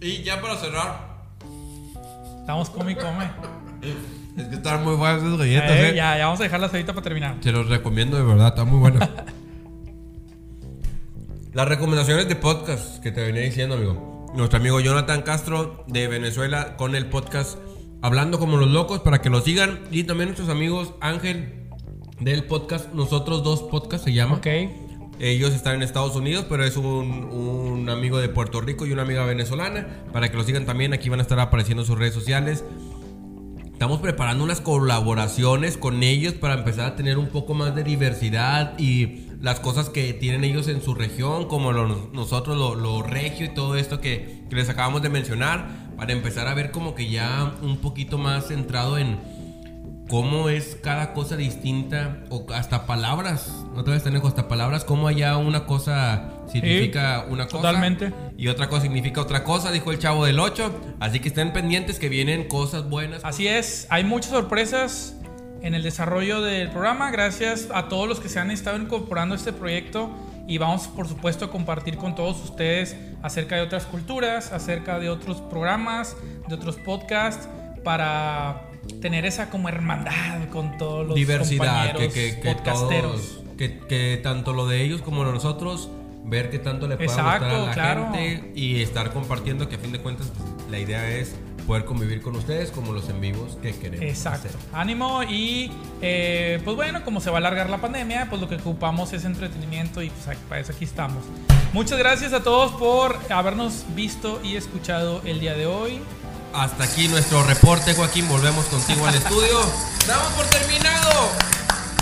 Y 0.00 0.22
ya 0.22 0.40
para 0.40 0.56
cerrar, 0.56 1.16
Estamos 2.40 2.70
come 2.70 2.92
y 2.92 2.94
come. 2.94 3.24
es 4.36 4.44
que 4.46 4.54
están 4.54 4.84
muy 4.84 4.94
buenas 4.94 5.22
esas 5.22 5.36
galletas, 5.38 5.70
Eh, 5.70 5.88
eh. 5.90 5.94
ya, 5.96 6.16
ya 6.18 6.24
vamos 6.26 6.38
a 6.40 6.44
dejarlas 6.44 6.72
ahorita 6.72 6.92
para 6.92 7.02
terminar. 7.02 7.36
Se 7.40 7.50
los 7.50 7.68
recomiendo 7.68 8.16
de 8.16 8.22
verdad, 8.22 8.48
está 8.48 8.64
muy 8.64 8.78
buena. 8.78 9.10
Las 11.52 11.66
recomendaciones 11.68 12.28
de 12.28 12.36
podcast 12.36 13.02
que 13.02 13.10
te 13.10 13.22
venía 13.22 13.42
diciendo, 13.42 13.76
amigo. 13.76 14.30
Nuestro 14.34 14.58
amigo 14.58 14.78
Jonathan 14.80 15.22
Castro 15.22 15.84
de 15.86 16.06
Venezuela 16.08 16.76
con 16.76 16.94
el 16.94 17.06
podcast 17.06 17.58
Hablando 18.02 18.38
como 18.38 18.58
los 18.58 18.68
locos 18.68 19.00
para 19.00 19.22
que 19.22 19.30
lo 19.30 19.40
sigan. 19.40 19.80
Y 19.90 20.04
también 20.04 20.28
nuestros 20.28 20.50
amigos 20.50 20.92
Ángel 21.00 21.70
del 22.20 22.44
podcast 22.44 22.92
Nosotros 22.92 23.42
Dos 23.42 23.62
Podcast 23.62 24.04
se 24.04 24.12
llama. 24.12 24.36
Ok. 24.36 24.46
Ellos 25.18 25.54
están 25.54 25.76
en 25.76 25.82
Estados 25.82 26.14
Unidos, 26.14 26.44
pero 26.48 26.64
es 26.64 26.76
un, 26.76 27.88
amigo 27.88 28.18
de 28.18 28.28
Puerto 28.28 28.60
Rico 28.60 28.84
y 28.84 28.92
una 28.92 29.02
amiga 29.02 29.24
venezolana. 29.24 29.86
Para 30.12 30.30
que 30.30 30.36
lo 30.36 30.44
sigan 30.44 30.66
también, 30.66 30.92
aquí 30.92 31.08
van 31.08 31.20
a 31.20 31.22
estar 31.22 31.38
apareciendo 31.40 31.84
sus 31.84 31.98
redes 31.98 32.14
sociales. 32.14 32.64
Estamos 33.72 34.00
preparando 34.00 34.42
unas 34.42 34.60
colaboraciones 34.60 35.76
con 35.76 36.02
ellos 36.02 36.34
para 36.34 36.54
empezar 36.54 36.86
a 36.86 36.96
tener 36.96 37.18
un 37.18 37.28
poco 37.28 37.54
más 37.54 37.74
de 37.74 37.84
diversidad 37.84 38.78
y 38.78 39.26
las 39.40 39.60
cosas 39.60 39.90
que 39.90 40.14
tienen 40.14 40.44
ellos 40.44 40.66
en 40.68 40.82
su 40.82 40.94
región, 40.94 41.46
como 41.46 41.72
nosotros 41.72 42.56
lo, 42.56 42.74
lo 42.74 43.02
regio 43.02 43.46
y 43.46 43.50
todo 43.50 43.76
esto 43.76 44.00
que 44.00 44.44
les 44.50 44.68
acabamos 44.68 45.02
de 45.02 45.10
mencionar, 45.10 45.68
para 45.96 46.12
empezar 46.12 46.48
a 46.48 46.54
ver 46.54 46.70
como 46.70 46.94
que 46.94 47.10
ya 47.10 47.54
un 47.62 47.78
poquito 47.78 48.16
más 48.18 48.48
centrado 48.48 48.96
en 48.98 49.18
cómo 50.08 50.48
es 50.48 50.76
cada 50.82 51.12
cosa 51.12 51.36
distinta 51.36 52.18
o 52.30 52.46
hasta 52.54 52.86
palabras, 52.86 53.52
otra 53.74 53.94
vez 53.94 54.04
tenemos 54.04 54.28
hasta 54.28 54.48
palabras, 54.48 54.84
cómo 54.84 55.08
allá 55.08 55.36
una 55.36 55.66
cosa 55.66 56.30
significa 56.50 57.26
una 57.28 57.46
cosa 57.46 57.56
totalmente. 57.56 58.12
y 58.36 58.48
otra 58.48 58.68
cosa 58.68 58.82
significa 58.82 59.20
otra 59.20 59.42
cosa, 59.42 59.72
dijo 59.72 59.90
el 59.90 59.98
chavo 59.98 60.24
del 60.24 60.38
8, 60.38 60.96
así 61.00 61.20
que 61.20 61.28
estén 61.28 61.52
pendientes 61.52 61.98
que 61.98 62.08
vienen 62.08 62.48
cosas 62.48 62.88
buenas. 62.88 63.24
Así 63.24 63.48
es, 63.48 63.86
hay 63.90 64.04
muchas 64.04 64.30
sorpresas 64.30 65.16
en 65.62 65.74
el 65.74 65.82
desarrollo 65.82 66.40
del 66.40 66.70
programa. 66.70 67.10
Gracias 67.10 67.68
a 67.74 67.88
todos 67.88 68.08
los 68.08 68.20
que 68.20 68.28
se 68.28 68.38
han 68.38 68.50
estado 68.50 68.78
incorporando 68.78 69.34
a 69.34 69.38
este 69.38 69.52
proyecto 69.52 70.10
y 70.46 70.58
vamos 70.58 70.86
por 70.86 71.08
supuesto 71.08 71.46
a 71.46 71.50
compartir 71.50 71.96
con 71.96 72.14
todos 72.14 72.42
ustedes 72.44 72.96
acerca 73.22 73.56
de 73.56 73.62
otras 73.62 73.84
culturas, 73.84 74.52
acerca 74.52 75.00
de 75.00 75.10
otros 75.10 75.40
programas, 75.40 76.16
de 76.46 76.54
otros 76.54 76.76
podcasts 76.76 77.48
para 77.82 78.68
tener 79.00 79.26
esa 79.26 79.50
como 79.50 79.68
hermandad 79.68 80.48
con 80.52 80.78
todos 80.78 81.06
los 81.06 81.14
diversidad, 81.14 81.92
compañeros 81.92 82.14
que, 82.14 82.40
que 82.40 82.54
podcasteros. 82.54 83.12
todos, 83.12 83.44
que, 83.56 83.78
que 83.80 84.20
tanto 84.22 84.52
lo 84.52 84.66
de 84.66 84.82
ellos 84.82 85.02
como 85.02 85.22
lo 85.22 85.30
de 85.30 85.34
nosotros, 85.34 85.90
ver 86.24 86.50
qué 86.50 86.58
tanto 86.58 86.88
le 86.88 86.96
puede 86.96 87.08
gustar 87.08 87.44
a 87.44 87.58
la 87.66 87.72
claro. 87.72 88.12
gente 88.12 88.52
y 88.54 88.82
estar 88.82 89.12
compartiendo, 89.12 89.68
que 89.68 89.76
a 89.76 89.78
fin 89.78 89.92
de 89.92 90.00
cuentas 90.00 90.32
pues, 90.36 90.70
la 90.70 90.78
idea 90.78 91.08
es 91.10 91.36
poder 91.66 91.84
convivir 91.84 92.22
con 92.22 92.36
ustedes 92.36 92.70
como 92.70 92.92
los 92.92 93.08
en 93.08 93.20
vivos 93.20 93.58
que 93.60 93.72
queremos. 93.76 94.06
Exacto. 94.06 94.48
hacer. 94.48 94.60
Ánimo 94.72 95.22
y 95.24 95.70
eh, 96.00 96.60
pues 96.64 96.76
bueno, 96.76 97.04
como 97.04 97.20
se 97.20 97.30
va 97.30 97.36
a 97.36 97.38
alargar 97.38 97.68
la 97.68 97.78
pandemia, 97.78 98.28
pues 98.28 98.40
lo 98.40 98.48
que 98.48 98.56
ocupamos 98.56 99.12
es 99.12 99.24
entretenimiento 99.24 100.02
y 100.02 100.10
pues 100.10 100.36
para 100.48 100.60
eso 100.60 100.72
aquí 100.72 100.84
estamos. 100.84 101.24
Muchas 101.72 101.98
gracias 101.98 102.32
a 102.32 102.42
todos 102.42 102.72
por 102.72 103.18
habernos 103.30 103.84
visto 103.94 104.40
y 104.42 104.56
escuchado 104.56 105.20
el 105.24 105.40
día 105.40 105.54
de 105.54 105.66
hoy. 105.66 106.00
Hasta 106.56 106.84
aquí 106.84 107.06
nuestro 107.08 107.42
reporte, 107.44 107.92
Joaquín. 107.92 108.26
Volvemos 108.28 108.64
contigo 108.66 109.04
al 109.06 109.14
estudio. 109.14 109.60
Damos 110.06 110.28
por 110.28 110.46
terminado 110.46 111.28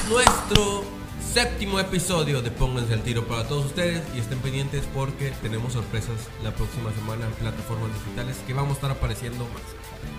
nuestro 0.08 0.84
séptimo 1.32 1.80
episodio 1.80 2.40
de 2.40 2.52
Pónganse 2.52 2.94
al 2.94 3.02
tiro 3.02 3.26
para 3.26 3.48
todos 3.48 3.66
ustedes 3.66 4.00
y 4.14 4.20
estén 4.20 4.38
pendientes 4.38 4.84
porque 4.94 5.32
tenemos 5.42 5.72
sorpresas 5.72 6.14
la 6.44 6.52
próxima 6.52 6.92
semana 6.92 7.26
en 7.26 7.32
plataformas 7.32 7.90
digitales 8.04 8.36
que 8.46 8.54
vamos 8.54 8.70
a 8.70 8.74
estar 8.74 8.90
apareciendo 8.92 9.44
más. 9.46 9.62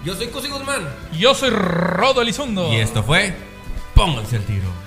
Yo 0.03 0.15
soy 0.15 0.27
Cosi 0.27 0.49
Guzmán 0.49 0.85
Yo 1.17 1.33
soy 1.33 1.51
Rodo 1.51 2.21
Elizondo. 2.21 2.73
y 2.73 2.77
esto 2.77 3.03
fue 3.03 3.33
Pónganse 3.93 4.35
al 4.35 4.43
tiro. 4.43 4.84